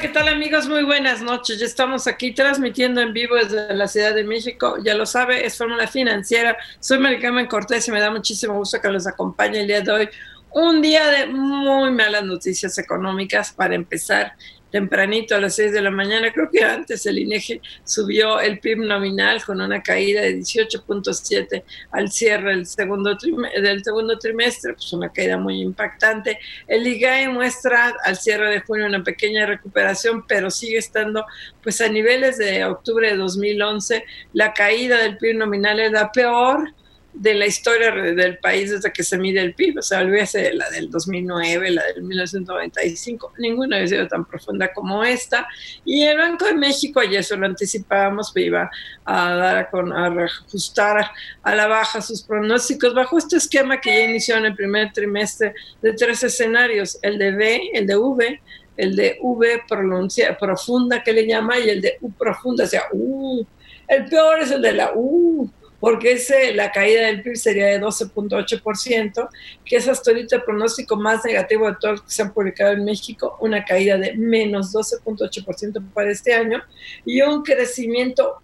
[0.00, 0.68] ¿Qué tal amigos?
[0.68, 1.58] Muy buenas noches.
[1.58, 4.76] Ya estamos aquí transmitiendo en vivo desde la Ciudad de México.
[4.84, 6.56] Ya lo sabe, es Fórmula Financiera.
[6.78, 10.08] Soy Maricarmen Cortés y me da muchísimo gusto que los acompañe el día de hoy.
[10.52, 14.34] Un día de muy malas noticias económicas para empezar
[14.70, 16.32] tempranito a las 6 de la mañana.
[16.32, 22.10] Creo que antes el INEGI subió el PIB nominal con una caída de 18.7 al
[22.10, 23.16] cierre del segundo,
[23.60, 26.38] del segundo trimestre, pues una caída muy impactante.
[26.66, 31.24] El IGAE muestra al cierre de junio una pequeña recuperación, pero sigue estando
[31.62, 34.04] pues a niveles de octubre de 2011.
[34.32, 36.72] La caída del PIB nominal es la peor
[37.18, 39.78] de la historia del país desde que se mide el PIB.
[39.78, 43.32] O sea, olvídese la del 2009, la del 1995.
[43.38, 45.46] Ninguna había sido tan profunda como esta.
[45.84, 48.70] Y el Banco de México, y eso lo anticipábamos, iba
[49.04, 51.10] a dar a, con, ajustar
[51.42, 55.54] a la baja sus pronósticos bajo este esquema que ya inició en el primer trimestre
[55.82, 58.40] de tres escenarios, el de B, el de V,
[58.76, 62.82] el de V pronuncia, profunda que le llama y el de U profunda, o sea,
[62.92, 63.44] U.
[63.88, 65.50] El peor es el de la U
[65.80, 69.28] porque ese, la caída del PIB sería de 12.8%,
[69.64, 72.72] que es hasta ahorita el pronóstico más negativo de todos los que se han publicado
[72.72, 76.62] en México, una caída de menos 12.8% para este año
[77.04, 78.42] y un crecimiento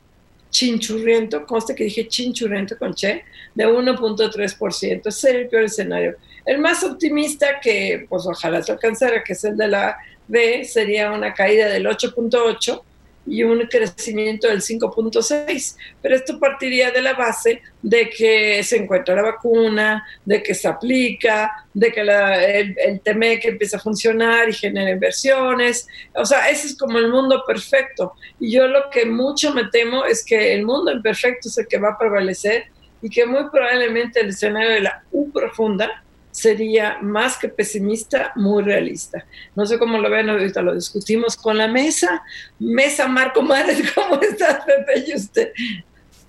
[0.51, 3.25] chinchurriento, conste que dije chinchurriento con che,
[3.55, 5.01] de 1.3%.
[5.05, 6.17] Ese sería el peor escenario.
[6.47, 9.97] El más optimista, que pues ojalá se alcanzara, que es el de la
[10.29, 12.83] B, sería una caída del 8.8%
[13.27, 15.77] y un crecimiento del 5.6.
[16.03, 20.69] Pero esto partiría de la base de que se encuentra la vacuna, de que se
[20.69, 25.87] aplica, de que el, el TMEC empieza a funcionar y genera inversiones.
[26.15, 28.15] O sea, ese es como el mundo perfecto.
[28.39, 31.79] Y yo lo que mucho me temo es que el mundo imperfecto es el que
[31.79, 32.67] va a prevalecer
[33.03, 36.04] y que muy probablemente el escenario de la U profunda
[36.35, 39.25] sería más que pesimista, muy realista.
[39.55, 42.25] No sé cómo lo ven, ahorita lo discutimos con la mesa.
[42.59, 45.53] Mesa Marco Mares, ¿cómo estás, Pepe y usted?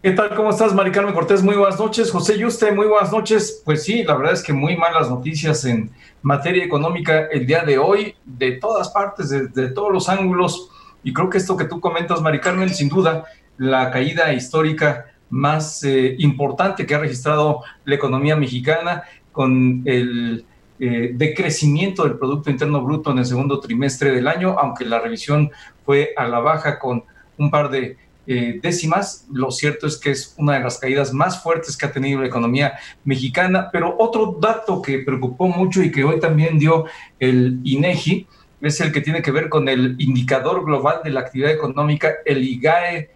[0.03, 0.35] ¿Qué tal?
[0.35, 1.41] ¿Cómo estás, Mari Carmen Cortés?
[1.41, 2.11] Muy buenas noches.
[2.11, 3.63] José Yuste, muy buenas noches.
[3.65, 5.89] Pues sí, la verdad es que muy malas noticias en
[6.21, 10.69] materia económica el día de hoy, de todas partes, de, todos los ángulos.
[11.03, 13.25] Y creo que esto que tú comentas, Mari Carmen, sin duda,
[13.57, 20.45] la caída histórica más eh, importante que ha registrado la economía mexicana con el
[20.79, 25.51] eh, decrecimiento del Producto Interno Bruto en el segundo trimestre del año, aunque la revisión
[25.85, 27.03] fue a la baja con
[27.37, 27.97] un par de
[28.27, 29.27] eh, décimas.
[29.29, 32.27] Lo cierto es que es una de las caídas más fuertes que ha tenido la
[32.27, 33.69] economía mexicana.
[33.73, 36.85] Pero otro dato que preocupó mucho y que hoy también dio
[37.19, 38.25] el INEGI
[38.61, 42.41] es el que tiene que ver con el indicador global de la actividad económica, el
[42.41, 43.09] IGAE.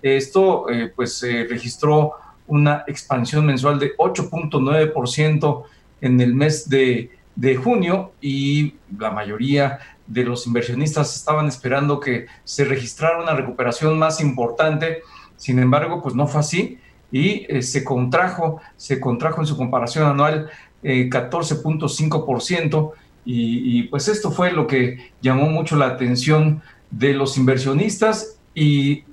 [0.00, 2.12] Esto eh, pues registró
[2.46, 5.64] una expansión mensual de 8.9%
[6.00, 7.10] en el mes de,
[7.62, 14.20] junio y la mayoría de los inversionistas estaban esperando que se registrara una recuperación más
[14.20, 15.02] importante.
[15.36, 16.78] Sin embargo, pues no fue así
[17.12, 20.48] y eh, se contrajo, se contrajo en su comparación anual
[20.82, 27.36] 14.5% eh, y, y pues esto fue lo que llamó mucho la atención de los
[27.36, 29.04] inversionistas y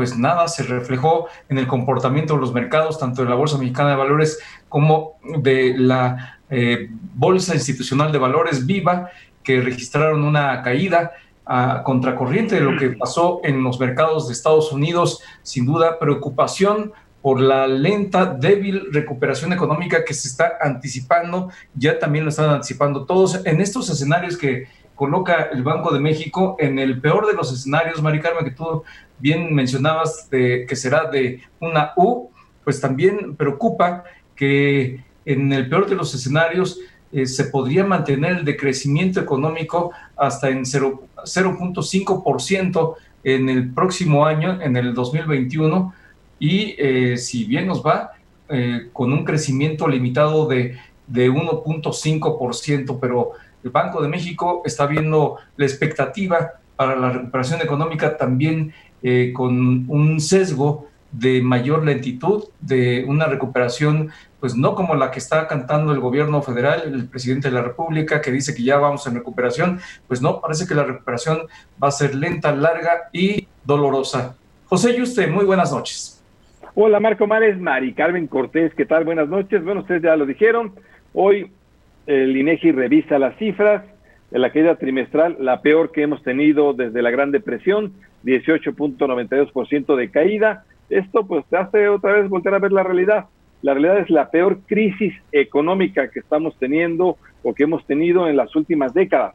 [0.00, 3.90] pues nada se reflejó en el comportamiento de los mercados, tanto de la Bolsa Mexicana
[3.90, 9.10] de Valores como de la eh, Bolsa Institucional de Valores Viva,
[9.42, 11.12] que registraron una caída
[11.44, 16.94] a contracorriente de lo que pasó en los mercados de Estados Unidos, sin duda preocupación
[17.20, 23.04] por la lenta, débil recuperación económica que se está anticipando, ya también lo están anticipando
[23.04, 23.44] todos.
[23.44, 28.02] En estos escenarios que coloca el Banco de México en el peor de los escenarios,
[28.02, 28.82] Mari Carmen, que tú
[29.20, 32.30] bien mencionabas que será de una U,
[32.64, 36.80] pues también preocupa que en el peor de los escenarios
[37.12, 42.94] eh, se podría mantener el decrecimiento económico hasta en 0.5%
[43.24, 45.92] en el próximo año, en el 2021,
[46.38, 48.12] y eh, si bien nos va,
[48.48, 53.32] eh, con un crecimiento limitado de, de 1.5%, pero
[53.62, 59.84] el Banco de México está viendo la expectativa para la recuperación económica también eh, con
[59.88, 64.10] un sesgo de mayor lentitud, de una recuperación
[64.40, 68.22] pues no como la que está cantando el gobierno federal, el presidente de la República,
[68.22, 71.40] que dice que ya vamos en recuperación, pues no, parece que la recuperación
[71.82, 74.34] va a ser lenta, larga y dolorosa.
[74.66, 76.16] José Yuste, muy buenas noches.
[76.74, 79.04] Hola Marco Mares, Mari Carmen Cortés, ¿qué tal?
[79.04, 79.62] Buenas noches.
[79.62, 80.72] Bueno, ustedes ya lo dijeron.
[81.12, 81.50] Hoy
[82.06, 83.82] el INEGI revisa las cifras
[84.30, 87.92] de la caída trimestral, la peor que hemos tenido desde la Gran Depresión,
[88.24, 90.64] 18.92% de caída.
[90.88, 93.26] Esto pues te hace otra vez volver a ver la realidad.
[93.62, 98.36] La realidad es la peor crisis económica que estamos teniendo o que hemos tenido en
[98.36, 99.34] las últimas décadas.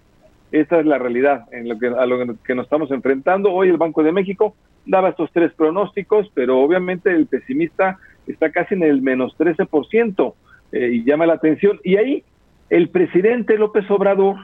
[0.52, 3.52] Esta es la realidad en lo que, a lo que nos estamos enfrentando.
[3.52, 4.56] Hoy el Banco de México
[4.86, 10.34] daba estos tres pronósticos, pero obviamente el pesimista está casi en el menos 13%
[10.72, 11.80] eh, y llama la atención.
[11.84, 12.24] Y ahí
[12.70, 14.38] el presidente López Obrador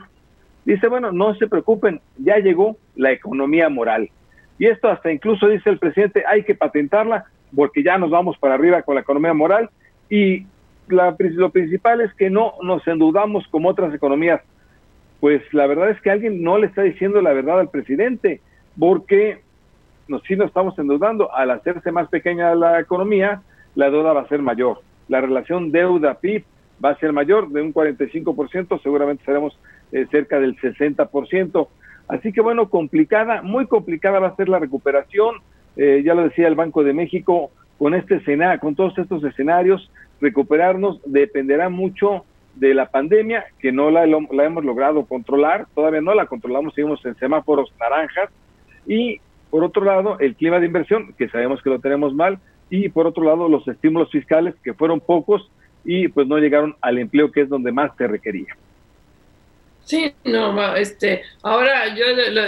[0.65, 4.09] dice, bueno, no se preocupen, ya llegó la economía moral.
[4.61, 7.25] Y esto hasta incluso dice el presidente, hay que patentarla
[7.55, 9.71] porque ya nos vamos para arriba con la economía moral.
[10.07, 10.45] Y
[10.87, 14.39] lo principal es que no nos endeudamos como otras economías.
[15.19, 18.39] Pues la verdad es que alguien no le está diciendo la verdad al presidente,
[18.77, 19.41] porque
[20.07, 23.41] nos, si nos estamos endeudando, al hacerse más pequeña la economía,
[23.73, 24.83] la deuda va a ser mayor.
[25.07, 26.43] La relación deuda-PIB
[26.85, 29.57] va a ser mayor, de un 45%, seguramente seremos
[29.91, 31.67] eh, cerca del 60%.
[32.11, 35.35] Así que bueno, complicada, muy complicada va a ser la recuperación.
[35.77, 39.89] Eh, ya lo decía el Banco de México, con este escenario, con todos estos escenarios,
[40.19, 42.25] recuperarnos dependerá mucho
[42.55, 47.03] de la pandemia, que no la, la, hemos logrado controlar, todavía no la controlamos, seguimos
[47.05, 48.29] en semáforos naranjas,
[48.85, 52.89] y por otro lado, el clima de inversión, que sabemos que lo tenemos mal, y
[52.89, 55.49] por otro lado, los estímulos fiscales, que fueron pocos
[55.85, 58.53] y pues no llegaron al empleo que es donde más se requería.
[59.85, 62.05] Sí, no, este, ahora yo,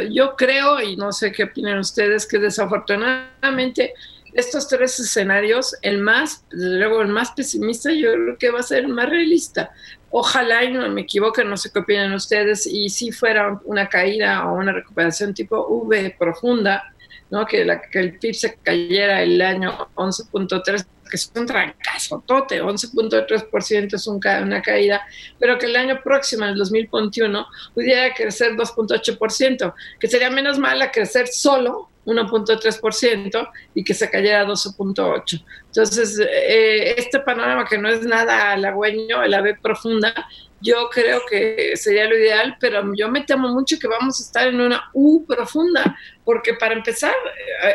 [0.09, 3.93] yo creo, y no sé qué opinan ustedes, que desafortunadamente
[4.33, 8.85] estos tres escenarios, el más, luego el más pesimista, yo creo que va a ser
[8.85, 9.71] el más realista.
[10.09, 14.47] Ojalá, y no me equivoque, no sé qué opinan ustedes, y si fuera una caída
[14.47, 16.83] o una recuperación tipo V profunda,
[17.29, 17.45] ¿no?
[17.45, 22.59] que, la, que el PIB se cayera el año 11.3 que es un trancazo, tote,
[22.63, 25.05] 11.3% es una caída,
[25.37, 27.45] pero que el año próximo, en el 2021,
[27.75, 35.45] pudiera crecer 2.8%, que sería menos mala crecer solo 1.3% y que se cayera 12.8%.
[35.67, 40.15] Entonces, eh, este panorama que no es nada halagüeño, la B profunda,
[40.61, 44.47] yo creo que sería lo ideal, pero yo me temo mucho que vamos a estar
[44.47, 45.95] en una U profunda,
[46.25, 47.13] porque para empezar,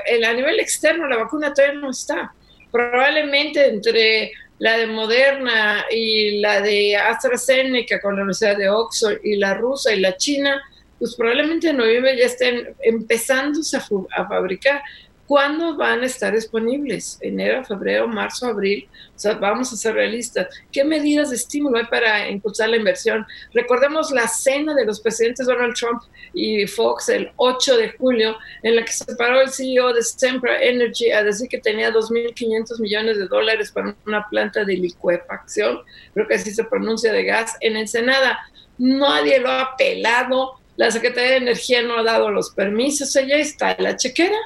[0.07, 2.33] eh, a nivel externo la vacuna todavía no está
[2.71, 9.37] probablemente entre la de Moderna y la de AstraZeneca con la Universidad de Oxford y
[9.37, 10.61] la rusa y la china,
[10.99, 14.83] pues probablemente en noviembre ya estén empezándose a, fabricar.
[15.29, 17.19] ¿Cuándo van a estar disponibles?
[17.21, 18.89] ¿Enero, febrero, marzo, abril?
[19.15, 20.47] O sea, vamos a ser realistas.
[20.73, 23.27] ¿Qué medidas de estímulo hay para impulsar la inversión?
[23.53, 26.01] Recordemos la cena de los presidentes Donald Trump
[26.33, 30.63] y Fox el 8 de julio, en la que se paró el CEO de Sempra
[30.63, 35.81] Energy a decir que tenía 2.500 millones de dólares para una planta de licuefacción,
[36.15, 38.39] creo que así se pronuncia, de gas, en Ensenada.
[38.79, 43.77] Nadie lo ha pelado, la Secretaría de Energía no ha dado los permisos, ella está
[43.79, 44.39] la chequera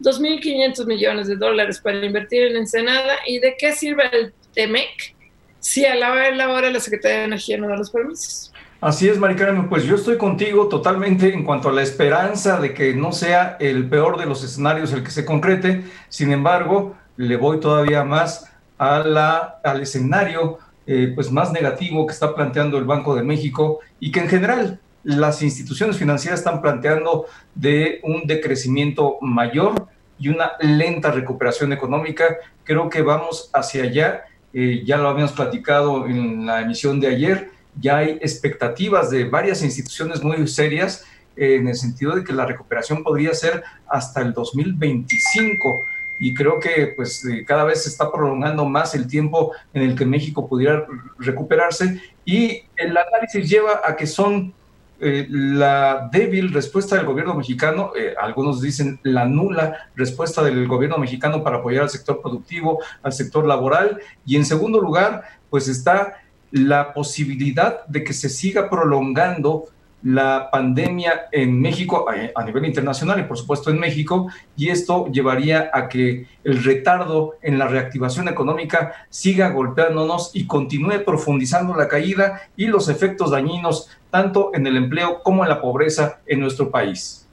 [0.00, 3.14] 2.500 millones de dólares para invertir en Ensenada.
[3.26, 5.14] ¿Y de qué sirve el TEMEC
[5.60, 8.52] si a la hora la Secretaría de Energía no da los permisos?
[8.80, 12.94] Así es, Maricarmen, pues yo estoy contigo totalmente en cuanto a la esperanza de que
[12.94, 15.82] no sea el peor de los escenarios el que se concrete.
[16.08, 22.12] Sin embargo, le voy todavía más a la, al escenario eh, pues más negativo que
[22.12, 27.24] está planteando el Banco de México y que en general las instituciones financieras están planteando
[27.54, 29.88] de un decrecimiento mayor
[30.18, 32.36] y una lenta recuperación económica.
[32.62, 34.24] Creo que vamos hacia allá.
[34.52, 37.50] Eh, ya lo habíamos platicado en la emisión de ayer.
[37.80, 42.44] Ya hay expectativas de varias instituciones muy serias eh, en el sentido de que la
[42.44, 45.84] recuperación podría ser hasta el 2025
[46.20, 49.96] y creo que pues eh, cada vez se está prolongando más el tiempo en el
[49.96, 50.84] que México pudiera
[51.18, 54.52] recuperarse y el análisis lleva a que son
[55.00, 60.98] eh, la débil respuesta del gobierno mexicano, eh, algunos dicen la nula respuesta del gobierno
[60.98, 66.18] mexicano para apoyar al sector productivo, al sector laboral, y en segundo lugar, pues está
[66.50, 69.66] la posibilidad de que se siga prolongando
[70.02, 75.70] la pandemia en México, a nivel internacional y por supuesto en México, y esto llevaría
[75.72, 82.42] a que el retardo en la reactivación económica siga golpeándonos y continúe profundizando la caída
[82.56, 87.28] y los efectos dañinos tanto en el empleo como en la pobreza en nuestro país.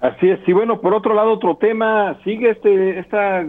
[0.00, 3.46] Así es, y bueno, por otro lado, otro tema, sigue este, esta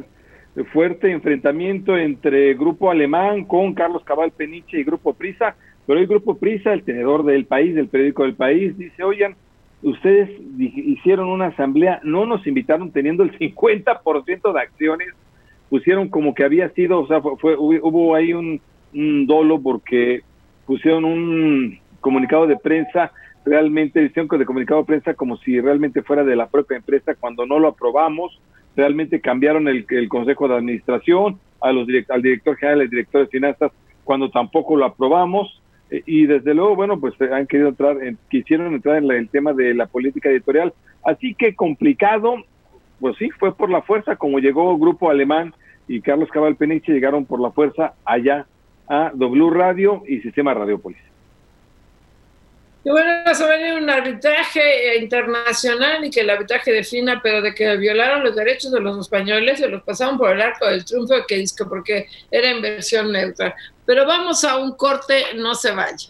[0.72, 5.56] fuerte enfrentamiento entre Grupo Alemán con Carlos Cabal Peniche y Grupo Prisa,
[5.86, 9.36] pero el Grupo Prisa, el tenedor del país, del periódico del país, dice, oigan,
[9.82, 15.10] ustedes hicieron una asamblea, no nos invitaron teniendo el 50% de acciones,
[15.70, 18.62] pusieron como que había sido, o sea, fue, hubo ahí un,
[18.94, 20.22] dolo porque
[20.66, 23.12] pusieron un comunicado de prensa,
[23.44, 27.46] realmente hicieron de comunicado de prensa como si realmente fuera de la propia empresa cuando
[27.46, 28.40] no lo aprobamos,
[28.76, 33.72] realmente cambiaron el, consejo de administración, a los al director general, al director de finanzas,
[34.04, 35.62] cuando tampoco lo aprobamos,
[36.06, 37.98] y desde luego, bueno, pues eh, han querido entrar,
[38.30, 40.74] quisieron entrar en el tema de la política editorial.
[41.04, 42.36] Así que complicado,
[43.00, 45.54] pues sí, fue por la fuerza, como llegó Grupo Alemán
[45.88, 48.48] y Carlos Cabal Peniche, llegaron por la fuerza allá
[48.88, 51.13] a W Radio y Sistema Radiopolis.
[52.86, 57.78] Y bueno, se va un arbitraje internacional y que el arbitraje defina, pero de que
[57.78, 61.38] violaron los derechos de los españoles, se los pasaron por el arco del triunfo, que
[61.38, 63.56] dice porque era inversión neutra.
[63.86, 66.10] Pero vamos a un corte, no se vaya.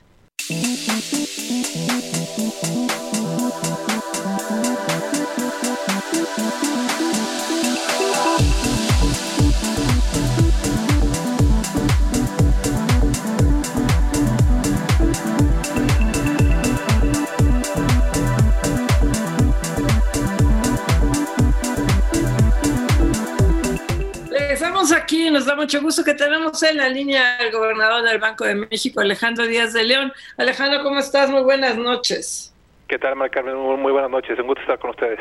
[24.92, 28.56] Aquí, nos da mucho gusto que tenemos en la línea al gobernador del Banco de
[28.56, 30.12] México, Alejandro Díaz de León.
[30.38, 31.30] Alejandro, ¿cómo estás?
[31.30, 32.54] Muy buenas noches.
[32.88, 33.56] ¿Qué tal, Mar Carmen?
[33.56, 35.20] Muy, buenas noches, un gusto estar con ustedes.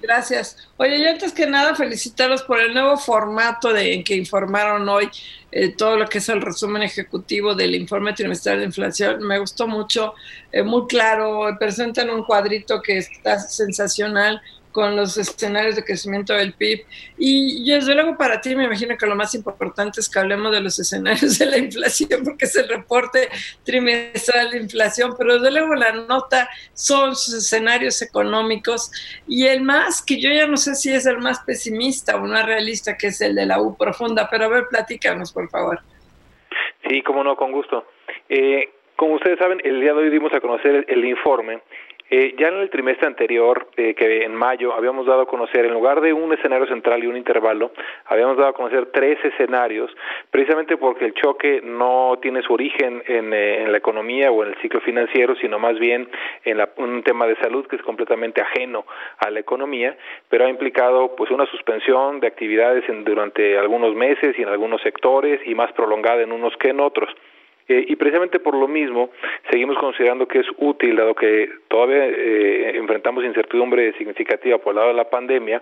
[0.00, 0.70] Gracias.
[0.76, 5.08] Oye, yo antes que nada felicitarlos por el nuevo formato de, en que informaron hoy
[5.50, 9.26] eh, todo lo que es el resumen ejecutivo del informe trimestral de inflación.
[9.26, 10.14] Me gustó mucho,
[10.52, 14.40] eh, muy claro, presentan un cuadrito que está sensacional
[14.76, 16.84] con los escenarios de crecimiento del PIB.
[17.16, 20.60] Y, desde luego para ti me imagino que lo más importante es que hablemos de
[20.60, 23.30] los escenarios de la inflación, porque es el reporte
[23.64, 28.92] trimestral de inflación, pero desde luego la nota son sus escenarios económicos
[29.26, 32.44] y el más, que yo ya no sé si es el más pesimista o más
[32.44, 35.80] realista, que es el de la U profunda, pero a ver, platícanos, por favor.
[36.86, 37.86] Sí, cómo no, con gusto.
[38.28, 41.62] Eh, como ustedes saben, el día de hoy dimos a conocer el informe
[42.08, 45.72] eh, ya en el trimestre anterior, eh, que en mayo habíamos dado a conocer, en
[45.72, 47.72] lugar de un escenario central y un intervalo,
[48.04, 49.90] habíamos dado a conocer tres escenarios,
[50.30, 54.56] precisamente porque el choque no tiene su origen en, eh, la economía o en el
[54.60, 56.08] ciclo financiero, sino más bien
[56.44, 58.84] en un tema de salud que es completamente ajeno
[59.18, 59.96] a la economía,
[60.28, 65.40] pero ha implicado pues una suspensión de actividades durante algunos meses y en algunos sectores
[65.44, 67.10] y más prolongada en unos que en otros.
[67.68, 69.10] Eh, y precisamente por lo mismo
[69.50, 74.88] seguimos considerando que es útil, dado que todavía eh, enfrentamos incertidumbre significativa por el lado
[74.88, 75.60] de la pandemia,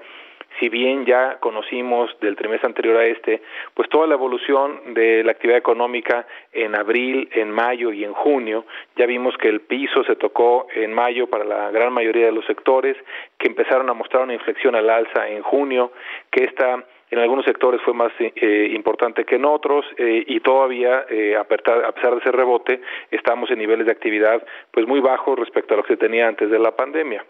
[0.61, 3.42] si bien ya conocimos del trimestre anterior a este,
[3.75, 8.64] pues toda la evolución de la actividad económica en abril, en mayo y en junio,
[8.96, 12.44] ya vimos que el piso se tocó en mayo para la gran mayoría de los
[12.46, 12.96] sectores,
[13.38, 15.92] que empezaron a mostrar una inflexión al alza en junio,
[16.30, 16.84] que esta
[17.14, 21.44] en algunos sectores fue más eh, importante que en otros eh, y todavía eh, a,
[21.44, 22.80] pesar de ese rebote
[23.12, 26.50] estamos en niveles de actividad pues muy bajos respecto a lo que se tenía antes
[26.50, 27.25] de la pandemia.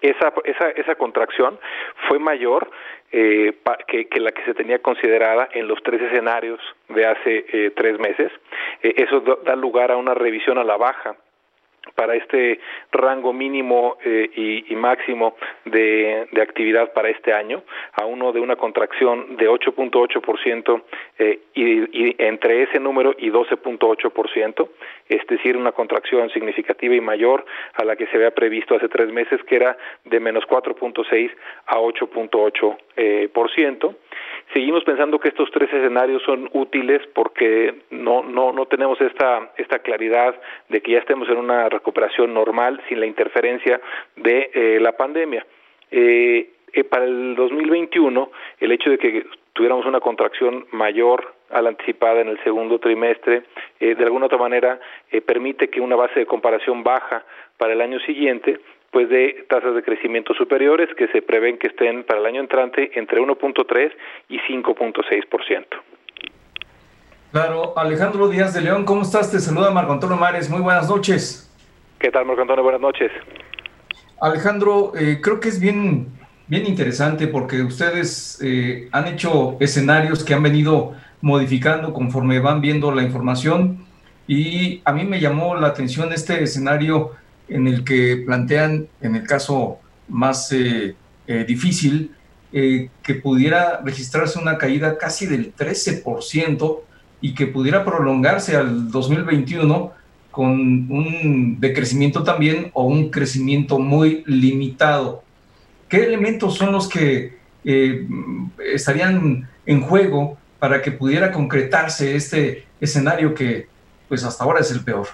[0.00, 1.58] Esa, esa, esa contracción
[2.08, 2.70] fue mayor
[3.10, 3.52] que,
[4.08, 8.30] que, la que se tenía considerada en los tres escenarios de hace tres meses.
[8.80, 11.16] eso da lugar a una revisión a la baja
[11.94, 12.60] para este
[12.92, 19.36] rango mínimo eh, y, máximo de, actividad para este año, a uno de una contracción
[19.36, 20.82] de 8.8%
[21.18, 24.68] eh, y, y entre ese número y 12.8%,
[25.08, 27.44] es decir, una contracción significativa y mayor
[27.74, 31.30] a la que se había previsto hace tres meses, que era de menos 4.6
[31.66, 32.76] a 8.8%.
[33.02, 33.94] Eh, por ciento.
[34.52, 39.78] Seguimos pensando que estos tres escenarios son útiles porque no, no, no tenemos esta, esta
[39.78, 40.38] claridad
[40.68, 43.80] de que ya estemos en una recuperación normal sin la interferencia
[44.16, 45.46] de eh, la pandemia.
[45.90, 48.30] Eh, eh, para el 2021,
[48.60, 53.44] el hecho de que tuviéramos una contracción mayor a la anticipada en el segundo trimestre,
[53.80, 54.78] de alguna otra manera
[55.24, 57.24] permite que una base de comparación baja
[57.56, 62.04] para el año siguiente pues de tasas de crecimiento superiores que se prevén que estén
[62.04, 63.92] para el año entrante entre 1.3
[64.28, 65.64] y 5.6%.
[67.32, 69.30] Claro, Alejandro Díaz de León, ¿cómo estás?
[69.30, 71.46] Te saluda Marco Antonio Mares, muy buenas noches.
[72.00, 72.64] ¿Qué tal, Marco Antonio?
[72.64, 73.12] Buenas noches.
[74.20, 76.08] Alejandro, eh, creo que es bien,
[76.48, 82.90] bien interesante porque ustedes eh, han hecho escenarios que han venido modificando conforme van viendo
[82.90, 83.86] la información
[84.26, 87.12] y a mí me llamó la atención este escenario
[87.50, 89.78] en el que plantean, en el caso
[90.08, 90.94] más eh,
[91.46, 92.12] difícil,
[92.52, 96.80] que pudiera registrarse una caída casi del 13%
[97.20, 99.92] y que pudiera prolongarse al 2021
[100.30, 100.52] con
[100.90, 105.22] un decrecimiento también o un crecimiento muy limitado.
[105.88, 108.06] ¿Qué elementos son los que eh,
[108.72, 113.66] estarían en juego para que pudiera concretarse este escenario que
[114.08, 115.08] pues hasta ahora es el peor?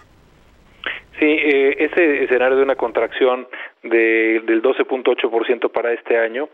[1.19, 3.47] Sí, eh, ese escenario de una contracción
[3.83, 6.49] de, del 12.8% para este año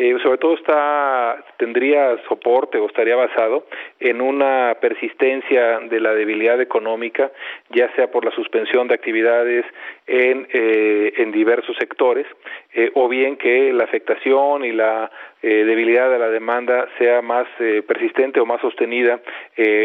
[0.00, 3.66] eh, sobre todo está tendría soporte o estaría basado
[3.98, 7.32] en una persistencia de la debilidad económica,
[7.70, 9.66] ya sea por la suspensión de actividades
[10.06, 12.28] en, eh, en diversos sectores,
[12.74, 15.10] eh, o bien que la afectación y la
[15.42, 17.46] debilidad de la demanda sea más
[17.86, 19.20] persistente o más sostenida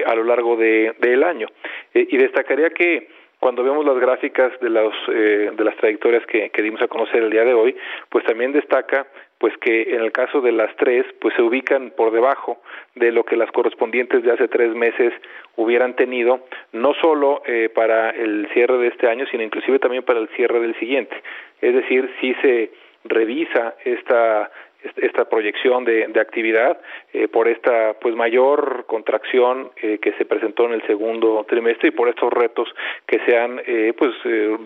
[0.06, 1.48] a lo largo de, del año.
[1.94, 3.08] y destacaría que
[3.44, 7.22] cuando vemos las gráficas de, los, eh, de las trayectorias que, que, dimos a conocer
[7.22, 7.76] el día de hoy,
[8.08, 9.06] pues también destaca
[9.38, 12.62] pues que en el caso de las tres, pues se ubican por debajo
[12.96, 15.12] de lo que las correspondientes de hace tres meses
[15.58, 20.22] hubieran tenido, no solo eh, para el cierre de este año, sino inclusive también para
[20.22, 21.14] el cierre del siguiente.
[21.60, 22.72] Es decir, si se
[23.04, 24.50] revisa esta
[24.98, 26.78] esta proyección de, actividad
[27.14, 31.92] eh, por esta pues mayor contracción eh, que se presentó en el segundo trimestre y
[31.92, 32.68] por estos retos
[33.06, 34.12] que se han eh, pues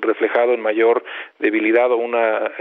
[0.02, 1.04] reflejado en mayor
[1.40, 2.52] debilidad o una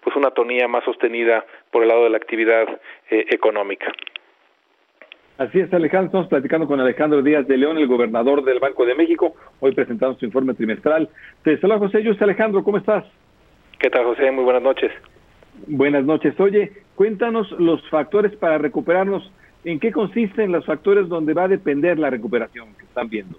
[0.00, 2.80] pues una tonía más sostenida por el lado de la actividad
[3.10, 3.92] económica.
[5.38, 6.06] Así es, Alejandro.
[6.06, 10.18] Estamos platicando con Alejandro Díaz de León, el gobernador del Banco de México, hoy presentando
[10.18, 11.08] su informe trimestral.
[11.44, 12.20] Te saluda José Yus.
[12.20, 13.04] Alejandro, ¿cómo estás?
[13.78, 14.30] ¿Qué tal, José?
[14.30, 14.90] Muy buenas noches.
[15.66, 16.38] Buenas noches.
[16.40, 19.30] Oye, cuéntanos los factores para recuperarnos.
[19.64, 23.38] ¿En qué consisten los factores donde va a depender la recuperación que están viendo?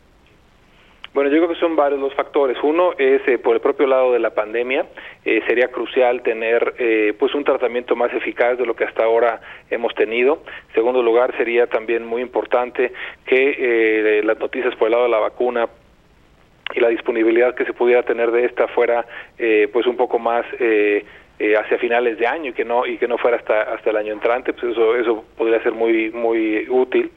[1.14, 2.56] Bueno, yo creo que son varios los factores.
[2.62, 4.86] Uno es eh, por el propio lado de la pandemia.
[5.26, 9.42] Eh, sería crucial tener eh, pues un tratamiento más eficaz de lo que hasta ahora
[9.72, 10.44] hemos tenido.
[10.68, 12.94] En segundo lugar, sería también muy importante
[13.26, 15.68] que las noticias por el lado de la vacuna
[16.76, 19.06] y la disponibilidad que se pudiera tener de esta fuera
[19.74, 20.46] pues un poco más
[21.40, 23.96] eh, hacia finales de año y que no y que no fuera hasta hasta el
[23.96, 27.12] año entrante pues eso eso podría ser muy muy útil.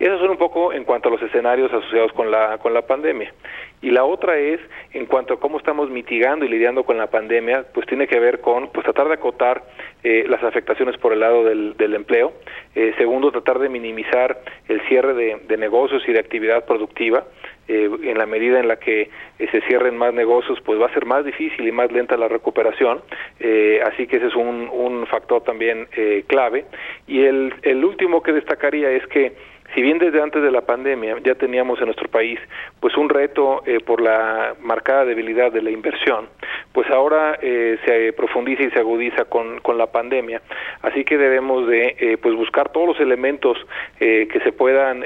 [0.00, 2.82] Y eso son un poco en cuanto a los escenarios asociados con la con la
[2.82, 3.32] pandemia.
[3.80, 4.58] Y la otra es
[4.92, 8.40] en cuanto a cómo estamos mitigando y lidiando con la pandemia pues tiene que ver
[8.40, 9.62] con pues tratar de acotar
[10.02, 12.32] eh, las afectaciones por el lado del, del empleo.
[12.74, 17.24] Eh, segundo tratar de minimizar el cierre de, de negocios y de actividad productiva
[17.68, 20.94] eh, en la medida en la que eh, se cierren más negocios, pues va a
[20.94, 23.02] ser más difícil y más lenta la recuperación.
[23.40, 25.86] Eh, así que ese es un, un factor también
[26.26, 26.64] clave.
[27.06, 29.32] Y el, el último que destacaría es que
[29.74, 32.40] si bien desde antes de la pandemia ya teníamos en nuestro país
[32.80, 36.28] pues un reto por la marcada debilidad de la inversión,
[36.72, 40.40] pues ahora se profundiza y se agudiza con, con la pandemia.
[40.80, 43.58] Así que debemos de pues buscar todos los elementos
[43.98, 45.04] que se puedan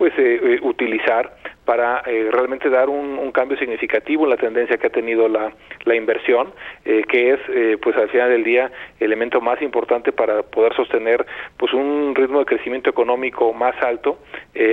[0.00, 0.14] pues
[0.62, 1.30] utilizar
[1.66, 5.52] para eh, realmente dar un, cambio significativo en la tendencia que ha tenido la,
[5.84, 6.54] la inversión,
[6.86, 10.74] eh, que es, eh, pues al final del día, el elemento más importante para poder
[10.74, 11.26] sostener
[11.58, 14.20] pues un ritmo de crecimiento económico más alto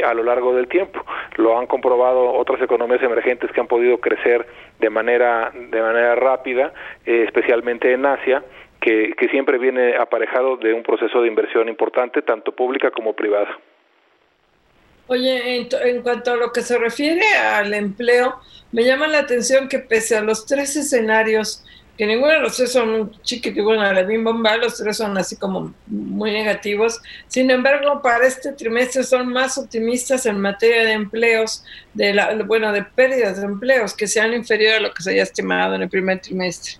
[0.06, 1.04] a lo largo del tiempo.
[1.36, 4.48] Lo han comprobado otras economías emergentes que han podido crecer
[4.80, 6.74] de manera de manera rápida,
[7.06, 8.44] especialmente en Asia.
[8.80, 13.58] Que, que siempre viene aparejado de un proceso de inversión importante, tanto pública como privada.
[15.08, 18.40] Oye, en, cuanto a lo que se refiere al empleo,
[18.72, 21.64] me llama la atención que pese a los tres escenarios,
[21.98, 25.38] que ninguno de los tres son un chiquitito, a la bomba, los tres son así
[25.38, 27.02] como muy negativos.
[27.28, 32.72] Sin embargo, para este trimestre son más optimistas en materia de empleos, de la, bueno,
[32.74, 35.90] de pérdidas de empleos, que sean inferiores a lo que se haya estimado en el
[35.90, 36.74] primer trimestre.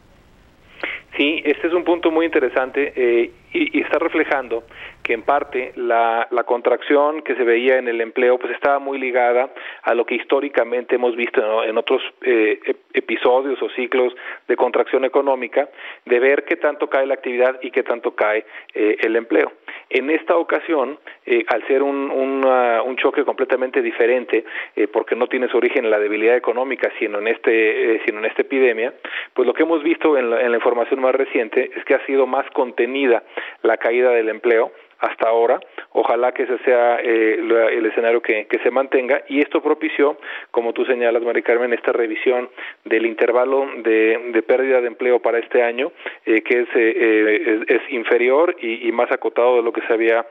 [1.18, 4.66] Sí, este es un punto muy interesante eh, y, está reflejando
[5.02, 9.00] que en parte la, la, contracción que se veía en el empleo pues estaba muy
[9.00, 9.50] ligada
[9.82, 12.60] a lo que históricamente hemos visto en otros eh,
[12.94, 14.14] episodios o ciclos
[14.48, 15.68] de contracción económica,
[16.06, 19.52] de ver qué tanto cae la actividad y qué tanto cae eh, el empleo.
[19.90, 24.44] En esta ocasión, eh, al ser un, un, choque completamente diferente,
[24.92, 28.42] porque no tiene su origen en la debilidad económica, sino en este, sino en esta
[28.42, 28.92] epidemia,
[29.36, 32.26] pues lo que hemos visto en en la información más reciente es que ha sido
[32.26, 33.24] más contenida
[33.64, 35.60] la caída del empleo hasta ahora.
[35.92, 40.18] Ojalá que ese sea eh, el escenario que, se mantenga y esto propició,
[40.52, 42.50] como tú señalas, Mari Carmen, esta revisión
[42.86, 45.92] del intervalo de, pérdida de empleo para este año,
[46.26, 50.26] eh, que eh, es, es, inferior y, más acotado de lo que se había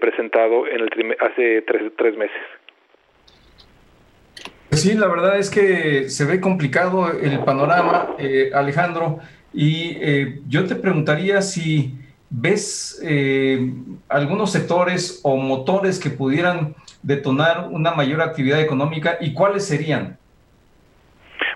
[0.00, 2.36] presentado en el hace tres, tres meses.
[4.70, 8.14] Sí, la verdad es que se ve complicado el panorama,
[8.54, 9.18] Alejandro,
[9.52, 9.98] y
[10.48, 12.01] yo te preguntaría si
[12.32, 13.70] ¿ves eh,
[14.08, 20.18] algunos sectores o motores que pudieran detonar una mayor actividad económica y cuáles serían?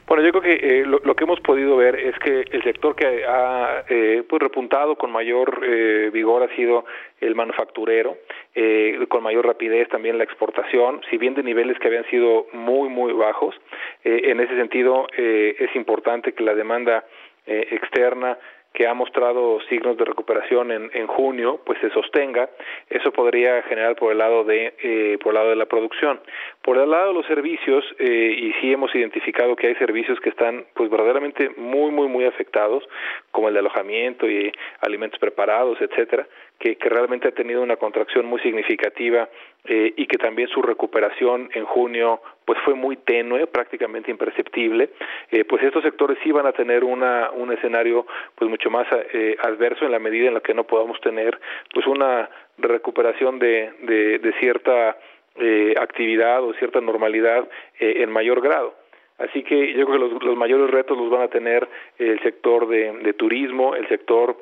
[0.06, 3.24] Bueno, yo creo que eh, lo, que hemos podido ver es que el sector que
[3.24, 6.84] ha eh, pues repuntado con mayor eh, vigor ha sido
[7.20, 8.16] el manufacturero,
[8.54, 12.88] eh, con mayor rapidez también la exportación, si bien de niveles que habían sido muy,
[12.88, 13.56] muy bajos.
[14.04, 17.04] en ese sentido, es importante que la demanda
[17.46, 18.38] externa
[18.76, 22.50] que ha mostrado signos de recuperación en, en junio, pues se sostenga,
[22.90, 26.20] eso podría generar por el lado de eh, por el lado de la producción.
[26.60, 30.28] Por el lado de los servicios, eh, y sí hemos identificado que hay servicios que
[30.28, 32.86] están pues verdaderamente muy muy muy afectados,
[33.30, 36.26] como el de alojamiento y alimentos preparados, etcétera,
[36.58, 39.30] que, que realmente ha tenido una contracción muy significativa
[39.64, 44.90] eh, y que también su recuperación en junio pues fue muy tenue, prácticamente imperceptible,
[45.30, 48.06] eh, pues estos sectores sí van a tener una, un escenario
[48.36, 51.38] pues mucho más eh, adverso en la medida en la que no podamos tener
[51.74, 54.96] pues una recuperación de, de, de cierta
[55.38, 57.46] eh, actividad o cierta normalidad
[57.78, 58.74] eh, en mayor grado.
[59.18, 61.66] Así que yo creo que los, los mayores retos los van a tener
[61.98, 64.36] el sector de, de turismo, el sector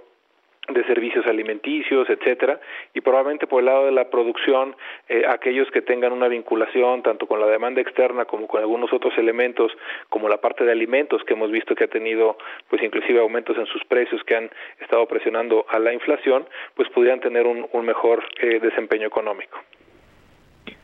[0.68, 2.59] de servicios alimenticios, etcétera,
[2.94, 4.74] y probablemente por el lado de la producción,
[5.09, 9.12] eh, aquellos que tengan una vinculación tanto con la demanda externa como con algunos otros
[9.18, 9.72] elementos,
[10.09, 12.38] como la parte de alimentos que hemos visto que ha tenido,
[12.70, 14.50] pues inclusive aumentos en sus precios que han
[14.81, 19.59] estado presionando a la inflación, pues pudieran tener un, mejor eh, desempeño económico.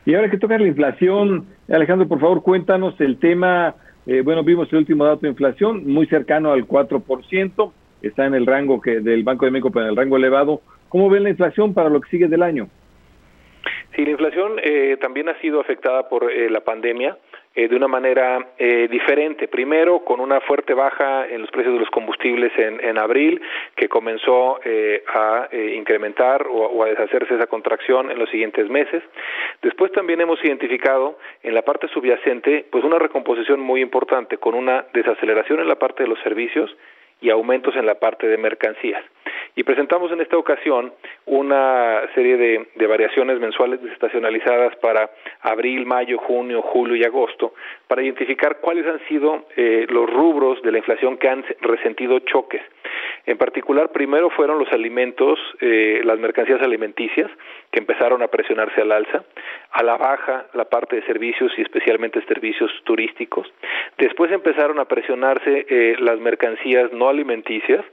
[0.05, 3.73] Y ahora que toca la inflación, Alejandro, por favor, cuéntanos el tema.
[4.05, 8.45] Eh, bueno, vimos el último dato de inflación, muy cercano al 4% está en el
[8.45, 10.61] rango que del Banco de México, pero en el rango elevado.
[10.89, 12.67] ¿Cómo ven la inflación para lo que sigue del año?
[13.95, 17.17] Sí, la inflación eh, también ha sido afectada por eh, la pandemia
[17.53, 19.49] eh, de una manera eh, diferente.
[19.49, 23.41] Primero, con una fuerte baja en los precios de los combustibles en, abril,
[23.75, 29.03] que comenzó eh, a incrementar o, o, a deshacerse esa contracción en los siguientes meses.
[29.61, 34.85] Después también hemos identificado en la parte subyacente, pues una recomposición muy importante, con una
[34.93, 36.73] desaceleración en la parte de los servicios
[37.21, 39.03] y aumentos en la parte de mercancías.
[39.55, 40.93] Y presentamos en esta ocasión
[41.25, 45.09] una serie de, variaciones mensuales desestacionalizadas para
[45.41, 47.53] abril, mayo, junio, julio y agosto,
[47.87, 52.61] para identificar cuáles han sido eh, los rubros de la inflación que han resentido choques.
[53.25, 57.29] En particular, primero fueron los alimentos, eh, las mercancías alimenticias,
[57.71, 59.23] que empezaron a presionarse al alza,
[59.71, 63.47] a la baja la parte de servicios y especialmente servicios turísticos.
[63.97, 67.85] Después empezaron a presionarse eh, las mercancías no alimenticias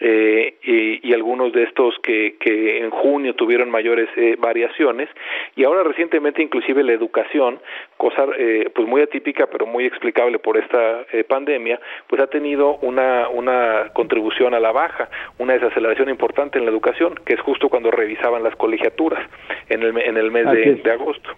[0.00, 5.08] eh, y, y, algunos de estos que, que en junio tuvieron mayores eh, variaciones
[5.56, 7.60] y ahora recientemente inclusive la educación,
[7.96, 12.76] cosa eh, pues muy atípica pero muy explicable por esta eh, pandemia, pues ha tenido
[12.78, 17.68] una, una contribución a la baja, una desaceleración importante en la educación, que es justo
[17.68, 19.24] cuando revisaban las colegiaturas
[19.68, 21.30] en el, en el mes de, de agosto.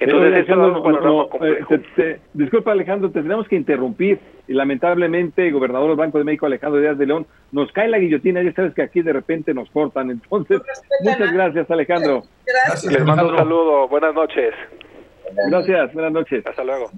[0.00, 5.46] Entonces, Alejandro, no, no, eh, te, te, disculpa Alejandro, te tenemos que interrumpir y lamentablemente
[5.46, 8.52] el gobernador del Banco de México, Alejandro Díaz de León, nos cae la guillotina, ya
[8.52, 10.60] sabes que aquí de repente nos cortan, entonces
[11.02, 12.22] muchas gracias Alejandro.
[12.46, 12.92] Gracias.
[12.92, 14.54] Les mando un saludo, buenas noches.
[15.50, 16.46] Gracias, buenas noches.
[16.46, 16.90] Hasta luego.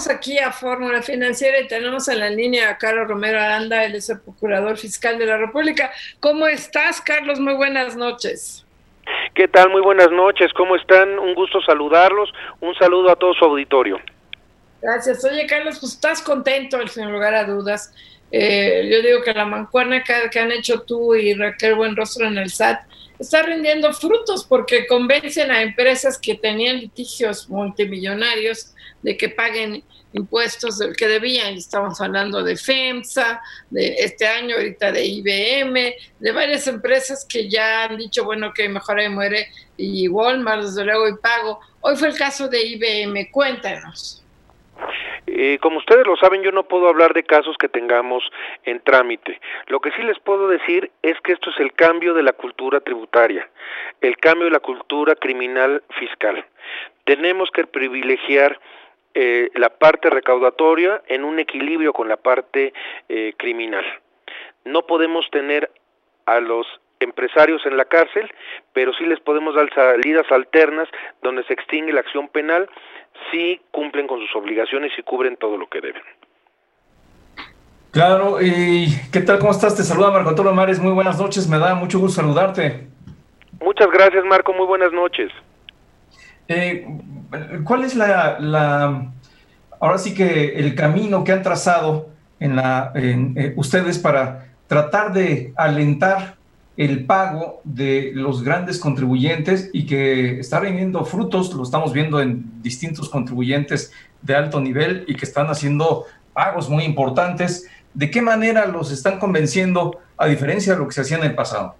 [0.00, 3.94] Regresamos aquí a Fórmula Financiera y tenemos en la línea a Carlos Romero Aranda, él
[3.94, 5.90] es el Procurador Fiscal de la República.
[6.20, 7.38] ¿Cómo estás, Carlos?
[7.38, 8.64] Muy buenas noches.
[9.34, 9.68] ¿Qué tal?
[9.70, 10.52] Muy buenas noches.
[10.54, 11.18] ¿Cómo están?
[11.18, 12.30] Un gusto saludarlos.
[12.60, 13.98] Un saludo a todo su auditorio.
[14.80, 15.24] Gracias.
[15.24, 17.92] Oye, Carlos, pues estás contento, sin lugar a dudas.
[18.32, 22.38] Eh, yo digo que la mancuerna que, que, han hecho tú y Raquel Buenrostro en
[22.38, 22.80] el SAT
[23.18, 29.82] está rindiendo frutos porque convencen a empresas que tenían litigios multimillonarios de que paguen
[30.12, 31.54] impuestos del que debían.
[31.54, 37.84] Estamos hablando de FEMSA, de este año ahorita de IBM, de varias empresas que ya
[37.84, 41.60] han dicho, bueno, que mejor ahí muere, y Walmart, desde luego, y pago.
[41.80, 43.30] Hoy fue el caso de IBM.
[43.30, 44.20] Cuéntanos.
[45.26, 48.22] Eh, como ustedes lo saben, yo no puedo hablar de casos que tengamos
[48.64, 49.40] en trámite.
[49.68, 52.80] Lo que sí les puedo decir es que esto es el cambio de la cultura
[52.80, 53.48] tributaria,
[54.00, 56.44] el cambio de la cultura criminal fiscal.
[57.04, 58.58] Tenemos que privilegiar
[59.14, 62.72] eh, la parte recaudatoria en un equilibrio con la parte
[63.08, 63.84] eh, criminal.
[64.64, 65.70] No podemos tener
[66.26, 66.66] a los
[67.00, 68.30] empresarios en la cárcel,
[68.72, 70.88] pero sí les podemos dar salidas alternas
[71.22, 72.68] donde se extingue la acción penal
[73.30, 76.02] si cumplen con sus obligaciones y cubren todo lo que deben.
[77.90, 79.40] Claro, y ¿qué tal?
[79.40, 79.76] ¿Cómo estás?
[79.76, 82.86] Te saluda Marco Antonio Mares, muy buenas noches, me da mucho gusto saludarte.
[83.60, 85.32] Muchas gracias Marco, muy buenas noches.
[86.52, 86.84] Eh,
[87.62, 89.12] ¿Cuál es la, la,
[89.78, 92.08] ahora sí que el camino que han trazado
[92.40, 96.34] en la, en, eh, ustedes para tratar de alentar
[96.76, 102.60] el pago de los grandes contribuyentes y que está rindiendo frutos, lo estamos viendo en
[102.60, 107.70] distintos contribuyentes de alto nivel y que están haciendo pagos muy importantes.
[107.94, 111.34] ¿De qué manera los están convenciendo a diferencia de lo que se hacía en el
[111.36, 111.76] pasado?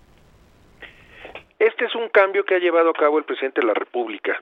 [1.61, 4.33] Este es un cambio que ha llevado a cabo el presidente de la República,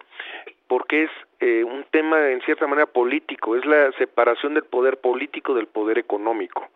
[0.69, 5.55] porque es eh, un tema en cierta manera político, es la separación del poder político
[5.55, 6.69] del poder económico.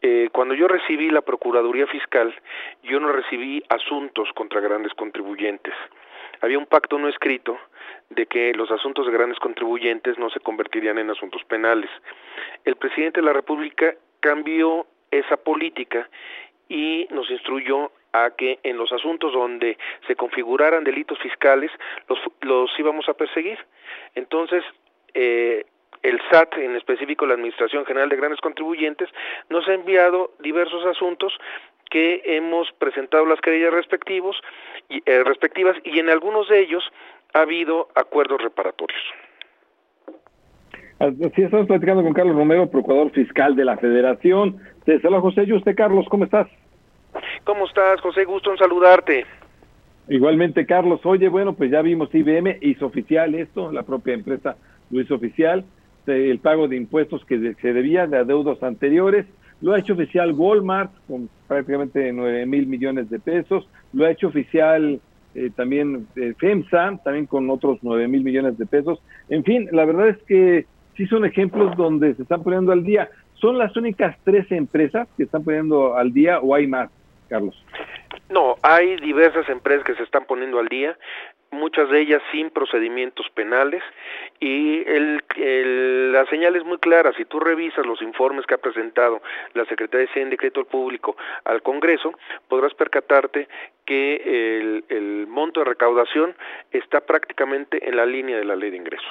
[0.00, 2.34] Eh, cuando yo recibí la Procuraduría Fiscal,
[2.82, 5.74] yo no recibí asuntos contra grandes contribuyentes.
[6.40, 7.58] Había un pacto no escrito
[8.10, 11.90] de que los asuntos de grandes contribuyentes no se convertirían en asuntos penales.
[12.64, 16.08] El presidente de la República cambió esa política
[16.68, 17.90] y nos instruyó
[18.24, 21.70] a que en los asuntos donde se configuraran delitos fiscales
[22.08, 23.58] los, los íbamos a perseguir.
[24.14, 24.64] Entonces,
[25.14, 25.64] eh,
[26.02, 29.08] el SAT, en específico la Administración General de Grandes Contribuyentes,
[29.48, 31.32] nos ha enviado diversos asuntos
[31.90, 34.36] que hemos presentado las querellas respectivos,
[34.88, 36.84] y, eh, respectivas y en algunos de ellos
[37.34, 39.00] ha habido acuerdos reparatorios.
[40.98, 44.58] Así estamos platicando con Carlos Romero, procurador fiscal de la Federación.
[44.84, 46.48] Te saluda José y usted, Carlos, ¿cómo estás?
[47.44, 48.24] ¿Cómo estás, José?
[48.24, 49.24] Gusto en saludarte.
[50.08, 51.00] Igualmente, Carlos.
[51.04, 54.56] Oye, bueno, pues ya vimos IBM, hizo oficial esto, la propia empresa
[54.90, 55.64] lo hizo oficial,
[56.06, 59.26] el pago de impuestos que se debía de adeudos anteriores,
[59.60, 64.28] lo ha hecho oficial Walmart con prácticamente 9 mil millones de pesos, lo ha hecho
[64.28, 65.00] oficial
[65.34, 69.00] eh, también eh, FEMSA, también con otros 9 mil millones de pesos.
[69.28, 73.10] En fin, la verdad es que sí son ejemplos donde se están poniendo al día.
[73.34, 76.90] ¿Son las únicas tres empresas que están poniendo al día o hay más,
[77.28, 77.54] Carlos?
[78.28, 80.98] No, hay diversas empresas que se están poniendo al día,
[81.50, 83.82] muchas de ellas sin procedimientos penales
[84.38, 85.22] y el,
[86.12, 89.22] la señal es muy clara, si tú revisas los informes que ha presentado
[89.54, 92.12] la Secretaría de Hacienda y Crédito Público al Congreso,
[92.48, 93.48] podrás percatarte
[93.86, 94.16] que
[94.58, 96.34] el, el monto de recaudación
[96.70, 99.06] está prácticamente en la línea de la ley de ingresos.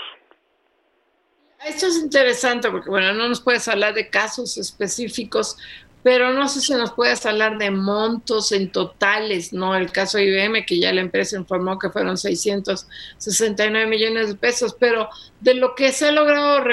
[1.65, 5.57] Esto es interesante porque, bueno, no nos puedes hablar de casos específicos,
[6.07, 9.75] pero no sé si nos puedes hablar de montos en totales, ¿no?
[9.75, 15.09] El caso IBM, que ya la empresa informó que fueron 669 millones de pesos, pero
[15.41, 16.63] de lo que se ha logrado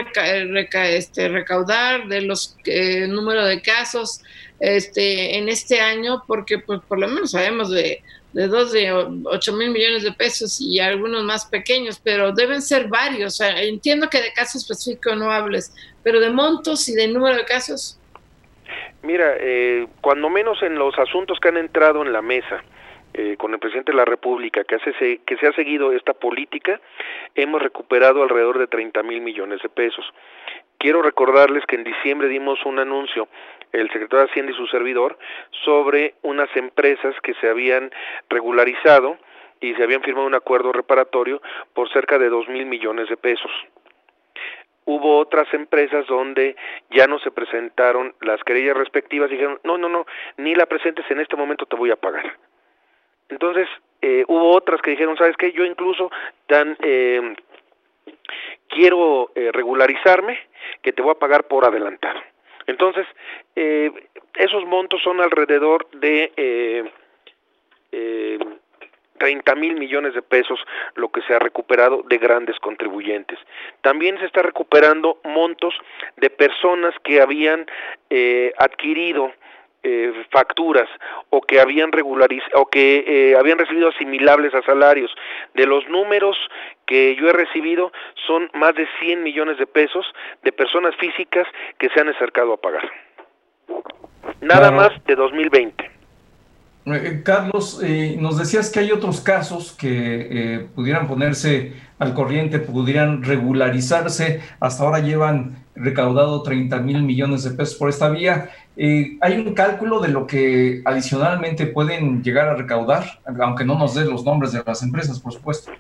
[0.85, 4.21] este, recaudar, de los eh, número de casos
[4.61, 9.53] este, en este año, porque pues, por lo menos sabemos de, de dos de 8
[9.55, 13.41] mil millones de pesos y algunos más pequeños, pero deben ser varios.
[13.41, 15.73] entiendo que de casos específicos no hables,
[16.05, 17.99] pero de montos y de número de casos.
[19.03, 22.63] Mira, eh, cuando menos en los asuntos que han entrado en la mesa,
[23.13, 26.81] eh, con el presidente de la República, que, hace, que se ha seguido esta política,
[27.35, 30.05] hemos recuperado alrededor de 30 mil millones de pesos.
[30.79, 33.29] Quiero recordarles que en diciembre dimos un anuncio,
[33.73, 35.17] el secretario de Hacienda y su servidor,
[35.65, 37.93] sobre unas empresas que se habían
[38.29, 39.17] regularizado
[39.61, 41.41] y se habían firmado un acuerdo reparatorio
[41.73, 43.51] por cerca de 2 mil millones de pesos
[44.87, 46.57] hubo otras empresas donde
[46.91, 51.21] ya no se presentaron las querellas respectivas dijeron, no, no, no, ni la presentes en
[51.21, 52.37] este momento te voy a pagar.
[53.29, 53.69] Entonces,
[54.03, 55.53] eh, hubo otras que dijeron, ¿sabes qué?
[55.53, 56.11] Yo incluso
[56.47, 57.35] tan, eh,
[58.69, 60.39] quiero eh, regularizarme
[60.83, 62.21] que te voy a pagar por adelantado.
[62.67, 63.07] Entonces,
[63.57, 63.91] eh,
[64.35, 66.91] esos montos son alrededor de eh,
[67.93, 68.39] eh,
[69.19, 70.59] 30 mil millones de pesos
[70.95, 73.39] lo que se ha recuperado de grandes contribuyentes.
[73.81, 75.75] También se está recuperando montos
[76.17, 77.67] de personas que habían
[78.11, 79.33] eh, adquirido
[79.87, 80.89] eh, facturas
[81.29, 85.15] o que habían regularizado o que eh, habían recibido asimilables a salarios.
[85.53, 86.39] De los números
[86.87, 87.93] que yo he recibido
[88.27, 90.07] son más de 100 millones de pesos
[90.43, 91.47] de personas físicas
[91.79, 92.91] que se han acercado a pagar.
[94.41, 95.94] Nada más de 2020.
[96.87, 99.89] Eh, Carlos, eh, nos decías que hay otros casos que
[100.31, 104.43] eh, pudieran ponerse al corriente, pudieran regularizarse.
[104.61, 108.51] Hasta ahora llevan recaudado 30 mil millones de pesos por esta vía.
[108.77, 113.21] ¿Hay un cálculo de lo que adicionalmente pueden llegar a recaudar?
[113.41, 115.73] Aunque no nos dé los nombres de las empresas, por supuesto.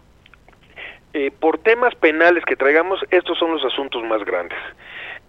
[1.40, 4.58] por temas penales que traigamos, estos son los asuntos más grandes.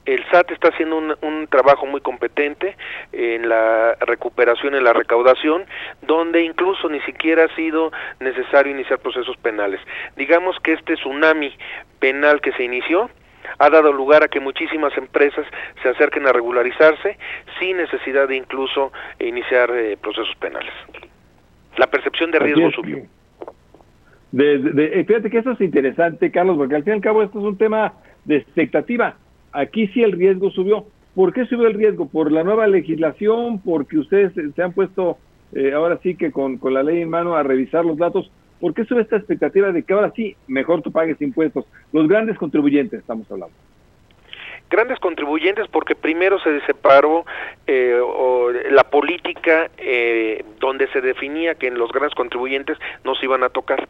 [0.06, 2.76] El SAT está haciendo un, trabajo muy competente
[3.12, 5.66] en la recuperación, en la recaudación,
[6.04, 9.80] donde incluso ni siquiera ha sido necesario iniciar procesos penales.
[10.16, 11.52] Digamos que este tsunami
[12.00, 13.10] penal que se inició
[13.58, 15.46] ha dado lugar a que muchísimas empresas
[15.82, 17.18] se acerquen a regularizarse
[17.60, 20.74] sin necesidad de incluso iniciar eh, procesos penales.
[21.78, 23.04] La percepción de riesgo subió.
[24.32, 27.40] De, eh, fíjate que eso es interesante, Carlos, porque al fin y al cabo esto
[27.40, 27.94] es un tema
[28.26, 29.16] de expectativa.
[29.56, 30.86] Aquí sí el riesgo subió.
[31.16, 32.08] ¿Por qué subió el riesgo?
[32.08, 33.60] ¿Por la nueva legislación?
[33.60, 35.18] ¿Porque ustedes se han puesto
[35.54, 38.30] eh, ahora sí que con, con la ley en mano a revisar los datos?
[38.60, 41.66] ¿Por qué sube esta expectativa de que ahora sí mejor tú pagues impuestos?
[41.94, 43.56] Los grandes contribuyentes estamos hablando
[44.70, 47.26] grandes contribuyentes porque primero se separó
[47.68, 48.00] eh,
[48.72, 53.50] la política eh, donde se definía que en los grandes contribuyentes no se iban a
[53.50, 53.88] tocar.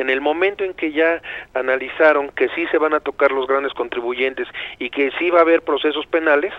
[0.00, 1.20] En el momento en que ya
[1.52, 5.42] analizaron que sí se van a tocar los grandes contribuyentes y que sí va a
[5.42, 6.54] haber procesos penales,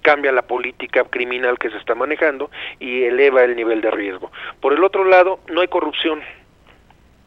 [0.00, 4.32] cambia la política criminal que se está manejando y eleva el nivel de riesgo.
[4.62, 6.22] Por el otro lado, no hay corrupción.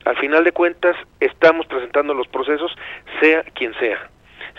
[0.06, 2.76] Al final de cuentas, estamos presentando los procesos,
[3.20, 4.10] sea quien sea.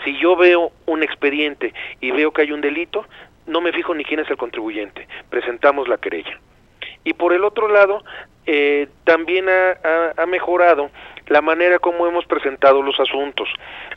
[0.05, 3.05] Si yo veo un expediente y veo que hay un delito,
[3.45, 6.39] no me fijo ni quién es el contribuyente, presentamos la querella.
[7.03, 8.03] Y por el otro lado,
[8.45, 10.89] eh, también ha, mejorado
[11.27, 13.47] la manera como hemos presentado los asuntos.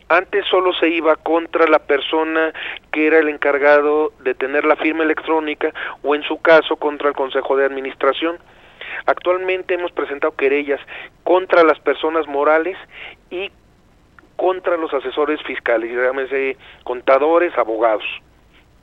[0.09, 2.53] Antes solo se iba contra la persona
[2.93, 7.15] que era el encargado de tener la firma electrónica o en su caso contra el
[7.15, 8.39] Consejo de Administración.
[9.07, 10.81] Actualmente hemos presentado querellas
[11.25, 12.77] contra las personas morales
[13.31, 13.51] y
[14.37, 18.05] contra los asesores fiscales, llámese contadores, abogados,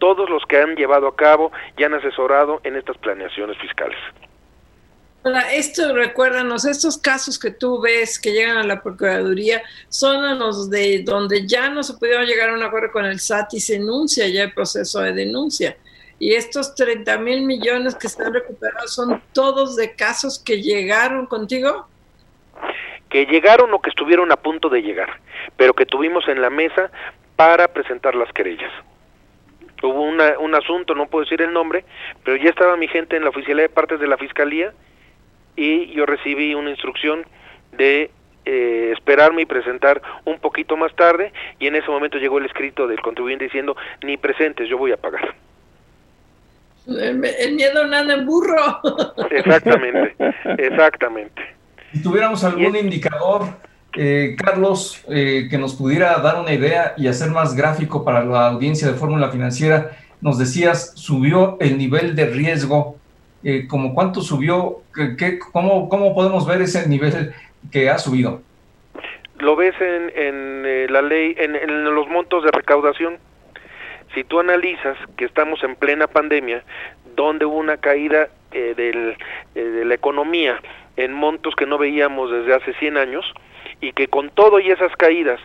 [0.04, 3.98] todos los que han llevado a cabo y han asesorado en estas planeaciones fiscales.
[5.24, 10.70] Ahora, esto, recuérdanos, estos casos que tú ves que llegan a la Procuraduría son los
[10.70, 13.76] de donde ya no se pudieron llegar a un acuerdo con el SAT y se
[13.76, 15.78] enuncia ya el proceso de denuncia.
[16.20, 21.88] Y estos 30 mil millones que están recuperados son todos de casos que llegaron contigo.
[23.08, 25.22] Que llegaron o que estuvieron a punto de llegar,
[25.56, 26.92] pero que tuvimos en la mesa
[27.38, 28.74] para presentar las querellas.
[29.88, 31.84] Hubo un asunto, no puedo decir el nombre,
[32.24, 34.74] pero ya estaba mi gente en la oficialidad de partes de la Fiscalía
[35.56, 37.26] y yo recibí una instrucción
[37.74, 38.10] de
[38.46, 42.88] eh, esperarme y presentar un poquito más tarde y en ese momento llegó el escrito
[42.88, 45.36] del contribuyente diciendo ni presentes, yo voy a pagar.
[46.88, 47.17] El,
[47.56, 48.82] miedo nada en burro.
[49.32, 50.15] Exactamente,
[50.58, 51.41] exactamente.
[51.93, 53.43] Si tuviéramos algún indicador,
[53.95, 58.47] eh, Carlos, eh, que nos pudiera dar una idea y hacer más gráfico para la
[58.49, 62.97] audiencia de Fórmula Financiera, nos decías, subió el nivel de riesgo,
[63.43, 67.34] eh, como cuánto subió, ¿Qué, cómo, cómo podemos ver ese nivel
[67.71, 68.41] que ha subido?
[69.39, 73.17] Lo ves en, en la ley, en, en los montos de recaudación.
[74.13, 76.63] Si tú analizas que estamos en plena pandemia,
[77.15, 79.17] donde hubo una caída eh, del,
[79.56, 80.60] eh, de la economía
[80.95, 83.25] en montos que no veíamos desde hace 100 años,
[83.84, 85.41] y que con todo y esas caídas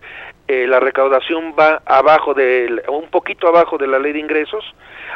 [0.47, 4.65] eh, la recaudación va abajo de un poquito abajo de la ley de ingresos,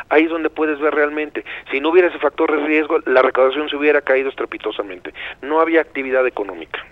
[0.08, 1.44] ahí es donde puedes ver realmente.
[1.70, 5.14] Si no hubiera ese factor de riesgo, la recaudación se hubiera caído estrepitosamente.
[5.40, 6.84] No había actividad económica.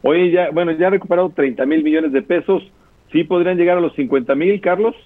[0.00, 2.62] Oye, ya, bueno, ya ha recuperado 30 mil millones de pesos.
[3.12, 4.96] ¿Sí podrían llegar a los 50 mil, Carlos?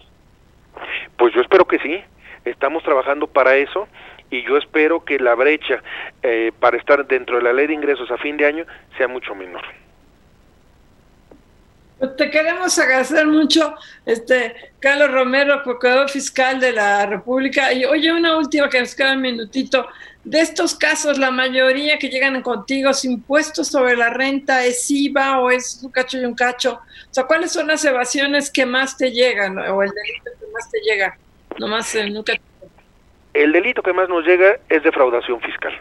[1.16, 2.00] Pues yo espero que sí,
[2.44, 3.88] estamos trabajando para eso
[4.30, 5.82] y yo espero que la brecha
[6.22, 8.64] eh, para estar dentro de la ley de ingresos a fin de año
[8.96, 9.62] sea mucho menor.
[12.16, 17.72] Te queremos agradecer mucho, este Carlos Romero, procurador fiscal de la República.
[17.72, 19.86] Y oye, una última que nos queda un minutito.
[20.24, 25.50] De estos casos, la mayoría que llegan contigo, impuestos sobre la renta, es IVA o
[25.50, 26.74] es un cacho y un cacho.
[26.74, 30.70] O sea, ¿cuáles son las evasiones que más te llegan o el delito que más
[30.70, 31.16] te llega?
[31.58, 32.32] Nomás eh, nunca.
[33.32, 35.72] El delito que más nos llega es defraudación fiscal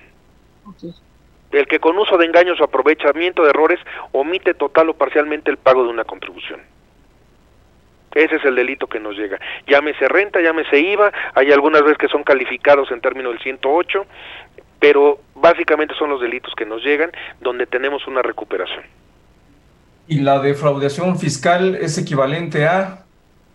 [1.51, 3.79] el que con uso de engaños o aprovechamiento de errores
[4.11, 6.61] omite total o parcialmente el pago de una contribución.
[8.13, 9.39] Ese es el delito que nos llega.
[9.67, 14.05] Llámese renta, llámese IVA, hay algunas veces que son calificados en términos del 108,
[14.79, 18.83] pero básicamente son los delitos que nos llegan donde tenemos una recuperación.
[20.07, 23.05] ¿Y la defraudación fiscal es equivalente a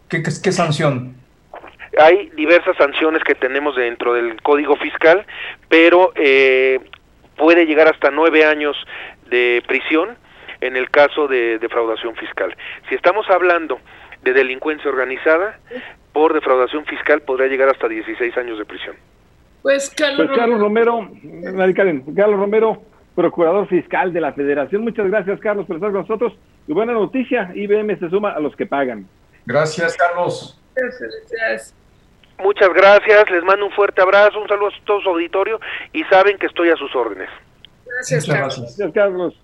[0.09, 1.17] qué, qué sanción?
[1.99, 5.27] Hay diversas sanciones que tenemos dentro del Código Fiscal,
[5.69, 6.79] pero eh,
[7.37, 8.77] puede llegar hasta nueve años
[9.29, 10.17] de prisión
[10.61, 12.55] en el caso de defraudación fiscal.
[12.89, 13.79] Si estamos hablando
[14.23, 15.59] de delincuencia organizada,
[16.13, 18.97] por defraudación fiscal podría llegar hasta 16 años de prisión.
[19.63, 21.11] Pues Carlos, pues Carlos Romero,
[22.15, 22.83] Carlos Romero,
[23.15, 24.83] procurador fiscal de la Federación.
[24.83, 26.33] Muchas gracias, Carlos, por estar con nosotros.
[26.69, 29.07] Y buena noticia, IBM se suma a los que pagan.
[29.45, 30.61] Gracias, Carlos.
[30.75, 31.75] Felicidades.
[32.39, 35.59] Muchas gracias, les mando un fuerte abrazo, un saludo a todo su auditorio
[35.93, 37.31] y saben que estoy a sus órdenes.
[37.87, 38.61] Gracias, Carlos.
[38.61, 39.35] Gracias, Carlos.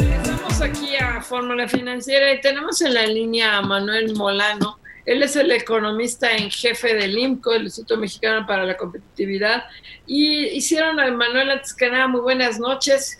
[0.00, 4.81] Estamos aquí a Fórmula Financiera y tenemos en la línea a Manuel Molano.
[5.04, 9.64] Él es el economista en jefe del IMCO, el Instituto Mexicano para la Competitividad.
[10.06, 13.18] Y hicieron a Manuel antes que nada, muy buenas noches.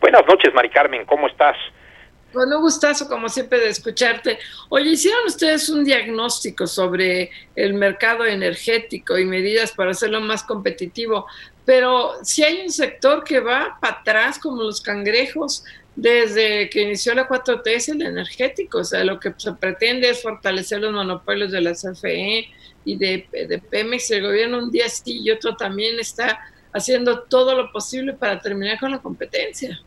[0.00, 1.56] Buenas noches, Mari Carmen, ¿cómo estás?
[2.32, 4.38] Con un gustazo, como siempre, de escucharte.
[4.68, 11.26] Oye, hicieron ustedes un diagnóstico sobre el mercado energético y medidas para hacerlo más competitivo,
[11.64, 15.64] pero si hay un sector que va para atrás como los cangrejos,
[15.96, 20.22] desde que inició la 4T es el energético, o sea, lo que se pretende es
[20.22, 22.48] fortalecer los monopolios de la CFE
[22.84, 24.10] y de, Pemex.
[24.10, 26.40] El gobierno un día sí y otro también está
[26.72, 29.78] haciendo todo lo posible para terminar con la competencia.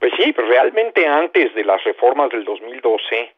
[0.00, 3.34] Pues sí, pero realmente antes de las reformas del 2012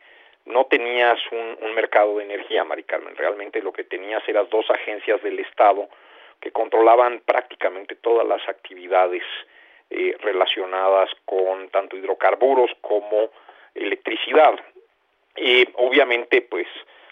[0.47, 3.15] no tenías un, un mercado de energía, Mari Carmen.
[3.17, 5.89] Realmente lo que tenías eran dos agencias del Estado
[6.41, 9.23] que controlaban prácticamente todas las actividades
[9.97, 13.31] eh, relacionadas con tanto hidrocarburos como
[13.77, 14.59] electricidad.
[15.37, 16.67] Y obviamente, pues,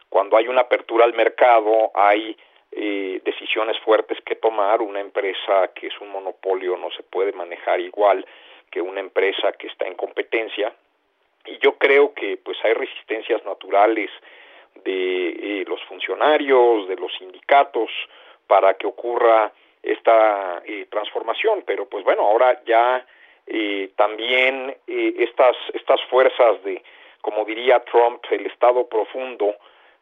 [0.09, 2.37] cuando hay una apertura al mercado, hay
[2.73, 4.83] eh, decisiones fuertes que tomar.
[4.83, 8.27] Una empresa que es un monopolio no se puede manejar igual
[8.69, 10.73] que una empresa que está en competencia.
[11.47, 14.11] Y yo creo que, pues, hay resistencias naturales
[14.85, 17.93] de eh, los funcionarios, de los sindicatos,
[18.49, 19.53] para que ocurra
[19.83, 23.05] esta eh, transformación, pero pues bueno, ahora ya
[23.47, 26.83] eh, también eh, estas, estas fuerzas de,
[27.21, 29.57] como diría Trump, el Estado profundo,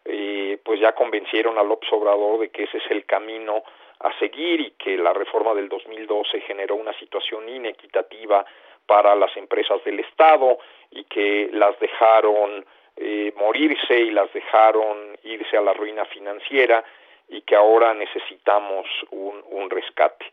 [0.05, 3.62] eh, pues ya convencieron al López Obrador de que ese es el camino
[4.01, 8.45] a seguir y que la reforma del 2012 generó una situación inequitativa
[8.87, 10.59] para las empresas del Estado
[10.91, 12.64] y que las dejaron
[12.97, 16.83] eh, morirse y las dejaron irse a la ruina financiera
[17.31, 20.26] y que ahora necesitamos un, rescate.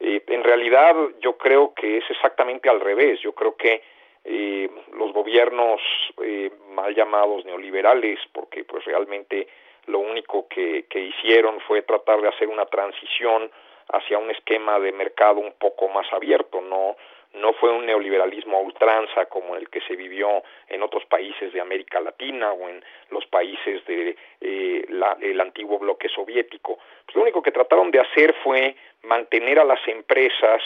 [0.00, 3.82] Eh, en realidad yo creo que es exactamente al revés, yo creo que
[4.24, 5.80] eh, los gobiernos
[6.22, 9.46] eh, mal llamados neoliberales, porque pues realmente
[9.86, 13.50] lo único que, que hicieron fue tratar de hacer una transición
[13.92, 16.96] hacia un esquema de mercado un poco más abierto, no
[17.34, 21.60] no fue un neoliberalismo a ultranza como el que se vivió en otros países de
[21.60, 24.86] América Latina o en los países del de,
[25.20, 26.78] eh, antiguo bloque soviético.
[27.04, 30.60] Pues lo único que trataron de hacer fue mantener a las empresas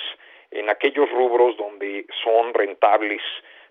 [0.50, 3.20] en aquellos rubros donde son rentables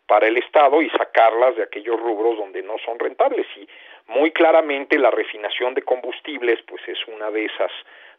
[0.06, 3.48] para el Estado y sacarlas de aquellos rubros donde no son rentables.
[3.56, 3.68] Y
[4.08, 7.72] muy claramente la refinación de combustibles pues es una de esas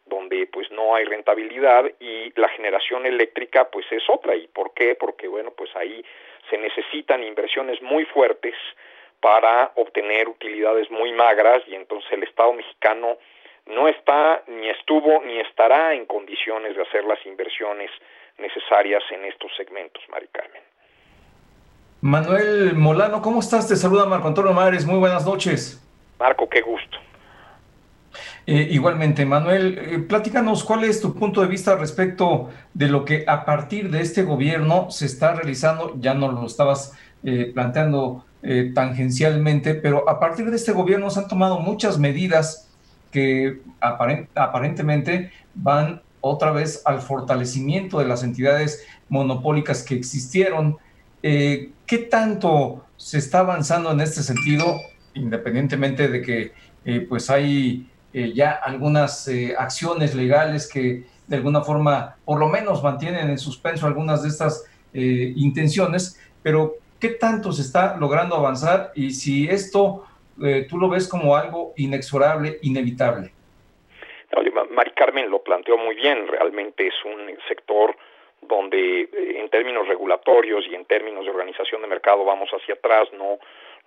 [0.05, 4.35] donde pues no hay rentabilidad y la generación eléctrica pues es otra.
[4.35, 4.95] ¿Y por qué?
[4.95, 6.03] Porque bueno, pues ahí
[6.49, 8.55] se necesitan inversiones muy fuertes
[9.19, 13.17] para obtener utilidades muy magras y entonces el Estado mexicano
[13.65, 17.89] no está, ni estuvo, ni estará en condiciones de hacer las inversiones
[18.37, 20.61] necesarias en estos segmentos, Mari Carmen.
[22.01, 23.67] Manuel Molano, ¿cómo estás?
[23.67, 25.81] Te saluda Marco Antonio Mares, muy buenas noches.
[26.19, 26.99] Marco, qué gusto.
[28.47, 33.25] Eh, igualmente, Manuel, eh, platícanos cuál es tu punto de vista respecto de lo que
[33.27, 36.93] a partir de este gobierno se está realizando, ya no lo estabas
[37.23, 42.69] eh, planteando eh, tangencialmente, pero a partir de este gobierno se han tomado muchas medidas
[43.11, 50.77] que aparent aparentemente van otra vez al fortalecimiento de las entidades monopólicas que existieron.
[51.21, 54.65] ¿Qué tanto se está avanzando en este sentido,
[55.13, 62.15] independientemente de que pues hay eh, ya algunas eh, acciones legales que de alguna forma
[62.23, 67.61] por lo menos mantienen en suspenso algunas de estas eh, intenciones, pero ¿qué tanto se
[67.61, 70.05] está logrando avanzar y si esto
[70.41, 73.31] eh, tú lo ves como algo inexorable, inevitable?
[74.69, 77.97] Mari Carmen lo planteó muy bien, realmente es un sector
[78.41, 83.39] donde en términos regulatorios y en términos de organización de mercado vamos hacia atrás, no,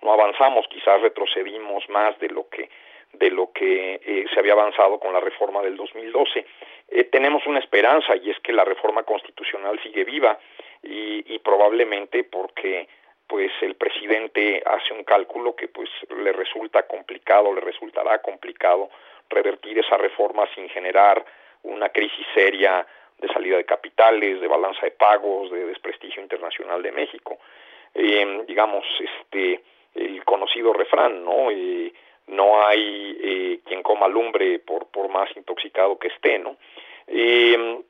[0.03, 2.69] no avanzamos, quizás retrocedimos más de lo que
[3.13, 6.45] de lo que eh, se había avanzado con la reforma del 2012.
[6.89, 10.37] Eh, tenemos una esperanza y es que la reforma constitucional sigue viva
[10.81, 12.87] y, probablemente porque
[13.27, 18.89] pues el presidente hace un cálculo que pues le resulta complicado, le resultará complicado
[19.29, 21.23] revertir esa reforma sin generar
[21.63, 22.85] una crisis seria
[23.17, 27.39] de salida de capitales, de balanza de pagos, de desprestigio internacional de México.
[27.93, 29.61] Eh, digamos, este,
[29.95, 31.51] el conocido refrán, ¿no?
[31.51, 31.91] Eh,
[32.29, 36.57] no hay eh, quien coma lumbre por, por más intoxicado que esté, ¿no?
[37.07, 37.81] Eh,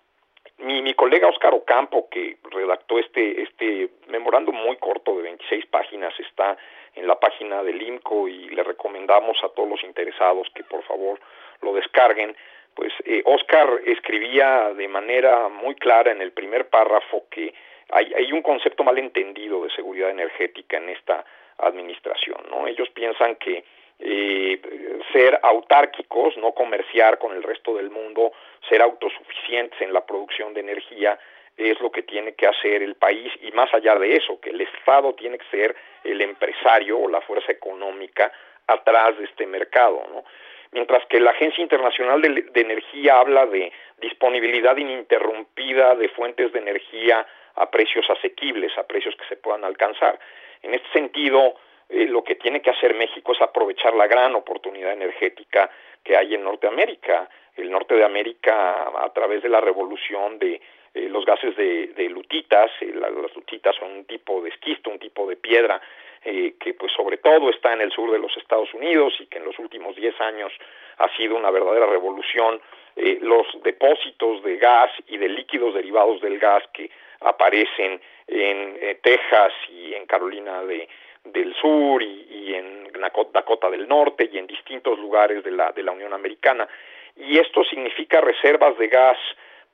[0.60, 6.14] mi, mi colega Oscar Ocampo, que redactó este, este memorando muy corto de 26 páginas,
[6.20, 6.58] está
[6.96, 11.20] en la página del IMCO y le recomendamos a todos los interesados que por favor
[11.62, 12.36] lo descarguen.
[12.76, 17.54] Pues eh, Oscar escribía de manera muy clara en el primer párrafo que
[17.92, 21.26] hay, hay un concepto mal entendido de seguridad energética en esta
[21.58, 22.68] administración, ¿no?
[22.68, 23.64] Ellos piensan que
[24.00, 24.62] eh,
[25.12, 28.32] ser autárquicos, no comerciar con el resto del mundo,
[28.68, 31.20] ser autosuficientes en la producción de energía,
[31.58, 34.62] es lo que tiene que hacer el país y más allá de eso, que el
[34.62, 35.76] Estado tiene que ser
[36.06, 38.32] el empresario o la fuerza económica
[38.68, 40.24] atrás de este mercado, ¿no?
[40.72, 46.60] Mientras que la Agencia Internacional de, de Energía habla de disponibilidad ininterrumpida de fuentes de
[46.60, 47.26] energía
[47.56, 50.20] a precios asequibles, a precios que se puedan alcanzar.
[50.62, 51.56] En este sentido,
[51.90, 55.70] eh, lo que tiene que hacer México es aprovechar la gran oportunidad energética
[56.04, 57.28] que hay en Norteamérica.
[57.56, 60.62] El norte de América, a través de la revolución de
[60.94, 65.00] eh, los gases de, de lutitas, eh, las lutitas son un tipo de esquisto, un
[65.00, 65.82] tipo de piedra
[66.22, 69.46] que pues sobre todo está en el sur de los Estados Unidos y que en
[69.46, 70.52] los últimos 10 años
[70.98, 72.60] ha sido una verdadera revolución.
[73.22, 79.94] los depósitos de gas y de líquidos derivados del gas que aparecen en Texas y
[79.94, 80.90] en Carolina de,
[81.24, 82.90] del Sur y, en
[83.34, 86.68] Dakota del Norte y en distintos lugares de la, de la Unión Americana.
[87.16, 89.18] Y esto significa reservas de gas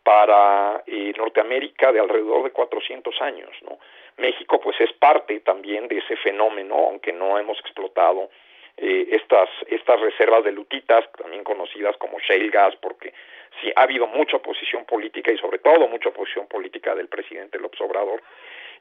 [0.04, 3.50] para eh, Norteamérica de alrededor de 400 años.
[3.64, 3.80] ¿no?
[4.18, 8.30] México pues es parte también de ese fenómeno, aunque no hemos explotado
[8.78, 13.14] eh, estas, estas reservas de lutitas, también conocidas como shale gas, porque
[13.62, 17.82] sí ha habido mucha oposición política y sobre todo mucha oposición política del presidente López
[17.82, 18.22] Obrador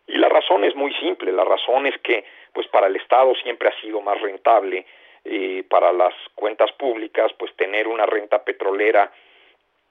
[0.07, 2.25] y la razón es muy simple, la razón es que
[2.55, 4.87] pues para el Estado siempre ha sido más rentable
[5.25, 9.13] eh, para las cuentas públicas pues tener una renta petrolera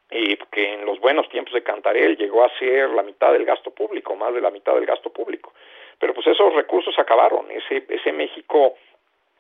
[0.09, 3.72] eh, que en los buenos tiempos de Cantarel llegó a ser la mitad del gasto
[3.72, 5.53] público, más de la mitad del gasto público.
[5.99, 8.76] Pero pues esos recursos acabaron, ese, ese México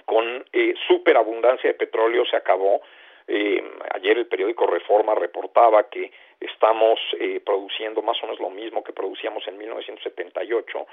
[0.05, 2.81] con eh, superabundancia de petróleo se acabó.
[3.27, 3.63] Eh,
[3.93, 8.91] ayer el periódico Reforma reportaba que estamos eh, produciendo más o menos lo mismo que
[8.91, 10.87] producíamos en 1978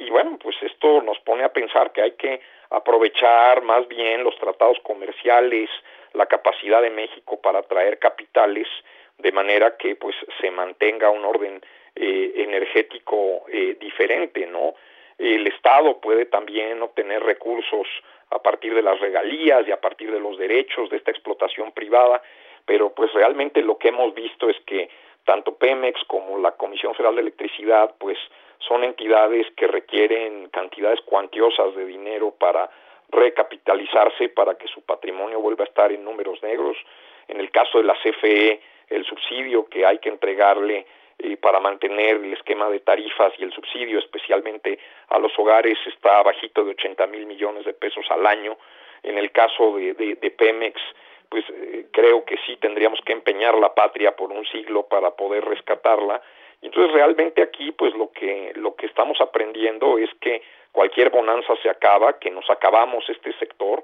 [0.00, 2.40] y bueno, pues esto nos pone a pensar que hay que
[2.70, 5.68] aprovechar más bien los tratados comerciales,
[6.14, 8.66] la capacidad de México para atraer capitales
[9.18, 11.60] de manera que pues se mantenga un orden
[11.94, 14.74] eh, energético eh, diferente, ¿no?
[15.18, 17.86] El Estado puede también obtener recursos
[18.30, 22.22] a partir de las regalías y a partir de los derechos de esta explotación privada
[22.70, 24.88] pero pues realmente lo que hemos visto es que
[25.24, 28.16] tanto Pemex como la Comisión Federal de Electricidad pues
[28.66, 32.70] son entidades que requieren cantidades cuantiosas de dinero para
[33.10, 36.76] recapitalizarse para que su patrimonio vuelva a estar en números negros.
[37.28, 40.86] En el caso de la CFE, el subsidio que hay que entregarle
[41.18, 46.22] eh, para mantener el esquema de tarifas y el subsidio especialmente a los hogares está
[46.22, 48.56] bajito de 80 mil millones de pesos al año.
[49.02, 50.80] En el caso de, de, de Pemex,
[51.28, 55.44] pues eh, creo que sí tendríamos que empeñar la patria por un siglo para poder
[55.44, 56.20] rescatarla.
[56.62, 60.42] Y entonces realmente aquí pues lo que lo que estamos aprendiendo es que
[60.72, 63.82] cualquier bonanza se acaba, que nos acabamos este sector,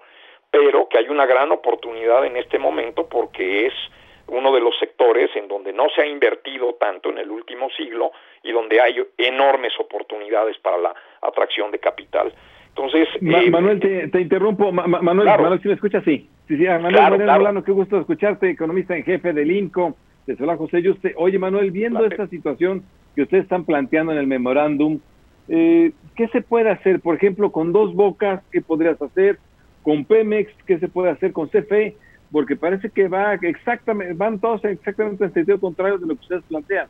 [0.50, 3.74] pero que hay una gran oportunidad en este momento porque es
[4.28, 8.12] uno de los sectores en donde no se ha invertido tanto en el último siglo
[8.42, 12.32] y donde hay enormes oportunidades para la atracción de capital.
[12.68, 14.70] Entonces, eh, Manuel, te, interrumpo.
[14.70, 16.28] Manuel, Manuel, si me escuchas, sí.
[16.46, 19.96] Sí, sí, ah, Manuel claro, qué gusto escucharte, economista en jefe del INCO,
[20.26, 21.14] de Solá José Yuste.
[21.16, 25.00] Oye, Manuel, viendo esta situación que ustedes están planteando en el memorándum,
[25.48, 27.00] eh, ¿qué se puede hacer?
[27.00, 29.38] Por ejemplo, con dos bocas, ¿qué podrías hacer?
[29.82, 31.32] Con Pemex, ¿qué se puede hacer?
[31.32, 31.96] Con CFE,
[32.32, 36.42] porque parece que va exactamente, van todos exactamente en sentido contrario de lo que ustedes
[36.48, 36.88] plantean.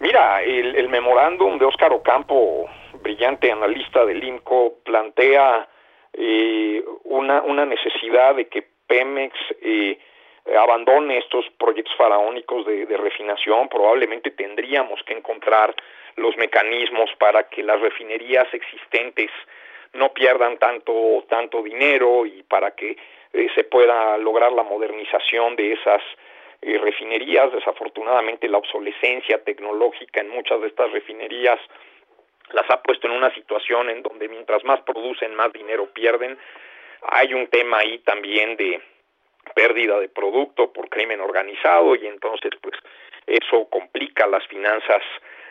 [0.00, 2.68] Mira, el, el memorándum de Óscar Ocampo
[3.04, 5.68] brillante analista del INCO, plantea
[6.12, 9.98] eh, una, una necesidad de que Pemex eh,
[10.58, 15.74] abandone estos proyectos faraónicos de, de, refinación, probablemente tendríamos que encontrar
[16.16, 19.30] los mecanismos para que las refinerías existentes
[19.94, 22.96] no pierdan tanto, tanto dinero y para que
[23.32, 26.02] eh, se pueda lograr la modernización de esas
[26.62, 27.52] eh, refinerías.
[27.52, 31.58] Desafortunadamente la obsolescencia tecnológica en muchas de estas refinerías
[32.50, 36.38] las ha puesto en una situación en donde mientras más producen, más dinero pierden.
[37.02, 38.80] Hay un tema ahí también de
[39.54, 42.74] pérdida de producto por crimen organizado y entonces pues
[43.26, 45.02] eso complica las finanzas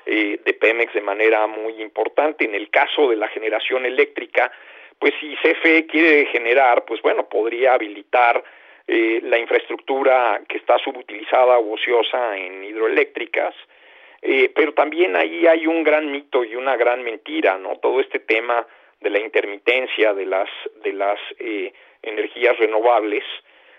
[0.06, 2.46] eh, de Pemex de manera muy importante.
[2.46, 4.52] En el caso de la generación eléctrica,
[5.00, 8.44] pues si CFE quiere generar, pues bueno, podría habilitar
[8.88, 13.56] eh, la infraestructura que está subutilizada o ociosa en hidroeléctricas,
[14.22, 17.78] eh, pero también ahí hay un gran mito y una gran mentira, ¿no?
[17.78, 18.68] Todo este tema
[19.00, 20.50] de la intermitencia de las
[20.84, 23.24] de las eh, energías renovables.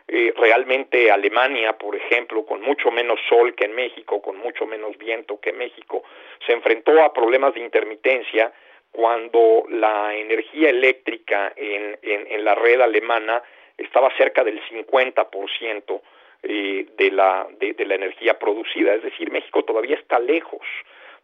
[0.07, 4.99] Eh, realmente Alemania, por ejemplo, con mucho menos sol que en México, con mucho menos
[4.99, 6.03] viento que México,
[6.47, 8.53] se enfrentó a problemas de intermitencia
[8.93, 13.43] cuando la energía eléctrica en, en, la red alemana
[13.77, 16.01] estaba cerca del 50%
[16.43, 18.95] eh, de, la, de, la energía producida.
[18.95, 20.61] Es decir, México todavía está lejos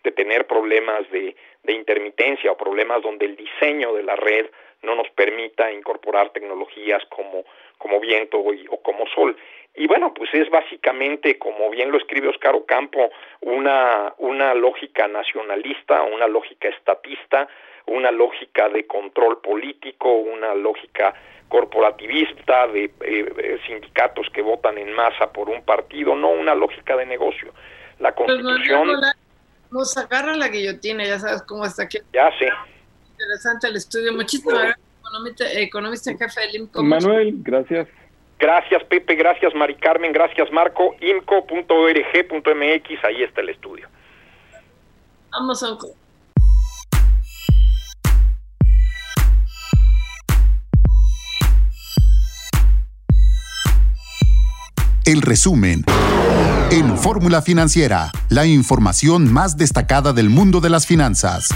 [0.02, 4.46] de tener problemas de, de intermitencia o problemas donde el diseño de la red
[4.82, 7.44] no nos permita incorporar tecnologías como,
[7.80, 9.36] como viento y, o como sol.
[9.74, 13.10] Y bueno, pues es básicamente, como bien lo escribe Oscar Ocampo,
[13.40, 17.48] una, una lógica nacionalista, una lógica estatista,
[17.86, 21.14] una lógica de control político, una lógica
[21.48, 26.96] corporativista de eh, eh, sindicatos que votan en masa por un partido, no una lógica
[26.96, 27.52] de negocio.
[27.98, 29.00] La pues, constitución...
[29.70, 31.98] Nos agarra la guillotina, ya sabes cómo está aquí.
[32.12, 32.50] Ya sé.
[33.12, 34.12] Interesante el estudio.
[34.12, 34.89] Muchísimas gracias,
[35.54, 36.82] economista, en jefe del IMCO.
[36.82, 37.88] Manuel, gracias.
[38.40, 41.44] Gracias Pepe, gracias Mari Carmen, gracias Marco, imco.org.mx,
[43.04, 43.86] ahí está el estudio.
[45.30, 45.76] Vamos a
[55.04, 55.84] El resumen.
[56.70, 61.48] En Fórmula Financiera, la información más destacada del mundo de las finanzas.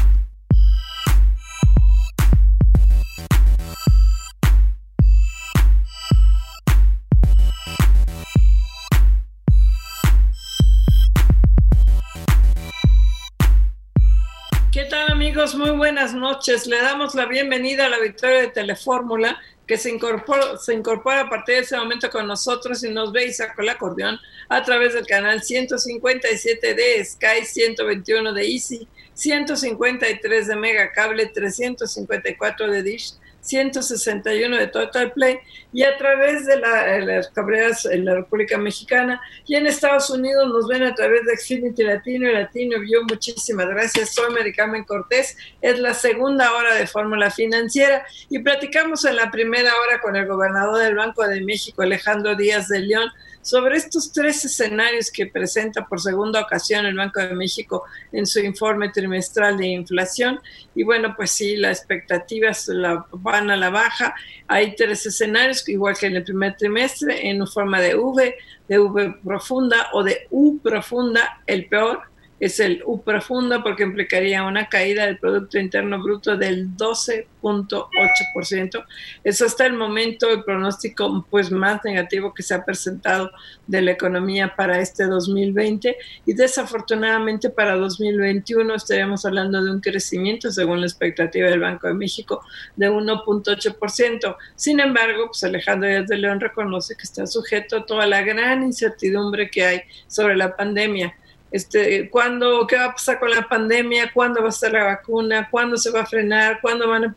[16.25, 16.67] Noches.
[16.67, 21.29] Le damos la bienvenida a la victoria de Telefórmula que se incorpora, se incorpora a
[21.29, 24.19] partir de ese momento con nosotros y nos ve y saca el acordeón
[24.49, 32.71] a través del canal 157 de Sky, 121 de Easy, 153 de Mega Cable, 354
[32.71, 33.13] de Dish,
[33.45, 35.39] 161 de Total Play
[35.73, 40.67] y a través de las cabreras en la República Mexicana y en Estados Unidos nos
[40.67, 43.03] ven a través de Xfinity Latino y Latino View.
[43.09, 44.15] Muchísimas gracias.
[44.15, 45.37] Soy Maricarmen Cortés.
[45.61, 50.27] Es la segunda hora de Fórmula Financiera y platicamos en la primera hora con el
[50.27, 53.11] gobernador del Banco de México, Alejandro Díaz de León
[53.45, 58.41] sobre estos tres escenarios que presenta por segunda ocasión el Banco de México en su
[58.41, 60.41] informe trimestral de inflación.
[60.75, 64.15] Y bueno, pues sí, las expectativas la, van a la baja.
[64.49, 68.35] Hay tres escenarios, igual que en el primer trimestre, en forma de V,
[68.67, 72.01] de V profunda o de U profunda, el peor
[72.41, 78.85] es el U profundo porque implicaría una caída del Producto Interno Bruto del 12.8%.
[79.23, 83.31] Es hasta el momento el pronóstico pues, más negativo que se ha presentado
[83.67, 90.51] de la economía para este 2020 y desafortunadamente para 2021 estaríamos hablando de un crecimiento
[90.51, 92.43] según la expectativa del Banco de México
[92.77, 94.37] de 1.8%.
[94.57, 98.65] Sin embargo, pues Alejandro Díaz de León reconoce que está sujeto a toda la gran
[98.65, 101.15] incertidumbre que hay sobre la pandemia
[101.55, 105.47] este, ¿cuándo, qué va a pasar con la pandemia, cuándo va a estar la vacuna,
[105.49, 107.15] cuándo se va a frenar, cuándo van a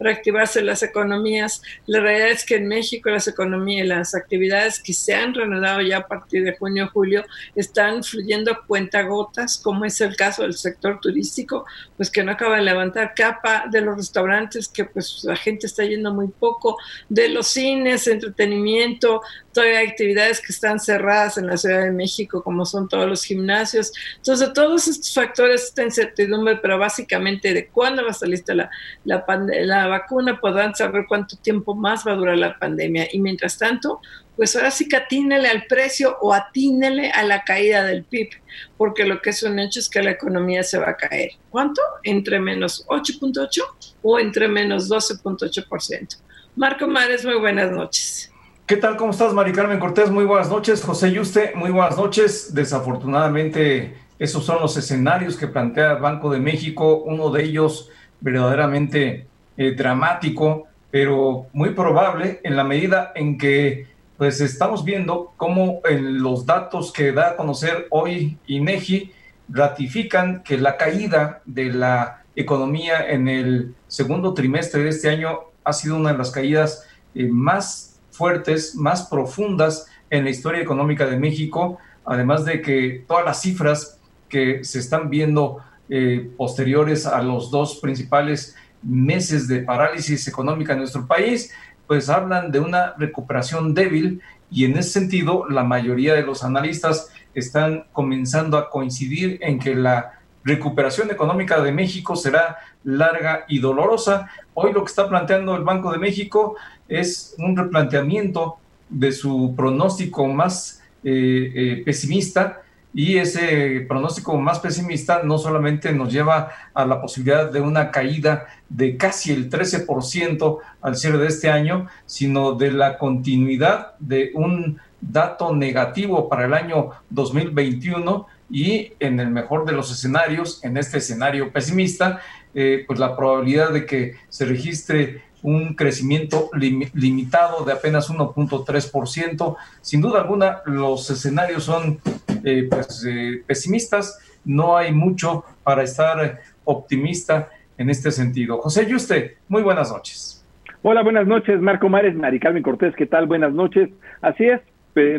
[0.00, 1.62] reactivarse las economías.
[1.86, 5.98] La realidad es que en México las economías, las actividades que se han reanudado ya
[5.98, 7.24] a partir de junio, julio,
[7.54, 11.64] están fluyendo a cuentagotas, como es el caso del sector turístico,
[11.96, 15.84] pues que no acaba de levantar capa, de los restaurantes, que pues la gente está
[15.84, 16.76] yendo muy poco,
[17.08, 19.22] de los cines, entretenimiento,
[19.56, 23.24] todavía hay actividades que están cerradas en la Ciudad de México, como son todos los
[23.24, 23.90] gimnasios.
[24.16, 28.68] Entonces, todos estos factores, esta incertidumbre, pero básicamente de cuándo va a estar lista la,
[29.04, 29.24] la,
[29.62, 33.08] la vacuna, podrán saber cuánto tiempo más va a durar la pandemia.
[33.10, 34.02] Y mientras tanto,
[34.36, 38.28] pues ahora sí que atínele al precio o atínele a la caída del PIB,
[38.76, 41.30] porque lo que es un hecho es que la economía se va a caer.
[41.48, 41.80] ¿Cuánto?
[42.02, 43.62] Entre menos 8.8
[44.02, 46.18] o entre menos 12.8%.
[46.56, 48.30] Marco Mares, muy buenas noches.
[48.66, 48.96] ¿Qué tal?
[48.96, 50.10] ¿Cómo estás, Mari Carmen Cortés?
[50.10, 50.82] Muy buenas noches.
[50.82, 52.52] José Yuste, muy buenas noches.
[52.52, 57.90] Desafortunadamente, esos son los escenarios que plantea el Banco de México, uno de ellos
[58.20, 63.86] verdaderamente eh, dramático, pero muy probable en la medida en que
[64.16, 69.12] pues estamos viendo cómo en los datos que da a conocer hoy INEGI
[69.48, 75.72] ratifican que la caída de la economía en el segundo trimestre de este año ha
[75.72, 77.85] sido una de las caídas eh, más
[78.16, 84.00] fuertes, más profundas en la historia económica de México, además de que todas las cifras
[84.28, 85.58] que se están viendo
[85.88, 91.52] eh, posteriores a los dos principales meses de parálisis económica en nuestro país,
[91.86, 97.10] pues hablan de una recuperación débil y en ese sentido la mayoría de los analistas
[97.34, 104.30] están comenzando a coincidir en que la recuperación económica de México será larga y dolorosa.
[104.54, 106.56] Hoy lo que está planteando el Banco de México
[106.88, 108.56] es un replanteamiento
[108.88, 112.62] de su pronóstico más eh, eh, pesimista
[112.94, 118.46] y ese pronóstico más pesimista no solamente nos lleva a la posibilidad de una caída
[118.70, 124.80] de casi el 13% al cierre de este año, sino de la continuidad de un
[125.00, 130.98] dato negativo para el año 2021 y en el mejor de los escenarios, en este
[130.98, 132.20] escenario pesimista,
[132.54, 139.56] eh, pues la probabilidad de que se registre un crecimiento limitado de apenas 1.3%.
[139.80, 142.00] Sin duda alguna, los escenarios son
[142.42, 148.58] eh, pues, eh, pesimistas, no hay mucho para estar optimista en este sentido.
[148.58, 150.44] José Yuste, muy buenas noches.
[150.82, 153.26] Hola, buenas noches, Marco Mares, Mari Carmen Cortés, ¿qué tal?
[153.26, 153.90] Buenas noches.
[154.22, 154.60] Así es,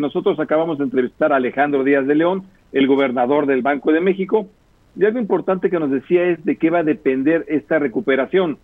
[0.02, 4.50] nosotros acabamos de entrevistar a Alejandro Díaz de León, el gobernador del Banco de México,
[4.98, 8.58] y algo importante que nos decía es de qué va a depender esta recuperación.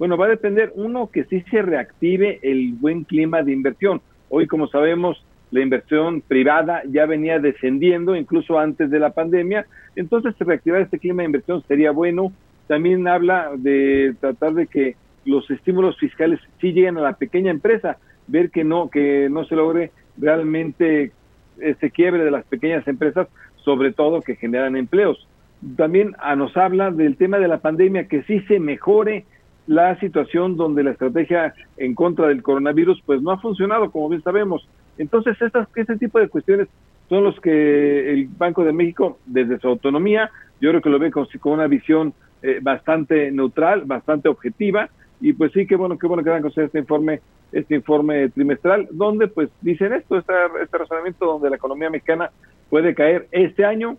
[0.00, 4.00] Bueno, va a depender, uno, que sí se reactive el buen clima de inversión.
[4.30, 10.34] Hoy, como sabemos, la inversión privada ya venía descendiendo incluso antes de la pandemia, entonces
[10.38, 12.32] reactivar este clima de inversión sería bueno.
[12.66, 14.96] También habla de tratar de que
[15.26, 19.54] los estímulos fiscales sí lleguen a la pequeña empresa, ver que no que no se
[19.54, 21.12] logre realmente
[21.58, 25.28] este quiebre de las pequeñas empresas, sobre todo que generan empleos.
[25.76, 29.26] También ah, nos habla del tema de la pandemia, que sí se mejore
[29.70, 34.20] la situación donde la estrategia en contra del coronavirus pues no ha funcionado, como bien
[34.20, 34.68] sabemos.
[34.98, 36.66] Entonces, estas, este tipo de cuestiones
[37.08, 40.28] son los que el Banco de México, desde su autonomía,
[40.60, 42.12] yo creo que lo ve con, una visión
[42.42, 44.88] eh, bastante neutral, bastante objetiva,
[45.20, 47.20] y pues sí, qué bueno, qué bueno que dan con este informe,
[47.52, 50.32] este informe trimestral, donde pues dicen esto, este,
[50.64, 52.32] este razonamiento donde la economía mexicana
[52.68, 53.98] puede caer este año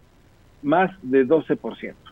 [0.64, 2.11] más de 12%.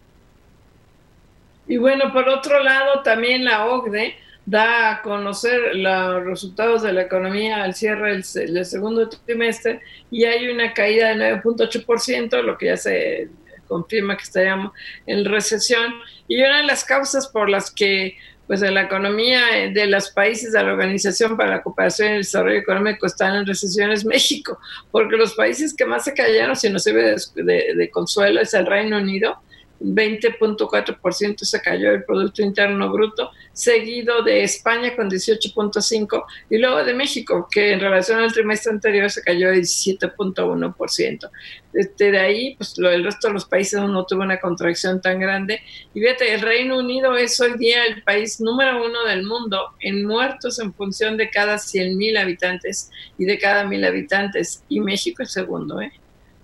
[1.69, 7.03] Y bueno, por otro lado, también la OCDE da a conocer los resultados de la
[7.03, 12.77] economía al cierre del, segundo trimestre y hay una caída de 9.8%, lo que ya
[12.77, 13.29] se
[13.67, 14.71] confirma que estaríamos
[15.05, 15.93] en recesión.
[16.27, 18.17] Y una de las causas por las que
[18.47, 22.57] pues la economía de los países de la Organización para la Cooperación y el Desarrollo
[22.57, 24.57] Económico están en recesión es México,
[24.89, 28.65] porque los países que más se cayeron, si no sirve de, de consuelo, es el
[28.65, 29.39] Reino Unido,
[29.81, 36.93] 20.4% se cayó el Producto Interno Bruto, seguido de España con 18.5% y luego de
[36.93, 41.29] México, que en relación al trimestre anterior se cayó 17.1%.
[41.73, 45.19] Este, de ahí, pues lo, el resto de los países no tuvo una contracción tan
[45.19, 45.61] grande.
[45.93, 50.05] Y fíjate, el Reino Unido es hoy día el país número uno del mundo en
[50.05, 55.31] muertos en función de cada 100.000 habitantes y de cada mil habitantes, y México es
[55.31, 55.91] segundo, ¿eh?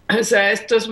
[0.07, 0.87] O sea, esto es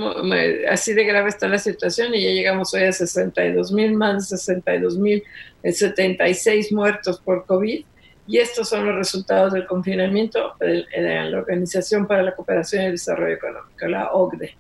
[0.70, 4.38] así de grave está la situación y ya llegamos hoy a 62 mil, más de
[4.38, 5.24] 62 mil
[5.64, 7.86] 76 eh, muertos por COVID.
[8.26, 10.86] Y estos son los resultados del confinamiento de,
[11.30, 14.56] la Organización para la Cooperación y el Desarrollo Económico, la OCDE.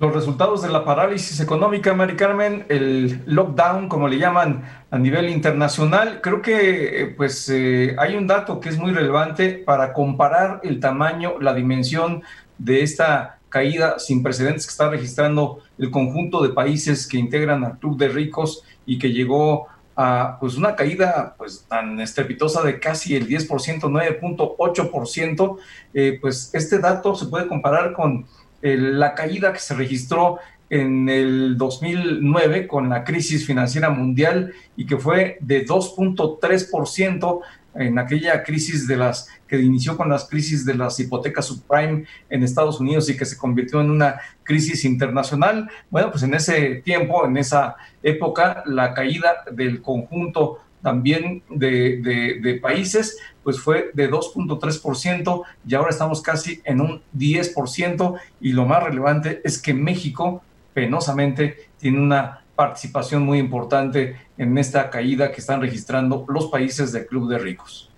[0.00, 5.28] Los resultados de la parálisis económica, Mari Carmen, el lockdown, como le llaman a nivel
[5.28, 10.60] internacional, creo que eh, pues eh, hay un dato que es muy relevante para comparar
[10.64, 12.22] el tamaño, la dimensión
[12.58, 17.78] de esta caída sin precedentes que está registrando el conjunto de países que integran al
[17.78, 23.14] Club de Ricos y que llegó a pues una caída pues tan estrepitosa de casi
[23.14, 23.46] el 10%,
[23.82, 25.58] 9.8%,
[25.94, 28.26] eh, pues este dato se puede comparar con
[28.60, 30.38] eh, la caída que se registró
[30.68, 37.40] en el 2009 con la crisis financiera mundial y que fue de 2.3%
[37.76, 42.42] en aquella crisis de las que inició con las crisis de las hipotecas subprime en
[42.42, 45.68] Estados Unidos y que se convirtió en una crisis internacional.
[45.90, 52.54] Bueno, pues en ese tiempo, en esa época, la caída del conjunto también de, de,
[52.56, 58.82] países, pues fue de 2.3% y ahora estamos casi en un 10% y lo más
[58.82, 60.42] relevante es que México
[60.74, 67.06] penosamente tiene una participación muy importante en esta caída que están registrando los países del
[67.06, 67.93] Club de Ricos.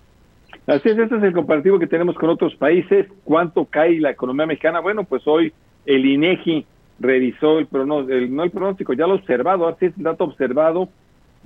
[0.66, 3.06] Así es, este es el comparativo que tenemos con otros países.
[3.22, 4.80] ¿Cuánto cae la economía mexicana?
[4.80, 5.52] Bueno, pues hoy
[5.84, 6.66] el INEGI
[6.98, 10.88] revisó el pronóstico, no el pronóstico, ya lo observado, así es el dato observado,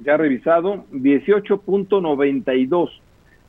[0.02, 2.88] ya revisado, 18.92.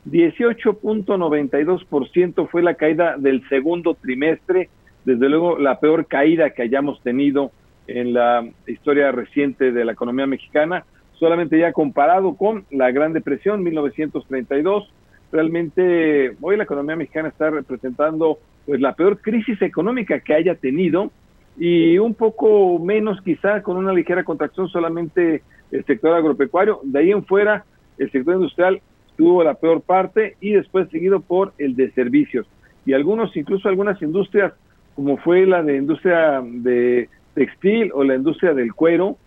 [0.06, 4.68] 18.92% fue la caída del segundo trimestre,
[5.06, 7.52] desde luego la peor caída que hayamos tenido
[7.88, 10.84] en la historia reciente de la economía mexicana.
[11.14, 14.92] solamente ya comparado con la Gran Depresión 1932.
[15.32, 21.12] Realmente hoy la economía mexicana está representando pues la peor crisis económica que haya tenido
[21.58, 26.80] y un poco menos quizá con una ligera contracción solamente el sector agropecuario.
[26.84, 27.66] De ahí en fuera,
[27.98, 28.82] el sector industrial
[29.16, 32.48] tuvo la peor parte y después seguido por el de servicios.
[32.86, 34.54] Y algunos, incluso algunas industrias,
[34.96, 39.18] como fue la de industria de textil o la industria del cuero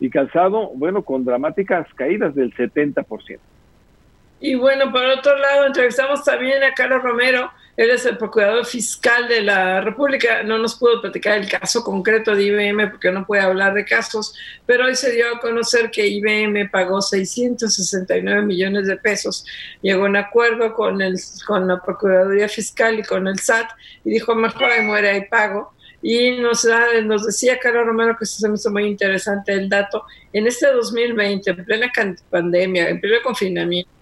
[0.00, 3.38] y calzado, bueno, con dramáticas caídas del 70%.
[4.44, 9.28] Y bueno, por otro lado, entrevistamos también a Carlos Romero, él es el procurador fiscal
[9.28, 13.42] de la República, no nos pudo platicar el caso concreto de IBM porque no puede
[13.42, 14.34] hablar de casos,
[14.66, 19.46] pero hoy se dio a conocer que IBM pagó 669 millones de pesos,
[19.80, 21.14] llegó a un acuerdo con, el,
[21.46, 23.70] con la Procuraduría Fiscal y con el SAT
[24.04, 25.72] y dijo, mejor ahí muere, ahí pago.
[26.02, 26.66] Y nos,
[27.04, 31.48] nos decía Carlos Romero que se me hizo muy interesante el dato, en este 2020,
[31.48, 31.92] en plena
[32.28, 34.01] pandemia, en pleno confinamiento,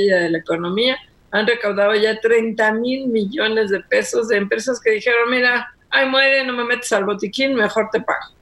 [0.00, 0.96] de la economía,
[1.32, 6.44] han recaudado ya 30 mil millones de pesos de empresas que dijeron, mira, ay, muere,
[6.44, 8.34] no me metes al botiquín, mejor te pago.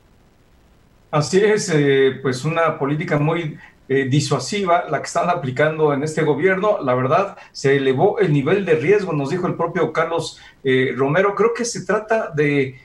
[1.11, 6.23] Así es, eh, pues una política muy eh, disuasiva la que están aplicando en este
[6.23, 6.79] gobierno.
[6.83, 11.35] La verdad, se elevó el nivel de riesgo, nos dijo el propio Carlos eh, Romero.
[11.35, 12.79] Creo que se trata de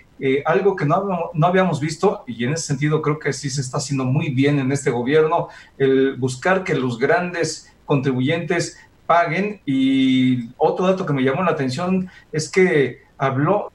[0.46, 3.80] algo que no, no, habíamos visto y en ese sentido creo que sí se está
[3.80, 9.60] haciendo muy bien en este gobierno, el buscar que los grandes contribuyentes paguen.
[9.66, 13.72] Y otro dato que me llamó la atención es que habló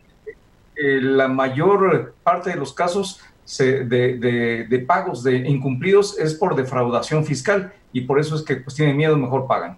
[0.77, 3.21] eh, la mayor parte de los casos
[3.59, 8.97] de, pagos de incumplidos es por defraudación fiscal y por eso es que pues tienen
[8.97, 9.77] miedo, mejor pagan.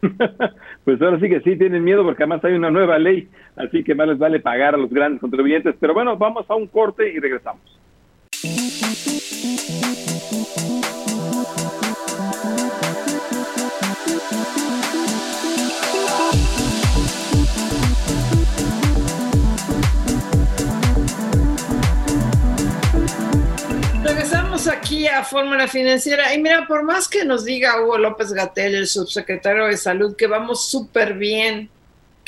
[0.84, 3.94] pues ahora sí que sí tienen miedo porque además hay una nueva ley, así que
[3.94, 5.74] más les vale pagar a los grandes contribuyentes.
[5.78, 7.78] Pero bueno, vamos a un corte y regresamos.
[24.66, 28.86] Aquí a Fórmula Financiera y mira, por más que nos diga Hugo López Gatel, el
[28.88, 31.70] subsecretario de Salud, que vamos súper bien,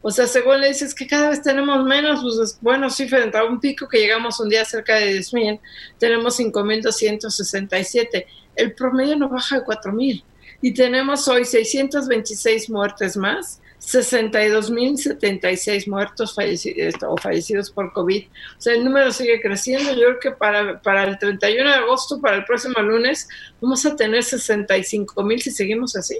[0.06, 3.44] O sea, según le dices que cada vez tenemos menos, pues bueno, sí, frente a
[3.44, 5.58] un pico que llegamos un día cerca de 10.000,
[5.98, 8.26] tenemos 5.267.
[8.54, 10.22] El promedio no baja de 4.000.
[10.60, 18.26] Y tenemos hoy 626 muertes más 62.076 muertos fallecidos, o fallecidos por COVID.
[18.26, 19.90] O sea, el número sigue creciendo.
[19.92, 23.26] Yo creo que para, para el 31 de agosto, para el próximo lunes,
[23.58, 26.18] vamos a tener 65.000 si seguimos así,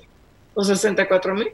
[0.55, 1.53] o 64.000.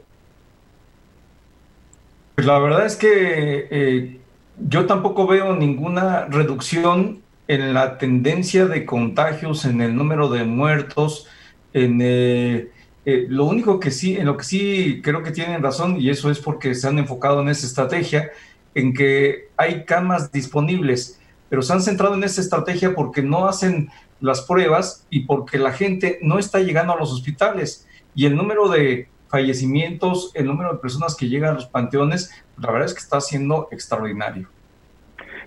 [2.41, 4.19] Pues la verdad es que eh,
[4.57, 11.27] yo tampoco veo ninguna reducción en la tendencia de contagios, en el número de muertos,
[11.71, 11.99] en...
[12.01, 12.71] Eh,
[13.05, 16.31] eh, lo único que sí, en lo que sí creo que tienen razón, y eso
[16.31, 18.31] es porque se han enfocado en esa estrategia,
[18.73, 23.91] en que hay camas disponibles, pero se han centrado en esa estrategia porque no hacen
[24.19, 27.87] las pruebas y porque la gente no está llegando a los hospitales.
[28.15, 32.71] Y el número de fallecimientos, el número de personas que llegan a los panteones, la
[32.71, 34.47] verdad es que está siendo extraordinario.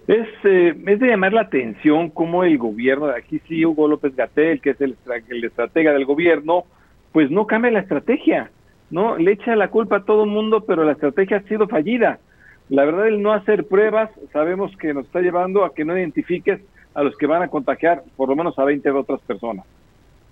[0.06, 4.60] Es, eh, es de llamar la atención cómo el gobierno, aquí sí Hugo López Gatel,
[4.60, 4.96] que es el,
[5.28, 6.64] el estratega del gobierno,
[7.12, 8.50] pues no cambia la estrategia,
[8.90, 9.16] ¿no?
[9.16, 12.18] Le echa la culpa a todo el mundo, pero la estrategia ha sido fallida.
[12.68, 16.60] La verdad, el no hacer pruebas, sabemos que nos está llevando a que no identifiques
[16.94, 19.66] a los que van a contagiar por lo menos a 20 de otras personas.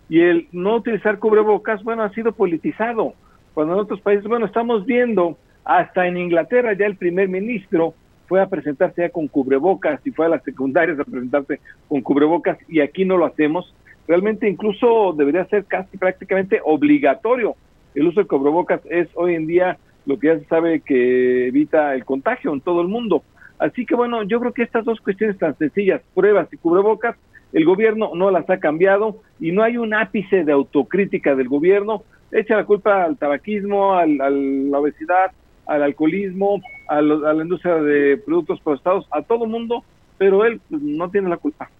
[0.09, 3.14] Y el no utilizar cubrebocas, bueno, ha sido politizado.
[3.55, 7.94] Cuando en otros países, bueno, estamos viendo, hasta en Inglaterra ya el primer ministro
[8.26, 12.59] fue a presentarse ya con cubrebocas y fue a las secundarias a presentarse con cubrebocas
[12.68, 13.74] y aquí no lo hacemos
[14.07, 17.57] realmente incluso debería ser casi prácticamente obligatorio.
[17.94, 21.94] El uso de cubrebocas es hoy en día lo que ya se sabe que evita
[21.94, 23.22] el contagio en todo el mundo.
[23.59, 27.16] Así que bueno, yo creo que estas dos cuestiones tan sencillas, pruebas y cubrebocas,
[27.53, 32.05] el gobierno no las ha cambiado y no hay un ápice de autocrítica del gobierno.
[32.30, 35.32] Echa la culpa al tabaquismo, a la obesidad,
[35.66, 39.84] al alcoholismo, a, a, la industria de productos procesados, a todo mundo,
[40.18, 41.70] pero él no tiene la culpa.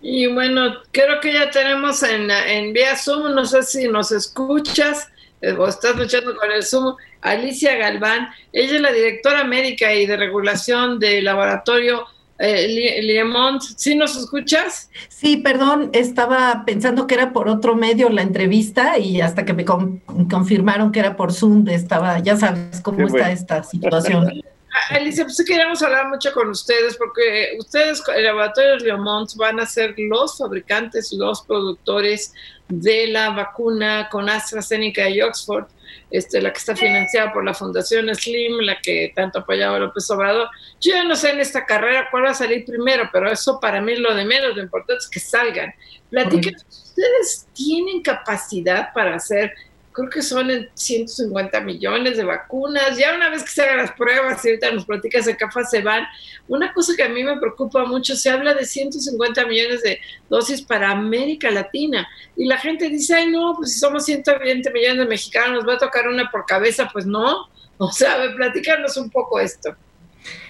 [0.00, 5.10] Y bueno, creo que ya tenemos en, en vía Zoom, no sé si nos escuchas
[5.40, 8.28] eh, o estás luchando con el Zoom, Alicia Galván.
[8.52, 12.06] Ella es la directora médica y de regulación del laboratorio
[12.38, 13.62] eh, Liemont.
[13.62, 14.90] ¿Sí nos escuchas?
[15.08, 19.64] Sí, perdón, estaba pensando que era por otro medio la entrevista y hasta que me
[19.64, 24.42] confirmaron que era por Zoom, estaba, ya sabes cómo está esta situación.
[24.90, 29.94] Alicia, pues queremos hablar mucho con ustedes porque ustedes, el laboratorio Leomont, van a ser
[29.98, 32.32] los fabricantes, los productores
[32.68, 35.66] de la vacuna con AstraZeneca y Oxford,
[36.10, 40.48] este, la que está financiada por la Fundación Slim, la que tanto apoyaba López Obrador.
[40.80, 43.80] Yo ya no sé en esta carrera cuál va a salir primero, pero eso para
[43.80, 45.72] mí es lo de menos, lo importante es que salgan.
[46.10, 49.52] Platiquen, ¿ustedes tienen capacidad para hacer
[49.98, 52.96] creo que son 150 millones de vacunas.
[52.96, 55.82] Ya una vez que se hagan las pruebas, y ahorita nos platicas de qué se
[55.82, 56.04] van,
[56.46, 59.98] una cosa que a mí me preocupa mucho, se habla de 150 millones de
[60.30, 62.08] dosis para América Latina.
[62.36, 65.74] Y la gente dice, ay, no, pues si somos 120 millones de mexicanos, nos va
[65.74, 66.88] a tocar una por cabeza.
[66.92, 67.48] Pues no.
[67.80, 69.72] O sea, platícanos un poco esto.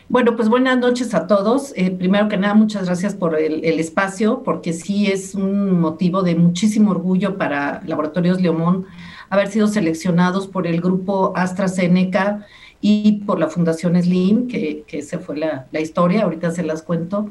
[0.08, 1.74] Bueno, pues buenas noches a todos.
[1.76, 6.22] Eh, primero que nada, muchas gracias por el, el, espacio, porque sí es un motivo
[6.22, 8.86] de muchísimo orgullo para Laboratorios Leomón
[9.30, 12.46] haber sido seleccionados por el grupo AstraZeneca
[12.80, 16.82] y por la Fundación Slim, que, que esa fue la, la, historia, ahorita se las
[16.82, 17.30] cuento,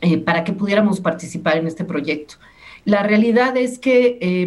[0.00, 2.34] eh, para que pudiéramos participar en este proyecto.
[2.84, 4.46] La realidad es que eh,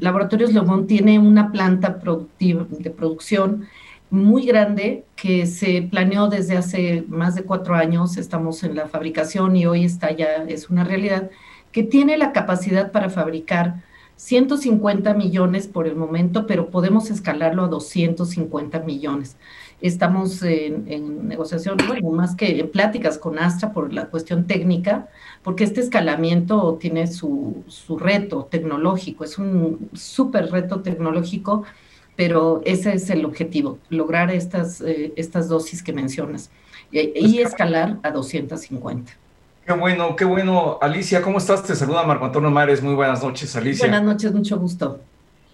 [0.00, 3.68] Laboratorios Leomón tiene una planta productiva, de producción
[4.10, 9.56] muy grande que se planeó desde hace más de cuatro años, estamos en la fabricación
[9.56, 11.30] y hoy está ya, es una realidad,
[11.70, 13.82] que tiene la capacidad para fabricar
[14.22, 19.36] 150 millones por el momento, pero podemos escalarlo a 250 millones.
[19.80, 25.08] Estamos en, negociación, bueno, más que en pláticas con Astra por la cuestión técnica,
[25.42, 27.64] porque este escalamiento tiene su,
[27.98, 31.64] reto tecnológico, es un súper reto tecnológico,
[32.14, 36.52] pero ese es el objetivo, lograr estas, eh, estas dosis que mencionas
[36.92, 39.21] y escalar a 250.
[39.64, 40.78] Qué bueno, qué bueno.
[40.82, 41.62] Alicia, ¿cómo estás?
[41.62, 42.82] Te saluda Marco Antonio Mares.
[42.82, 43.86] Muy buenas noches, Alicia.
[43.86, 45.00] Buenas noches, mucho gusto.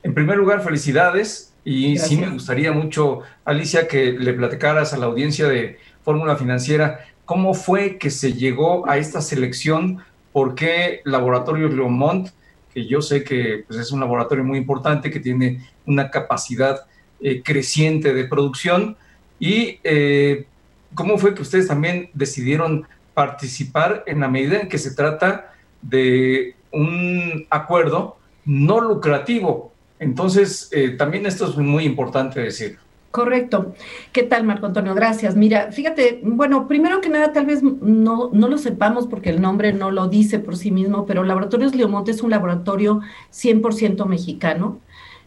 [0.02, 1.52] En primer lugar, felicidades.
[1.62, 7.00] Y sí me gustaría mucho, Alicia, que le platicaras a la audiencia de Fórmula Financiera
[7.26, 9.98] cómo fue que se llegó a esta selección,
[10.32, 12.30] por qué Laboratorios Leomont,
[12.72, 16.86] que yo sé que pues, es un laboratorio muy importante, que tiene una capacidad
[17.20, 18.96] eh, creciente de producción,
[19.38, 20.46] y eh,
[20.94, 22.86] cómo fue que ustedes también decidieron
[23.18, 25.52] participar en la medida en que se trata
[25.82, 29.72] de un acuerdo no lucrativo.
[29.98, 32.78] Entonces, eh, también esto es muy importante decir.
[33.10, 33.74] Correcto.
[34.12, 34.94] ¿Qué tal, Marco Antonio?
[34.94, 35.34] Gracias.
[35.34, 39.72] Mira, fíjate, bueno, primero que nada, tal vez no, no lo sepamos porque el nombre
[39.72, 43.00] no lo dice por sí mismo, pero Laboratorios Leomonte es un laboratorio
[43.32, 44.78] 100% mexicano.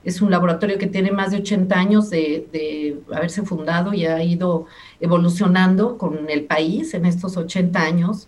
[0.03, 4.65] Es un laboratorio que tiene más de 80 años de, haberse fundado y ha ido
[4.99, 8.27] evolucionando con el país en estos 80 años.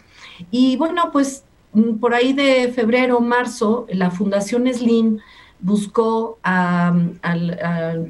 [0.52, 5.20] Y bueno, pues mm, por ahí de febrero, marzo, la Fundación Slim
[5.64, 7.18] buscó al,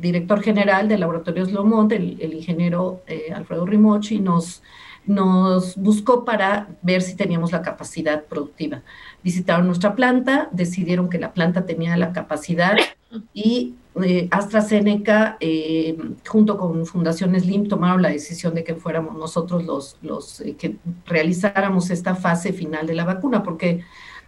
[0.01, 4.63] director general de Laboratorios Lomont, el, ingeniero eh, Alfredo Rimochi, nos,
[5.05, 8.81] nos buscó para ver si teníamos la capacidad productiva.
[9.23, 12.75] Visitaron nuestra planta, decidieron que la planta tenía la capacidad
[13.33, 15.97] y eh, AstraZeneca, eh,
[16.27, 20.77] junto con Fundación Slim, tomaron la decisión de que fuéramos nosotros los, los eh, que
[21.05, 23.83] realizáramos esta fase final de la vacuna, porque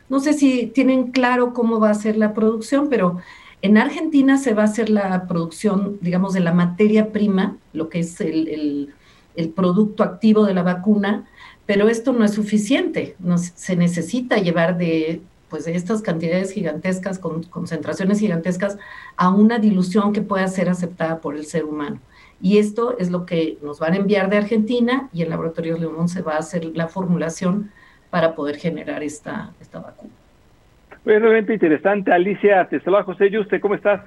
[0.07, 3.17] no sé si tienen claro cómo va a ser la producción, pero
[3.63, 7.99] en Argentina se va a hacer la producción, digamos, de la materia prima, lo que
[7.99, 8.93] es el,
[9.35, 11.25] el, producto activo de la vacuna,
[11.65, 13.15] pero esto no es suficiente,
[13.55, 15.21] se necesita llevar de
[15.55, 18.77] pues de estas cantidades gigantescas, con concentraciones gigantescas,
[19.15, 22.01] a una dilución que pueda ser aceptada por el ser humano.
[22.41, 26.09] Y esto es lo que nos van a enviar de Argentina y el Laboratorio León
[26.09, 27.71] se va a hacer la formulación
[28.09, 30.11] para poder generar esta, esta vacuna.
[31.05, 32.11] Pues realmente interesante.
[32.11, 34.01] Alicia, te saluda José Yuste, ¿cómo estás?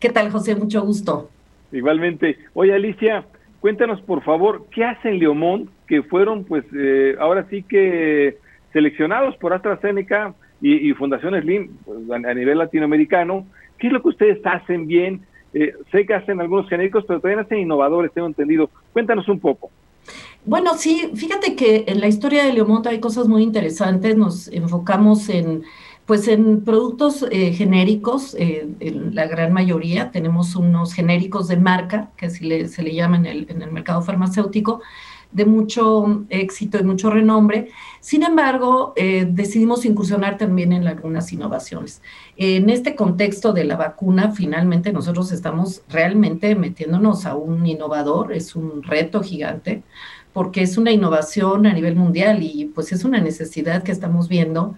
[0.00, 0.56] ¿Qué tal, José?
[0.56, 1.28] Mucho gusto.
[1.70, 2.38] Igualmente.
[2.54, 3.26] Oye, Alicia,
[3.60, 8.38] cuéntanos por favor, ¿qué hacen Leomón que fueron, pues, eh, ahora sí que
[8.72, 10.34] seleccionados por AstraZeneca
[10.66, 13.46] y, Fundación Slim pues, a, nivel latinoamericano.
[13.78, 15.20] ¿Qué es lo que ustedes hacen bien?
[15.52, 18.70] Eh, sé que hacen algunos genéricos, pero también hacen innovadores, tengo entendido.
[18.94, 19.70] Cuéntanos un poco.
[20.46, 24.16] Bueno, sí, fíjate que en la historia de Leomonte hay cosas muy interesantes.
[24.16, 25.64] Nos enfocamos en,
[26.06, 30.12] pues, en productos eh, genéricos, eh, en la gran mayoría.
[30.12, 34.00] Tenemos unos genéricos de marca, que así se le llama en el, en el mercado
[34.00, 34.80] farmacéutico,
[35.34, 37.68] de mucho éxito y mucho renombre.
[38.00, 42.00] Sin embargo, eh, decidimos incursionar también en algunas innovaciones.
[42.36, 48.54] En este contexto de la vacuna, finalmente nosotros estamos realmente metiéndonos a un innovador, es
[48.54, 49.82] un reto gigante,
[50.32, 54.76] porque es una innovación a nivel mundial y pues es una necesidad que estamos viendo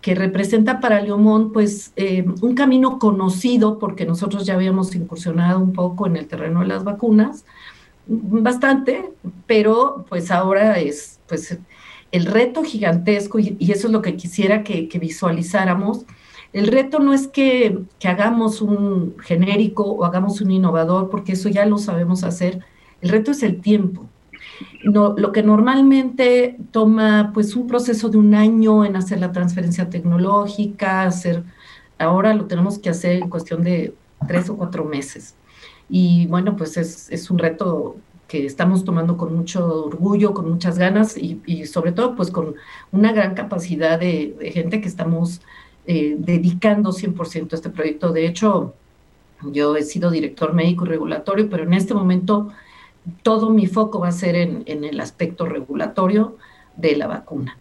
[0.00, 5.72] que representa para Leomón pues eh, un camino conocido porque nosotros ya habíamos incursionado un
[5.72, 7.44] poco en el terreno de las vacunas,
[8.06, 9.10] bastante,
[9.46, 11.58] pero pues ahora es pues
[12.12, 16.06] el reto gigantesco y, eso es lo que quisiera que, visualizáramos.
[16.52, 21.48] El reto no es que, que, hagamos un genérico o hagamos un innovador, porque eso
[21.48, 22.60] ya lo sabemos hacer.
[23.02, 24.08] El reto es el tiempo.
[24.84, 29.90] No, lo que normalmente toma pues un proceso de un año en hacer la transferencia
[29.90, 31.42] tecnológica, hacer,
[31.98, 33.94] ahora lo tenemos que hacer en cuestión de
[34.26, 35.34] tres o cuatro meses.
[35.88, 37.96] Y bueno, pues es, es un reto
[38.28, 42.56] que estamos tomando con mucho orgullo, con muchas ganas y, y sobre todo pues con
[42.90, 45.40] una gran capacidad de, gente que estamos
[45.86, 48.12] eh, dedicando 100% a este proyecto.
[48.12, 48.74] De hecho,
[49.42, 52.52] yo he sido director médico y regulatorio, pero en este momento
[53.22, 56.36] todo mi foco va a ser en, en el aspecto regulatorio
[56.76, 57.56] de la vacuna.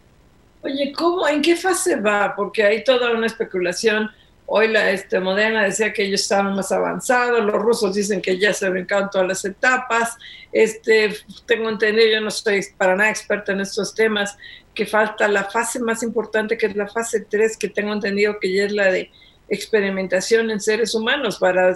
[0.63, 2.33] Oye, ¿cómo, en qué fase va?
[2.35, 4.09] Porque hay toda una especulación
[4.47, 8.53] Hoy la este, Moderna decía que ellos estaban más avanzados, los rusos dicen que ya
[8.53, 10.15] se brincaron todas las etapas.
[10.51, 11.15] Este,
[11.47, 14.37] tengo entendido, yo no soy para nada experta en estos temas,
[14.73, 18.53] que falta la fase más importante, que es la fase 3, que tengo entendido que
[18.53, 19.09] ya es la de
[19.49, 21.75] experimentación en seres humanos para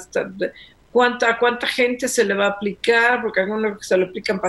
[0.92, 4.40] cuánta, cuánta gente se le va a aplicar, porque algunos se le aplican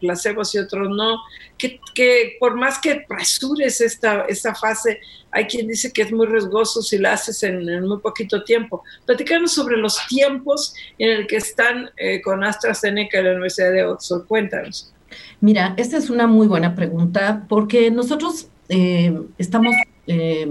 [0.00, 1.18] placebos y otros no,
[1.56, 6.26] que, que, por más que apresures esta, esta fase, hay quien dice que es muy
[6.26, 8.82] riesgoso si la haces en, muy poquito tiempo.
[9.06, 13.84] Platícanos sobre los tiempos en el que están eh, con AstraZeneca en la Universidad de
[13.84, 14.26] Oxford.
[14.26, 14.92] Cuéntanos.
[15.40, 19.74] Mira, esta es una muy buena pregunta porque nosotros eh, estamos...
[20.06, 20.48] Eh,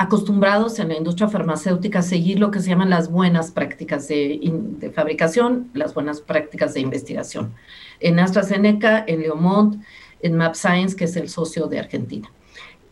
[0.00, 4.90] acostumbrados en la industria farmacéutica a seguir lo que se llaman las buenas prácticas de,
[4.94, 7.52] fabricación, las buenas prácticas de investigación.
[8.00, 9.84] En AstraZeneca, en Leomont,
[10.22, 12.32] en MapScience, que es el socio de Argentina.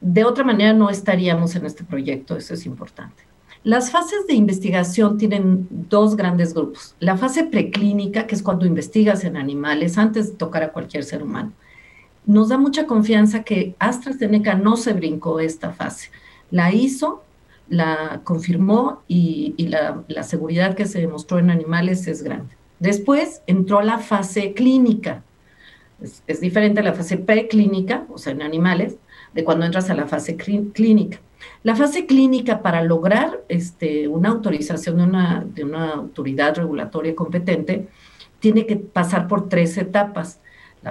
[0.03, 3.23] De otra manera, no estaríamos en este proyecto, eso es importante.
[3.65, 6.95] Las fases de investigación tienen dos grandes grupos.
[7.01, 11.23] La fase preclínica, que es cuando investigas en animales antes de tocar a cualquier ser
[11.23, 11.55] humano.
[12.27, 16.11] Nos da mucha confianza que AstraZeneca no se brincó esta fase
[16.51, 17.23] la hizo,
[17.69, 22.57] la confirmó y, la, seguridad que se demostró en animales es grande.
[22.79, 25.23] Después entró la fase clínica.
[26.27, 28.97] Es, diferente a la fase preclínica, o sea, en animales,
[29.35, 31.21] de cuando entras a la fase clínica.
[31.63, 37.89] La fase clínica para lograr este, una autorización de una, de una autoridad regulatoria competente
[38.41, 40.41] tiene que pasar por tres etapas.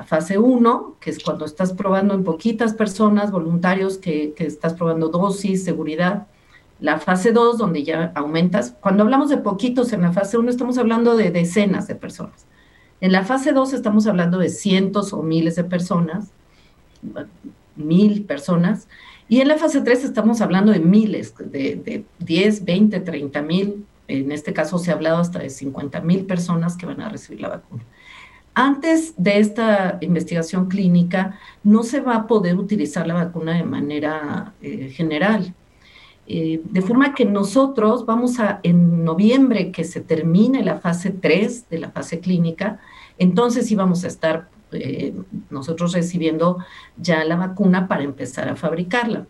[0.04, 5.64] Fase 1, que es cuando estás probando en poquitas personas, voluntarios, que, estás probando dosis,
[5.64, 6.28] seguridad.
[6.80, 8.76] La fase 2, donde ya aumentas.
[8.82, 12.46] Cuando hablamos de poquitos en la fase 1, estamos hablando de decenas de personas.
[13.02, 16.32] En la fase 2 estamos hablando de cientos o miles de personas,
[17.76, 18.88] mil personas.
[19.30, 23.86] Y en la fase 3 estamos hablando de miles, de, de 10, 20, 30 mil.
[24.08, 27.42] En este caso se ha hablado hasta de 50 mil personas que van a recibir
[27.42, 27.84] la vacuna.
[28.60, 34.52] Antes de esta investigación clínica, no se va a poder utilizar la vacuna de manera
[34.64, 35.54] eh, general.
[36.26, 41.70] Eh, de forma que nosotros vamos a, en noviembre, que se termine la fase 3
[41.70, 42.80] de la fase clínica,
[43.20, 45.14] entonces íbamos a estar eh,
[45.52, 46.58] nosotros recibiendo
[46.98, 49.28] ya la vacuna para empezar a fabricarla.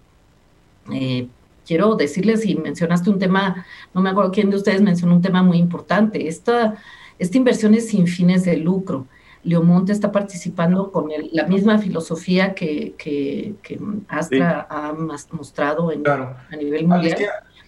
[1.65, 5.43] quiero decirles, y mencionaste un tema, no me acuerdo quién de ustedes mencionó un tema
[5.43, 6.77] muy importante, esta,
[7.19, 9.05] esta inversión es sin fines de lucro.
[9.47, 13.79] Leomonte está participando con la misma filosofía que, que,
[14.09, 14.93] Astra ha
[15.31, 17.17] mostrado en, a nivel mundial.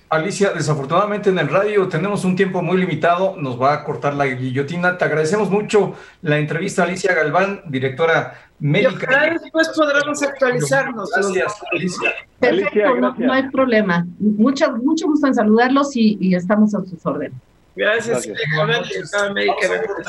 [0.10, 4.26] Alicia, desafortunadamente en el radio tenemos un tiempo muy limitado, nos va a cortar la
[4.26, 4.98] guillotina.
[4.98, 5.94] Te agradecemos mucho
[6.24, 9.28] la entrevista, Alicia Galván, directora médica.
[9.28, 11.12] Y después podremos actualizarnos.
[11.12, 12.14] Gracias, Alicia.
[12.40, 14.06] Perfecto, no, hay problema.
[14.18, 17.38] Mucho, mucho gusto en saludarlos y, estamos a sus órdenes.
[17.76, 19.12] Gracias, Gracias.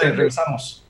[0.00, 0.89] Regresamos.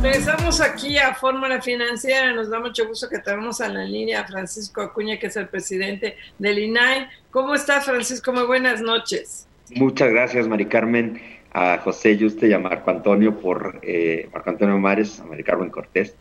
[0.00, 2.32] Regresamos aquí a Fórmula Financiera.
[2.32, 5.48] Nos da mucho gusto que tenemos a la línea a Francisco Acuña, que es el
[5.48, 7.08] presidente del INAI.
[7.30, 8.32] ¿Cómo está, Francisco?
[8.32, 9.46] Muy buenas noches.
[9.74, 14.78] Muchas gracias, Mari Carmen a José Yuste y a Marco Antonio por, eh, Marco Antonio
[14.78, 16.14] Mares, a Mari Carmen Cortés,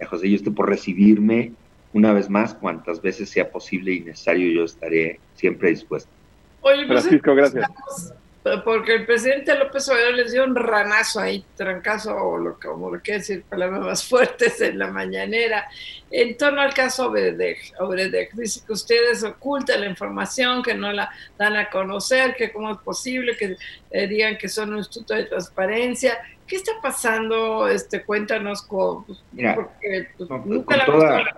[0.00, 1.52] y a José Yuste por recibirme
[1.92, 6.10] una vez más, cuantas veces sea posible y necesario, yo estaré siempre dispuesto.
[6.60, 8.14] Oye, pues, Francisco, gracias.
[8.64, 13.00] Porque el presidente López Obrador les dio un ranazo ahí, trancazo, o lo, como lo
[13.00, 15.68] quiere decir, palabras más fuertes en la mañanera,
[16.10, 18.32] en torno al caso Obredech.
[18.34, 22.78] Dice que ustedes ocultan la información, que no la dan a conocer, que cómo es
[22.78, 23.56] posible que
[23.90, 26.18] eh, digan que son un instituto de transparencia.
[26.46, 27.68] ¿Qué está pasando?
[27.68, 30.86] Este, cuéntanos con, Mira, porque pues, nunca la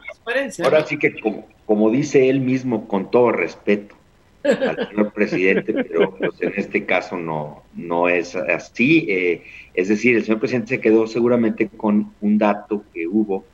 [0.04, 0.64] transparencia.
[0.64, 3.96] Ahora sí que como, como dice él mismo, con todo respeto,
[4.44, 9.06] al señor presidente, pero pues, en este caso no, no es así.
[9.08, 9.42] Eh,
[9.74, 13.44] es decir, el señor presidente se quedó seguramente con un dato que hubo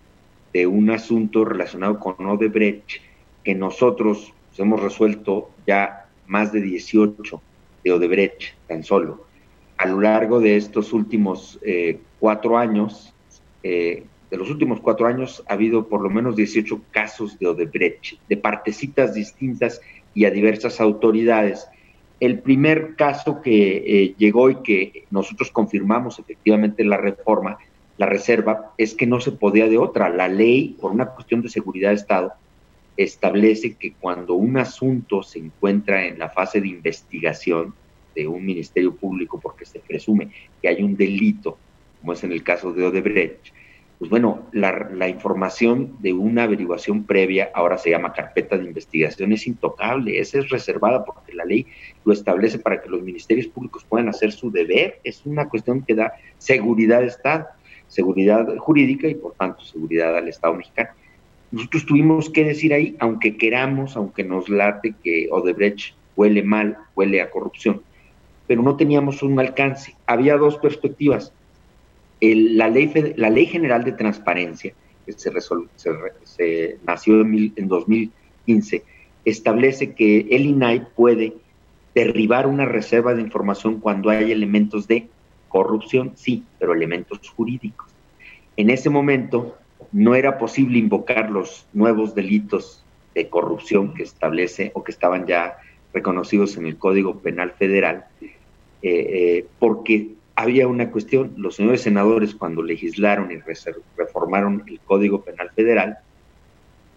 [0.52, 3.00] de un asunto relacionado con Odebrecht
[3.44, 7.42] que nosotros pues, hemos resuelto ya más de 18
[7.84, 9.26] de Odebrecht tan solo
[9.76, 13.14] a lo largo de estos últimos eh, cuatro años,
[13.62, 18.18] eh, de los últimos cuatro años, ha habido por lo menos 18 casos de Odebrecht,
[18.28, 19.80] de partecitas distintas
[20.16, 21.68] y a diversas autoridades.
[22.18, 27.59] El primer caso que eh, llegó y que nosotros confirmamos efectivamente la reforma,
[27.98, 30.09] la reserva, es que no se podía de otra.
[30.09, 32.32] La ley, por una cuestión de seguridad de Estado,
[32.97, 37.74] establece que cuando un asunto se encuentra en la fase de investigación,
[38.14, 40.30] de un ministerio público porque se presume
[40.62, 41.59] que hay un delito,
[42.01, 43.52] como es en el caso de Odebrecht,
[43.98, 49.47] pues bueno, la, información de una averiguación previa, ahora se llama carpeta de investigación, es
[49.47, 51.66] intocable, esa es reservada porque la ley
[52.05, 55.94] lo establece para que los ministerios públicos puedan hacer su deber, es una cuestión que
[55.94, 57.47] da seguridad de Estado,
[57.89, 60.90] seguridad jurídica y por tanto seguridad al Estado mexicano.
[61.51, 67.23] Nosotros tuvimos que decir ahí, aunque queramos, aunque nos late que Odebrecht huele mal, huele
[67.23, 67.81] a corrupción,
[68.47, 69.94] pero no teníamos un alcance.
[70.06, 71.32] Había dos perspectivas.
[72.20, 74.72] La, ley, la Ley General de Transparencia,
[75.05, 75.30] que se,
[76.24, 78.82] se, nació en, en 2015,
[79.24, 81.34] establece que el INAI puede
[81.94, 85.09] derribar una reserva de información cuando hay elementos de
[85.48, 87.86] corrupción, sí, pero elementos jurídicos.
[88.56, 89.56] En ese momento
[89.93, 92.84] no era posible invocar los nuevos delitos
[93.14, 95.56] de corrupción que establece o que estaban ya
[95.94, 98.28] reconocidos en el Código Penal Federal, eh,
[98.82, 103.38] eh, porque había una cuestión, los señores senadores cuando legislaron y
[103.96, 105.98] reformaron el Código Penal Federal,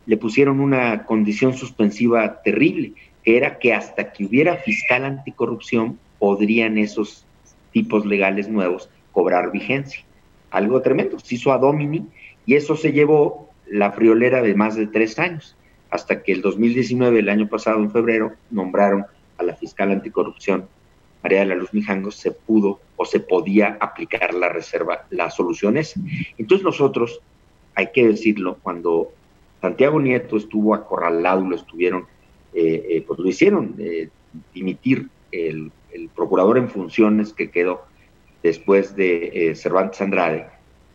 [0.06, 2.94] le pusieron una condición suspensiva terrible,
[3.24, 7.26] que era que hasta que hubiera fiscal anticorrupción podrían esos
[7.72, 10.04] tipos legales nuevos cobrar vigencia.
[10.52, 12.08] Algo tremendo, se hizo a domini
[12.46, 15.56] y eso se llevó la friolera de más de tres años,
[15.90, 19.06] hasta que el 2019, el año pasado, en febrero, nombraron
[19.38, 20.68] a la fiscal anticorrupción
[21.24, 25.96] María de la Luz Mijangos se pudo o se podía aplicar la reserva, las soluciones.
[26.38, 27.20] Entonces nosotros,
[27.76, 29.12] hay que decirlo, cuando
[29.62, 32.06] Santiago Nieto estuvo acorralado, lo estuvieron,
[32.54, 34.10] eh, eh, pues lo hicieron eh,
[34.54, 35.72] dimitir el,
[36.16, 37.82] procurador en funciones que quedó
[38.44, 40.46] después de Cervantes Andrade,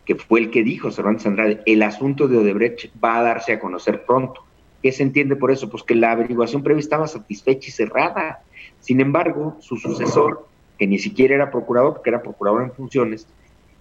[0.05, 3.59] que fue el que dijo Cervantes Andrade, el asunto de Odebrecht va a darse a
[3.59, 4.41] conocer pronto.
[4.81, 5.69] ¿Qué se entiende por eso?
[5.69, 8.41] Pues que la averiguación previa estaba satisfecha y cerrada.
[8.85, 10.47] Sin embargo, su sucesor,
[10.77, 13.27] que ni siquiera era procurador, porque era procurador en funciones,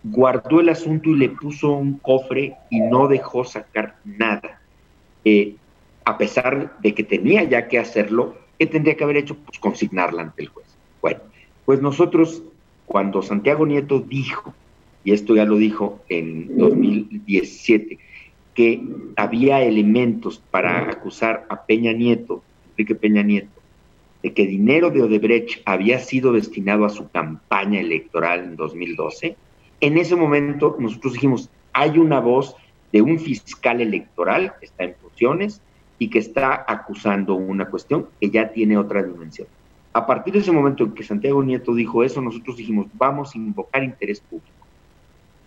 [0.02, 4.62] guardó el asunto y le puso un cofre y no dejó sacar nada.
[5.26, 5.56] Eh,
[6.06, 9.36] a pesar de que tenía ya que hacerlo, ¿qué tendría que haber hecho?
[9.36, 10.68] Pues consignarla ante el juez.
[11.02, 11.20] Bueno,
[11.66, 12.43] pues nosotros,
[12.86, 14.55] cuando Santiago Nieto dijo,
[15.05, 17.98] y esto ya lo dijo en 2017,
[18.55, 18.82] que
[19.16, 23.60] había elementos para acusar a Peña Nieto, Enrique Peña Nieto,
[24.24, 29.36] de que dinero de Odebrecht había sido destinado a su campaña electoral en 2012,
[29.82, 32.56] en ese momento nosotros dijimos, hay una voz
[32.90, 35.60] de un fiscal electoral que está en funciones
[35.98, 39.46] y que está acusando una cuestión que ya tiene otra dimensión.
[39.92, 43.38] A partir de ese momento en que Santiago Nieto dijo eso, nosotros dijimos, vamos a
[43.38, 44.66] invocar interés público,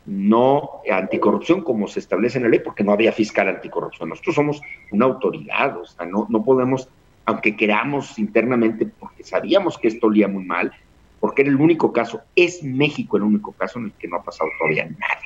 [0.06, 4.10] no anticorrupción como se establece en la ley, porque no había fiscal anticorrupción.
[4.10, 6.88] Nosotros somos una autoridad, o sea, no, no podemos
[7.28, 10.72] aunque queramos internamente, porque sabíamos que esto olía muy mal,
[11.20, 14.24] porque era el único caso, es México el único caso en el que no ha
[14.24, 15.22] pasado todavía nada.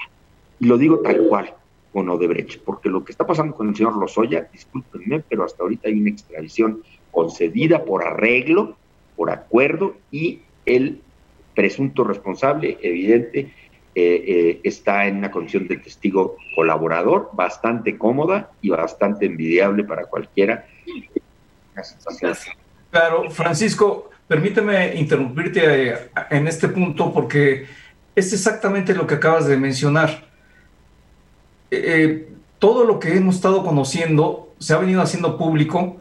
[0.60, 1.53] Y lo digo tal cual
[1.94, 5.90] con Odebrecht, porque lo que está pasando con el señor Lozoya, discúlpenme, pero hasta ahorita
[5.90, 8.78] hay una extradición concedida por arreglo,
[9.15, 11.02] por acuerdo, y el
[11.53, 13.53] presunto responsable, evidente,
[13.94, 20.06] eh, eh, está en una condición de testigo colaborador bastante cómoda y bastante envidiable para
[20.06, 20.65] cualquiera
[22.90, 25.98] Claro, Francisco, permíteme interrumpirte eh,
[26.30, 27.66] en este punto porque
[28.16, 30.26] es exactamente lo que acabas de mencionar.
[31.70, 32.28] Eh,
[32.60, 35.98] todo lo que hemos estado conociendo se ha venido haciendo público.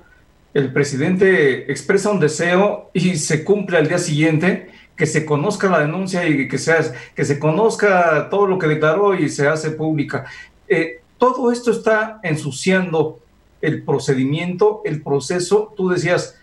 [0.53, 5.79] El presidente expresa un deseo y se cumple al día siguiente que se conozca la
[5.79, 6.81] denuncia y que, sea,
[7.15, 10.27] que se conozca todo lo que declaró y se hace pública.
[10.69, 13.19] Eh, todo esto está ensuciando
[13.63, 15.73] el procedimiento, el proceso.
[15.77, 16.39] Tú decías,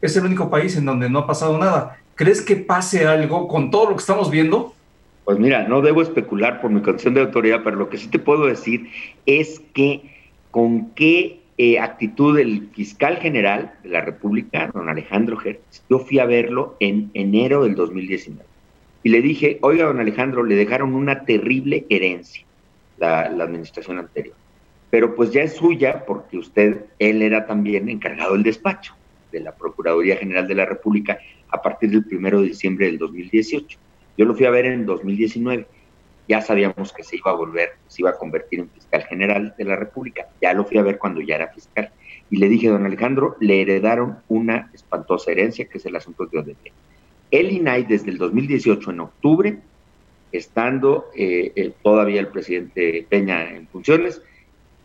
[0.00, 1.98] es el único país en donde no ha pasado nada.
[2.14, 4.74] ¿Crees que pase algo con todo lo que estamos viendo?
[5.24, 8.18] Pues mira, no debo especular por mi condición de autoridad, pero lo que sí te
[8.18, 8.90] puedo decir
[9.24, 10.14] es que
[10.50, 16.18] con qué eh, actitud el fiscal general de la República, don Alejandro Gertz, yo fui
[16.18, 18.44] a verlo en enero del 2019.
[19.02, 22.44] Y le dije, oiga, don Alejandro, le dejaron una terrible herencia
[22.98, 24.34] la, la administración anterior.
[24.94, 28.94] Pero pues ya es suya porque usted, él era también encargado del despacho
[29.32, 31.18] de la Procuraduría General de la República
[31.48, 33.76] a partir del primero de diciembre del 2018.
[34.16, 35.66] Yo lo fui a ver en 2019.
[36.28, 39.64] Ya sabíamos que se iba a volver, se iba a convertir en fiscal general de
[39.64, 40.28] la República.
[40.40, 41.90] Ya lo fui a ver cuando ya era fiscal.
[42.30, 46.38] Y le dije, don Alejandro, le heredaron una espantosa herencia, que es el asunto de
[46.38, 46.76] Odebrecht.
[47.32, 49.58] El INAI, desde el 2018, en octubre,
[50.30, 54.22] estando eh, todavía el presidente Peña en funciones,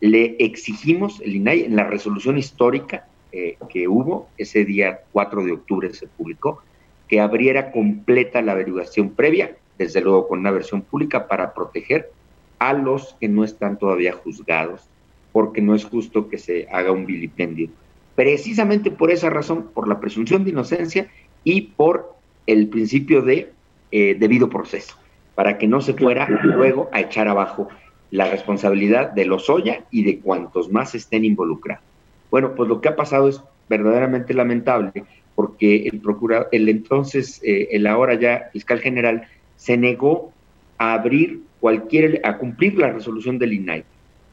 [0.00, 5.52] le exigimos, el INAI, en la resolución histórica eh, que hubo, ese día 4 de
[5.52, 6.62] octubre se publicó,
[7.06, 12.10] que abriera completa la averiguación previa, desde luego con una versión pública, para proteger
[12.58, 14.88] a los que no están todavía juzgados,
[15.32, 17.70] porque no es justo que se haga un vilipendio.
[18.14, 21.08] Precisamente por esa razón, por la presunción de inocencia
[21.44, 22.14] y por
[22.46, 23.52] el principio de
[23.92, 24.96] eh, debido proceso,
[25.34, 27.68] para que no se fuera luego a echar abajo
[28.10, 31.84] la responsabilidad de los Oya y de cuantos más estén involucrados.
[32.30, 35.04] Bueno, pues lo que ha pasado es verdaderamente lamentable
[35.34, 39.26] porque el procurador, el entonces, eh, el ahora ya fiscal general,
[39.56, 40.32] se negó
[40.76, 43.84] a abrir cualquier, a cumplir la resolución del INAI.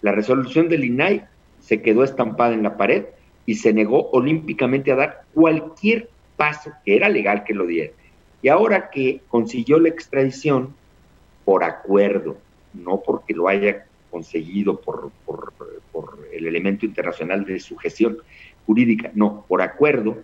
[0.02, 1.24] La resolución del INAI
[1.60, 3.06] se quedó estampada en la pared
[3.46, 7.94] y se negó olímpicamente a dar cualquier paso que era legal que lo diera.
[8.42, 10.76] Y ahora que consiguió la extradición
[11.46, 12.38] por acuerdo,
[12.84, 15.54] no porque lo haya conseguido por, por,
[16.32, 18.18] el elemento internacional de su gestión
[18.66, 20.18] jurídica, no, por acuerdo,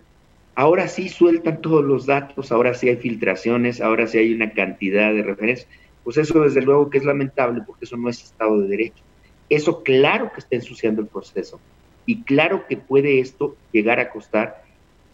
[0.54, 5.12] ahora sí sueltan todos los datos, ahora sí hay filtraciones, ahora sí hay una cantidad
[5.12, 5.68] de referencias.
[6.04, 9.02] Pues eso desde luego que es lamentable porque eso no es Estado de Derecho.
[9.48, 11.58] Eso claro que está ensuciando el proceso
[12.06, 14.62] y claro que puede esto llegar a costar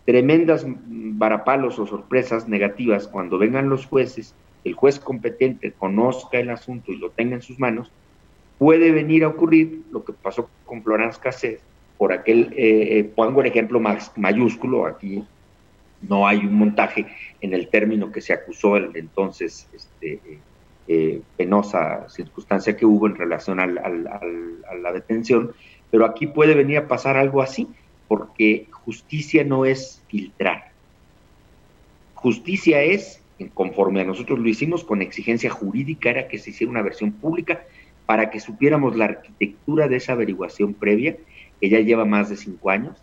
[0.04, 4.34] tremendas varapalos o sorpresas negativas cuando vengan los jueces,
[4.64, 7.90] el juez competente conozca el asunto y lo tenga en sus manos
[8.60, 11.60] puede venir a ocurrir lo que pasó con Florence Cassés,
[11.96, 13.80] por aquel, eh, eh, pongo el ejemplo
[14.16, 15.24] mayúsculo, aquí
[16.02, 17.06] no hay un montaje
[17.40, 20.20] en el término que se acusó el entonces este,
[20.88, 25.52] eh, penosa circunstancia que hubo en relación a la detención,
[25.90, 27.66] pero aquí puede venir a pasar algo así,
[28.08, 30.70] porque justicia no es filtrar.
[32.14, 36.82] Justicia es, conforme a nosotros lo hicimos con exigencia jurídica, era que se hiciera una
[36.82, 37.62] versión pública
[38.06, 41.16] para que supiéramos la arquitectura de esa averiguación previa,
[41.60, 43.02] que ya lleva más de cinco años,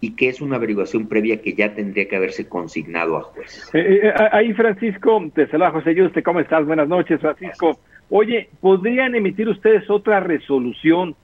[0.00, 3.70] y que es una averiguación previa que ya tendría que haberse consignado a jueces.
[3.74, 6.64] Eh, eh, ahí, Francisco, te saluda José Yuste, ¿cómo estás?
[6.64, 7.78] Buenas noches, Francisco.
[8.08, 11.14] Oye, ¿podrían emitir ustedes otra resolución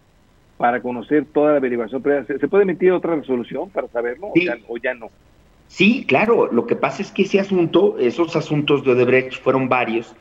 [0.57, 2.25] para conocer toda la averiguación previa?
[2.25, 4.29] ¿Se, puede emitir otra resolución para saberlo
[4.69, 5.11] o, ya, no?
[5.69, 6.51] Sí, claro.
[6.53, 10.15] Lo que pasa es que ese asunto, esos asuntos de Odebrecht fueron varios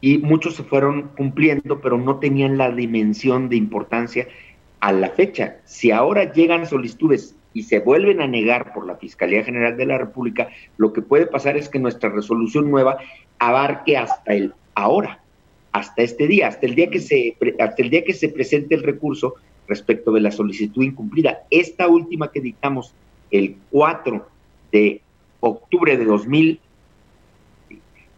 [0.00, 4.28] y muchos se fueron cumpliendo, pero no tenían la dimensión de importancia
[4.80, 5.56] a la fecha.
[5.64, 9.98] Si ahora llegan solicitudes y se vuelven a negar por la Fiscalía General de la
[9.98, 12.98] República, lo que puede pasar es que nuestra resolución nueva
[13.38, 15.20] abarque hasta el ahora,
[15.72, 18.82] hasta este día, hasta el día que se hasta el día que se presente el
[18.82, 19.34] recurso
[19.68, 21.42] respecto de la solicitud incumplida.
[21.50, 22.94] Esta última que dictamos
[23.30, 24.26] el 4
[24.72, 25.00] de
[25.40, 26.60] octubre de 2000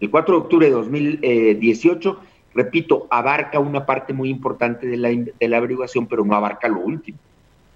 [0.02, 2.20] el 4 de octubre de 2018,
[2.54, 6.80] repito, abarca una parte muy importante de la, de la averiguación, pero no abarca lo
[6.80, 7.18] último.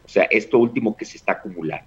[0.05, 1.87] O sea, esto último que se está acumulando.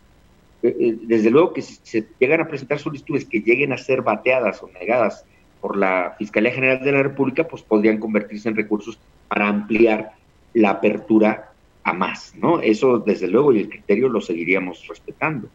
[0.64, 4.02] Eh, eh, desde luego que si se llegan a presentar solicitudes que lleguen a ser
[4.02, 5.26] bateadas o negadas
[5.60, 8.98] por la Fiscalía General de la República, pues podrían convertirse en recursos
[9.28, 10.14] para ampliar
[10.54, 11.52] la apertura
[11.84, 12.62] a más, ¿no?
[12.62, 15.50] Eso, desde luego, y el criterio lo seguiríamos respetando.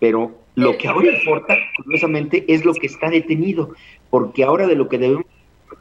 [0.00, 3.74] Pero lo que ahora importa, curiosamente, es lo que está detenido,
[4.10, 5.26] porque ahora de lo que debemos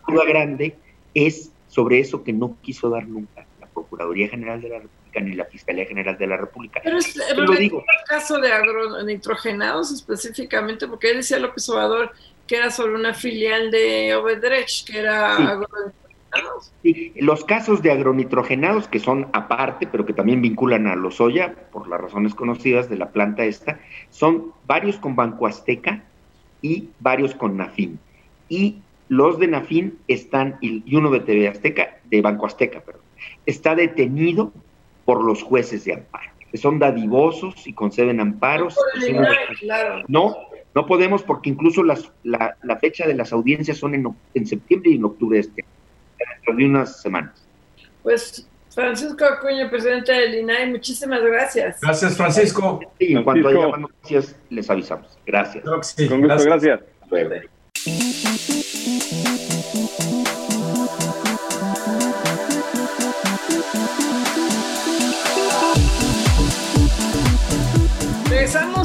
[0.07, 0.75] duda grande
[1.13, 5.33] es sobre eso que no quiso dar nunca la Procuraduría General de la República ni
[5.33, 6.81] la Fiscalía General de la República.
[6.83, 7.79] Pero es lo digo.
[7.79, 12.11] el caso de agronitrogenados específicamente, porque decía López Obrador
[12.47, 15.43] que era sobre una filial de Obedrech, que era Sí,
[17.15, 21.87] los casos de agronitrogenados, que son aparte, pero que también vinculan a los soya, por
[21.87, 23.79] las razones conocidas de la planta esta,
[24.09, 26.03] son varios con Banco Azteca
[26.61, 27.99] y varios con Nafin.
[28.49, 33.01] Y los de Nafin están, y uno de TV Azteca, de Banco Azteca, perdón,
[33.45, 34.51] está detenido
[35.05, 38.75] por los jueces de amparo, que son dadivosos y conceden amparos.
[40.07, 40.35] No,
[40.73, 43.95] no podemos porque incluso las, la, fecha de las audiencias son
[44.33, 45.65] en, septiembre y en octubre de este
[46.33, 47.45] dentro de unas semanas.
[48.03, 51.79] Pues Francisco Acuña, presidente del INAI, muchísimas gracias.
[51.81, 52.81] Gracias, Francisco.
[52.99, 55.17] Y en cuanto haya más noticias, les avisamos.
[55.25, 55.63] Gracias.
[55.63, 56.81] Con gusto, gracias.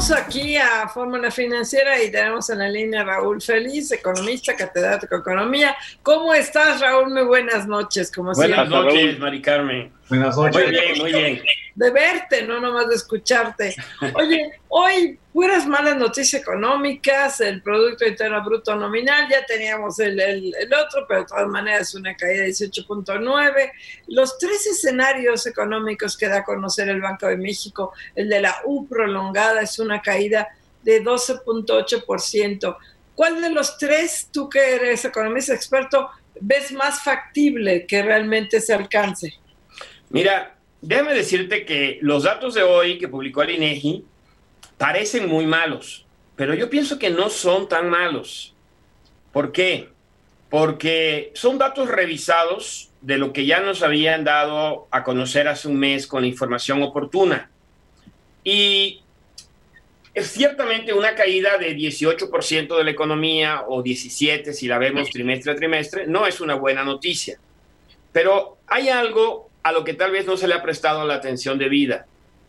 [0.01, 5.21] Regresamos aquí a Fórmula Financiera y tenemos en la línea Raúl Feliz, economista, catedrático de
[5.21, 5.75] economía.
[6.01, 7.11] ¿Cómo estás, Raúl?
[7.11, 9.91] Muy buenas noches, como buenas noches, Mari Carmen.
[10.09, 10.63] Buenas noches.
[10.63, 11.41] Muy bien, muy bien
[11.81, 13.75] de verte, no nomás de escucharte.
[14.13, 20.73] Oye, hoy puras malas noticias económicas, el Producto Interno Bruto nominal, ya teníamos el, el,
[20.73, 23.71] otro, pero de todas maneras una caída de 18.9.
[24.09, 28.61] Los tres escenarios económicos que da a conocer el Banco de México, el de la
[28.65, 30.49] U prolongada es una caída
[30.83, 32.77] de 12.8%.
[33.15, 38.71] ¿Cuál de los tres, tú que eres economista experto, ves más factible que realmente se
[38.71, 39.33] alcance?
[40.09, 44.03] Mira, déjame decirte que los datos de hoy que publicó el INEGI
[44.77, 46.05] parecen muy malos,
[46.35, 48.55] pero yo pienso que no son tan malos.
[49.31, 49.89] ¿Por qué?
[50.49, 55.77] Porque son datos revisados de lo que ya nos habían dado a conocer hace un
[55.77, 57.49] mes con la información oportuna.
[58.43, 59.01] Y
[60.13, 65.51] es ciertamente una caída de 18% de la economía o 17 si la vemos trimestre
[65.51, 67.39] a trimestre, no es una buena noticia.
[68.11, 71.57] Pero hay algo a lo que tal vez no se le ha prestado la atención
[71.57, 72.05] debida.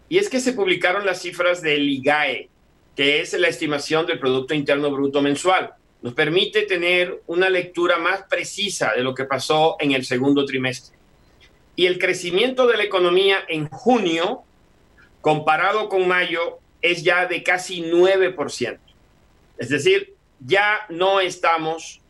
[0.09, 2.49] Y es que se publicaron las cifras del IGAE,
[2.97, 5.73] que es la estimación del Producto Interno Bruto mensual.
[6.03, 10.97] Nos permite tener una lectura más precisa de lo que pasó en el segundo trimestre.
[11.77, 14.43] Y el crecimiento de la economía en junio,
[15.21, 18.79] comparado con mayo, es ya de casi 9%.
[19.59, 22.01] Es decir, ya no estamos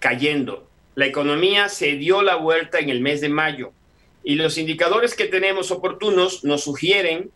[0.00, 0.68] cayendo.
[0.96, 3.72] La economía se dio la vuelta en el mes de mayo
[4.28, 7.30] y los indicadores que tenemos oportunos nos sugieren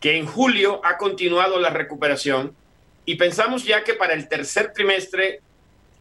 [0.00, 2.56] que en julio ha continuado la recuperación
[3.04, 5.42] y pensamos ya que para el tercer trimestre,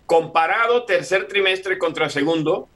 [0.06, 2.70] comparado tercer trimestre contra segundo,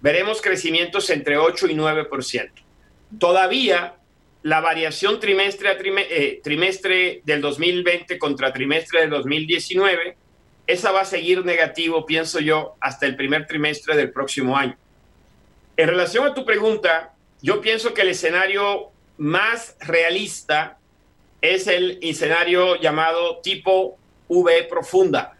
[0.00, 2.50] veremos crecimientos entre 8 y 9%.
[3.18, 3.96] Todavía
[4.44, 10.16] la variación trimestre a eh, trimestre del 2020 contra trimestre del 2019,
[10.68, 14.78] esa va a seguir negativo, pienso yo, hasta el primer trimestre del próximo año.
[15.80, 20.78] En relación a tu pregunta, yo pienso que el escenario más realista
[21.40, 23.96] es el escenario llamado tipo
[24.28, 25.38] V profunda,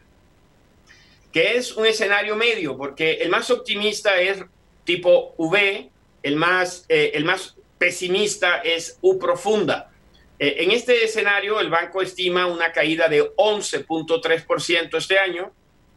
[1.30, 4.42] que es un escenario medio, porque el más optimista es
[4.84, 5.90] tipo V,
[6.22, 9.90] el más, eh, el más pesimista es U profunda.
[10.38, 15.52] Eh, en este escenario, el banco estima una caída de 11.3% este año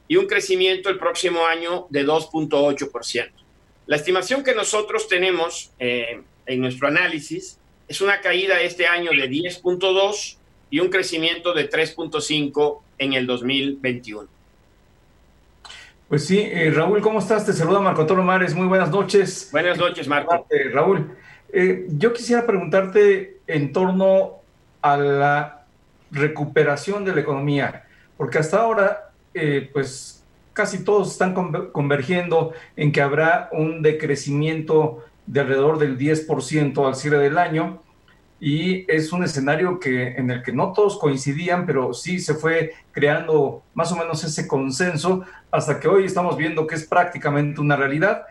[0.09, 3.42] y un crecimiento el próximo año de 2.8%.
[3.85, 9.29] La estimación que nosotros tenemos eh, en nuestro análisis es una caída este año de
[9.29, 10.37] 10.2
[10.69, 14.29] y un crecimiento de 3.5 en el 2021.
[16.07, 17.45] Pues sí, eh, Raúl, ¿cómo estás?
[17.45, 18.55] Te saluda Marco Antonio Mares.
[18.55, 19.49] Muy buenas noches.
[19.51, 20.47] Buenas noches, Marco.
[20.49, 21.17] Eh, Raúl,
[21.89, 24.41] yo quisiera preguntarte en torno
[24.81, 25.65] a la
[26.09, 27.85] recuperación de la economía,
[28.17, 29.11] porque hasta ahora,
[29.71, 30.22] pues
[30.53, 31.33] casi todos están
[31.71, 37.81] convergiendo en que habrá un decrecimiento de alrededor del 10% al cierre del año
[38.39, 42.73] y es un escenario que en el que no todos coincidían, pero sí se fue
[42.91, 47.77] creando más o menos ese consenso hasta que hoy estamos viendo que es prácticamente una
[47.77, 48.23] realidad.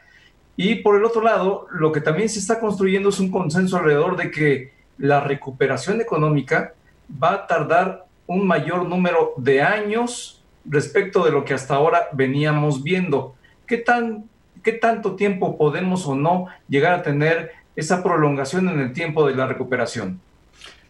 [0.55, 4.17] Y por el otro lado, lo que también se está construyendo es un consenso alrededor
[4.17, 6.75] de que la recuperación económica
[7.11, 12.83] va a tardar un mayor número de años respecto de lo que hasta ahora veníamos
[12.83, 13.35] viendo.
[13.67, 14.29] ¿Qué, tan,
[14.63, 19.35] ¿Qué tanto tiempo podemos o no llegar a tener esa prolongación en el tiempo de
[19.35, 20.21] la recuperación?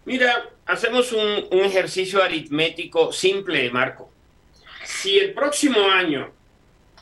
[0.05, 4.11] Mira, hacemos un, un ejercicio aritmético simple, Marco.
[4.85, 6.31] Si el próximo año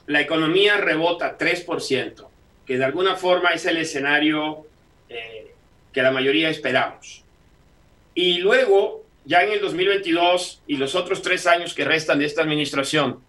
[0.06, 2.26] la economía rebota 3%,
[2.66, 4.66] que de alguna forma es el escenario
[5.08, 5.52] eh,
[5.92, 7.22] que la mayoría esperamos,
[8.14, 12.42] y luego ya en el 2022 y los otros tres años que restan de esta
[12.42, 13.20] administración,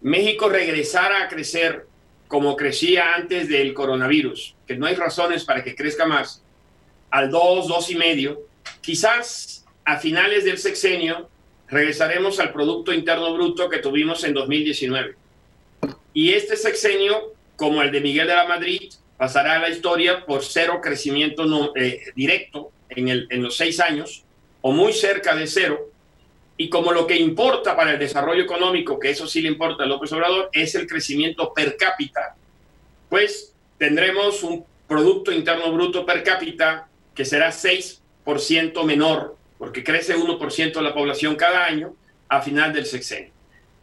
[0.00, 1.86] México regresara a crecer
[2.28, 6.42] como crecía antes del coronavirus, que no hay razones para que crezca más,
[7.10, 8.40] al 2, 2 y medio,
[8.82, 11.30] quizás a finales del sexenio
[11.68, 15.16] regresaremos al Producto Interno Bruto que tuvimos en 2019.
[16.12, 20.44] Y este sexenio, como el de Miguel de la Madrid, pasará a la historia por
[20.44, 24.24] cero crecimiento no, eh, directo en, el, en los seis años,
[24.60, 25.90] o muy cerca de cero,
[26.56, 29.86] y como lo que importa para el desarrollo económico, que eso sí le importa a
[29.86, 32.36] López Obrador, es el crecimiento per cápita,
[33.08, 40.80] pues tendremos un Producto Interno Bruto per cápita que será 6% menor, porque crece 1%
[40.80, 41.94] la población cada año
[42.28, 43.30] a final del sexenio.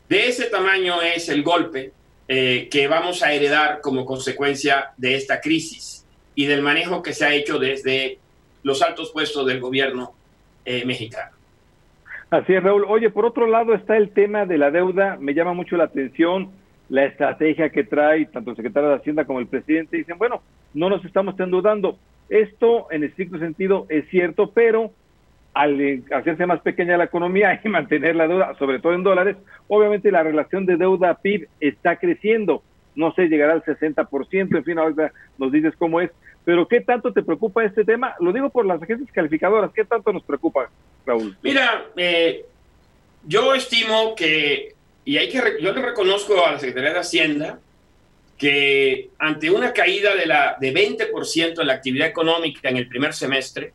[0.10, 1.92] De ese tamaño es el golpe
[2.28, 7.26] eh, que vamos a heredar como consecuencia de esta crisis y del manejo que se
[7.26, 8.20] ha hecho desde
[8.64, 10.16] los altos puestos del gobierno
[10.66, 11.32] eh, mexicano.
[12.30, 12.86] Así es, Raúl.
[12.88, 15.18] Oye, por otro lado está el tema de la deuda.
[15.20, 16.50] Me llama mucho la atención
[16.90, 19.98] la estrategia que trae tanto el secretario de Hacienda como el presidente.
[19.98, 20.42] Dicen, bueno,
[20.74, 21.98] no nos estamos endeudando.
[22.30, 24.92] Esto, en estricto sentido, es cierto, pero
[25.54, 29.38] al hacerse más pequeña la economía y mantener la deuda, sobre todo en dólares,
[29.68, 32.62] obviamente la relación de deuda-PIB está creciendo.
[32.96, 36.12] No sé, llegará al 60%, en fin, ahora nos dices cómo es.
[36.46, 38.16] Pero ¿qué tanto te preocupa este tema?
[38.20, 40.70] Lo digo por las agencias calificadoras, ¿qué tanto nos preocupa,
[41.06, 41.36] Raúl?
[41.42, 42.46] Mira, eh,
[43.24, 47.60] yo estimo que, y hay que, yo le reconozco a la Secretaría de Hacienda,
[48.38, 53.14] que ante una caída de, la, de 20% en la actividad económica en el primer
[53.14, 53.74] semestre,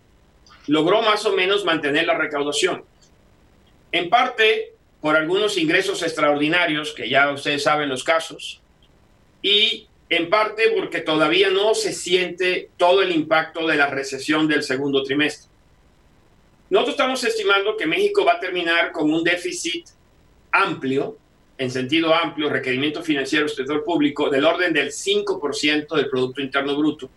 [0.68, 2.84] logró más o menos mantener la recaudación.
[3.90, 8.60] En parte por algunos ingresos extraordinarios, que ya ustedes saben los casos,
[9.42, 14.65] y en parte porque todavía no se siente todo el impacto de la recesión del
[14.65, 15.49] segundo trimestre.
[16.69, 19.87] Nosotros estamos estimando que México va a terminar con un déficit
[20.51, 21.16] amplio,
[21.59, 26.77] en sentido amplio, requerimiento financiero del sector público, del orden del 5% del Producto Interno
[26.77, 27.09] Bruto.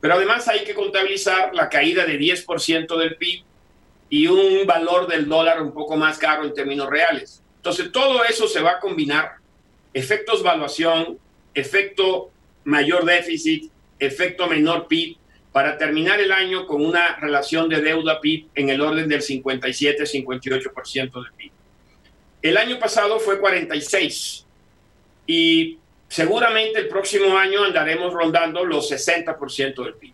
[0.00, 3.44] Pero además hay que contabilizar la caída de 10% del PIB
[4.08, 7.40] y un valor del dólar un poco más caro en términos reales.
[7.56, 9.36] Entonces todo eso se va a combinar,
[9.92, 11.18] efectos valuación,
[11.54, 12.30] efecto
[12.64, 15.16] mayor déficit, efecto menor PIB,
[15.52, 21.12] para terminar el año con una relación de deuda PIB en el orden del 57-58%
[21.12, 21.52] del PIB.
[22.42, 24.46] El año pasado fue 46
[25.26, 25.78] y
[26.08, 30.12] seguramente el próximo año andaremos rondando los 60% del PIB.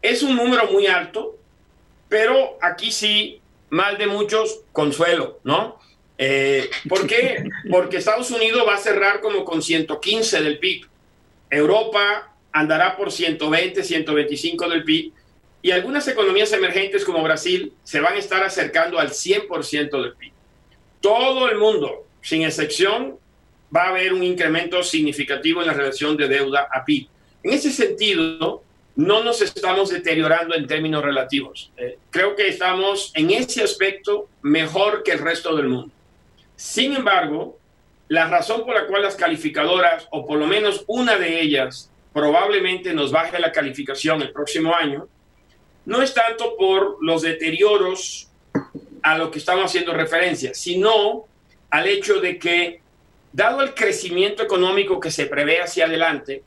[0.00, 1.36] Es un número muy alto,
[2.08, 3.40] pero aquí sí,
[3.70, 5.80] mal de muchos, consuelo, ¿no?
[6.18, 7.44] Eh, ¿Por qué?
[7.70, 10.86] Porque Estados Unidos va a cerrar como con 115 del PIB.
[11.50, 15.12] Europa andará por 120, 125 del PIB.
[15.62, 20.32] Y algunas economías emergentes como Brasil se van a estar acercando al 100% del PIB
[21.02, 23.18] todo el mundo, sin excepción,
[23.74, 27.08] va a haber un incremento significativo en la relación de deuda a PIB.
[27.42, 28.62] En ese sentido,
[28.94, 31.72] no nos estamos deteriorando en términos relativos.
[31.76, 35.92] Eh, creo que estamos en ese aspecto mejor que el resto del mundo.
[36.56, 37.58] Sin embargo,
[38.08, 42.92] la razón por la cual las calificadoras, o por lo menos una de ellas, probablemente
[42.92, 45.08] nos baje la calificación el próximo año,
[45.84, 48.28] no es tanto por los deterioros
[49.02, 51.24] a lo que estamos haciendo referencia, sino
[51.70, 52.80] al hecho de que,
[53.32, 56.42] dado el crecimiento económico que se prevé hacia adelante,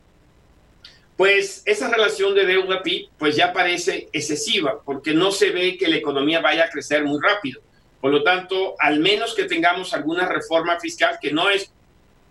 [1.17, 5.87] pues esa relación de deuda PIB pues ya parece excesiva, porque no se ve que
[5.87, 7.61] la economía vaya a crecer muy rápido.
[8.05, 11.73] Por lo tanto, al menos que tengamos alguna reforma fiscal que no es,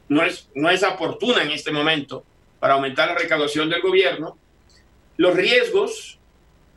[0.09, 2.23] no es, no es oportuna en este momento
[2.61, 4.39] para aumentar la recaudación del gobierno,
[5.17, 6.21] los riesgos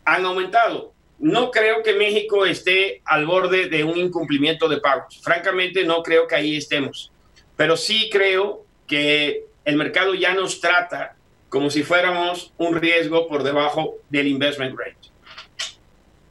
[0.04, 5.20] han aumentado no creo que México esté al borde de un incumplimiento de pagos.
[5.22, 7.12] Francamente, no creo que ahí estemos.
[7.56, 11.16] Pero sí creo que el mercado ya nos trata
[11.50, 15.17] como si fuéramos un riesgo por debajo del investment rate.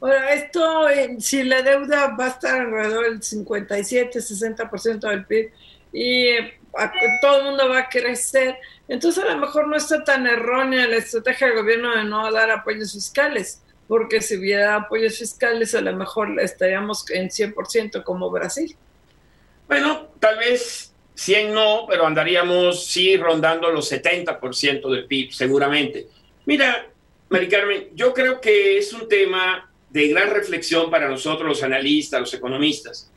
[0.01, 5.51] Bueno, esto, eh, si la deuda va a estar alrededor del 57, 60% del PIB
[5.93, 6.61] y eh,
[7.23, 8.59] todo el mundo va a crecer,
[8.89, 12.51] entonces a lo mejor no está tan errónea la estrategia del gobierno de no dar
[12.51, 18.77] apoyos fiscales porque si hubiera apoyos fiscales a lo mejor estaríamos en 100% como Brasil.
[19.69, 26.07] Bueno, tal vez 100 no, pero andaríamos sí rondando los 70% del PIB, seguramente.
[26.45, 26.87] Mira,
[27.29, 29.66] Mari Carmen, yo creo que es un tema
[29.97, 33.11] de gran reflexión para nosotros los analistas, los economistas,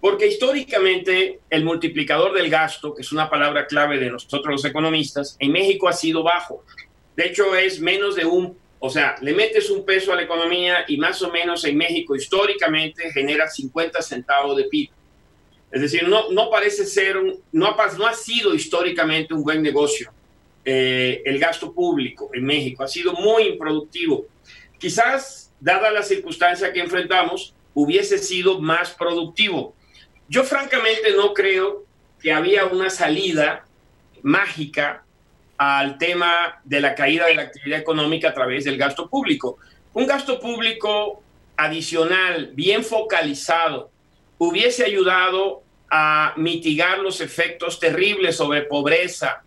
[0.00, 5.36] porque históricamente el multiplicador del gasto, que es una palabra clave de nosotros los economistas,
[5.40, 6.64] en México ha sido bajo.
[7.16, 10.86] De hecho, es menos de un o sea, le metes un peso a la economía
[10.88, 14.88] y más o menos en México históricamente genera 50 centavos de PIB.
[15.70, 19.62] Es decir, no, no parece ser, un, no, ha, no ha sido históricamente un buen
[19.62, 20.10] negocio
[20.64, 22.82] eh, el gasto público en México.
[22.82, 24.24] Ha sido muy improductivo.
[24.78, 29.74] Quizás, dada la circunstancia que enfrentamos, hubiese sido más productivo.
[30.28, 31.84] Yo francamente no creo
[32.20, 33.64] que había una salida
[34.22, 35.04] mágica
[35.56, 39.58] al tema de la caída de la actividad económica a través del gasto público.
[39.92, 41.22] Un gasto público
[41.56, 43.90] adicional, bien focalizado,
[44.38, 49.42] hubiese ayudado a mitigar los efectos terribles sobre pobreza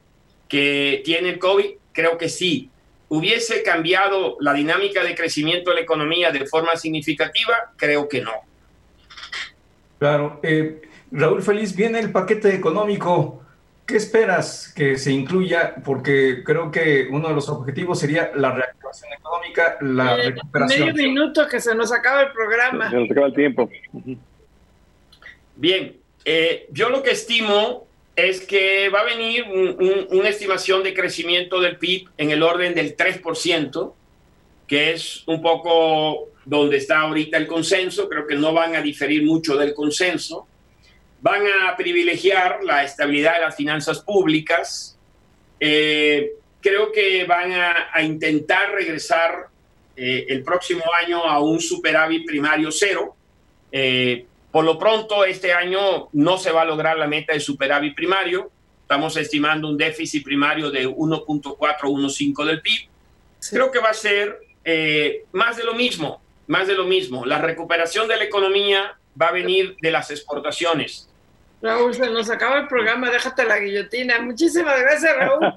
[0.48, 1.66] que tiene el COVID?
[1.94, 2.70] Creo que sí.
[3.14, 7.72] ¿Hubiese cambiado la dinámica de crecimiento de la economía de forma significativa?
[7.76, 8.32] Creo que no.
[10.00, 10.40] Claro.
[10.42, 10.82] Eh,
[11.12, 13.44] Raúl Feliz, viene el paquete económico.
[13.86, 15.76] ¿Qué esperas que se incluya?
[15.86, 20.88] Porque creo que uno de los objetivos sería la reactivación económica, la eh, recuperación.
[20.88, 22.90] Medio minuto que se nos acaba el programa.
[22.90, 23.70] Se nos acaba el tiempo.
[25.56, 27.86] Bien, eh, yo lo que estimo
[28.16, 29.46] es que va a venir
[30.10, 33.94] una estimación de crecimiento del PIB en el orden del 3%,
[34.68, 39.24] que es un poco donde está ahorita el consenso, creo que no van a diferir
[39.24, 40.48] mucho del consenso,
[41.22, 44.98] van a privilegiar la estabilidad de las finanzas públicas,
[45.60, 49.48] eh, creo que van a, intentar regresar
[49.96, 53.16] eh, el próximo año a un superávit primario cero,
[54.54, 58.52] por lo pronto, este año no se va a lograr la meta de superávit primario.
[58.84, 62.88] Estamos estimando un déficit primario de 1.415 del PIB.
[63.50, 67.26] Creo que va a ser eh, más de lo mismo, más de lo mismo.
[67.26, 71.10] La recuperación de la economía va a venir de las exportaciones.
[71.64, 74.20] Raúl, se nos acaba el programa, déjate la guillotina.
[74.20, 75.54] Muchísimas gracias, Raúl.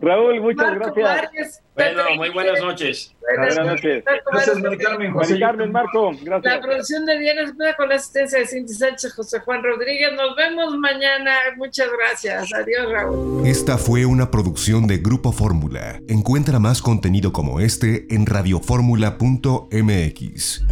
[0.00, 1.62] Raúl, muchas gracias.
[1.76, 3.14] bueno, muy buenas noches.
[3.36, 4.02] Buenas, noches.
[4.32, 5.12] Gracias, Mari Carmen.
[5.12, 6.56] José Carmen, Marco, gracias.
[6.56, 10.12] La producción de bienes con la asistencia de Cinti Sánchez, José Juan Rodríguez.
[10.14, 11.36] Nos vemos mañana.
[11.56, 12.52] Muchas gracias.
[12.52, 13.46] Adiós, Raúl.
[13.46, 16.00] Esta fue una producción de Grupo Fórmula.
[16.08, 20.64] Encuentra más contenido como este en radioformula.mx.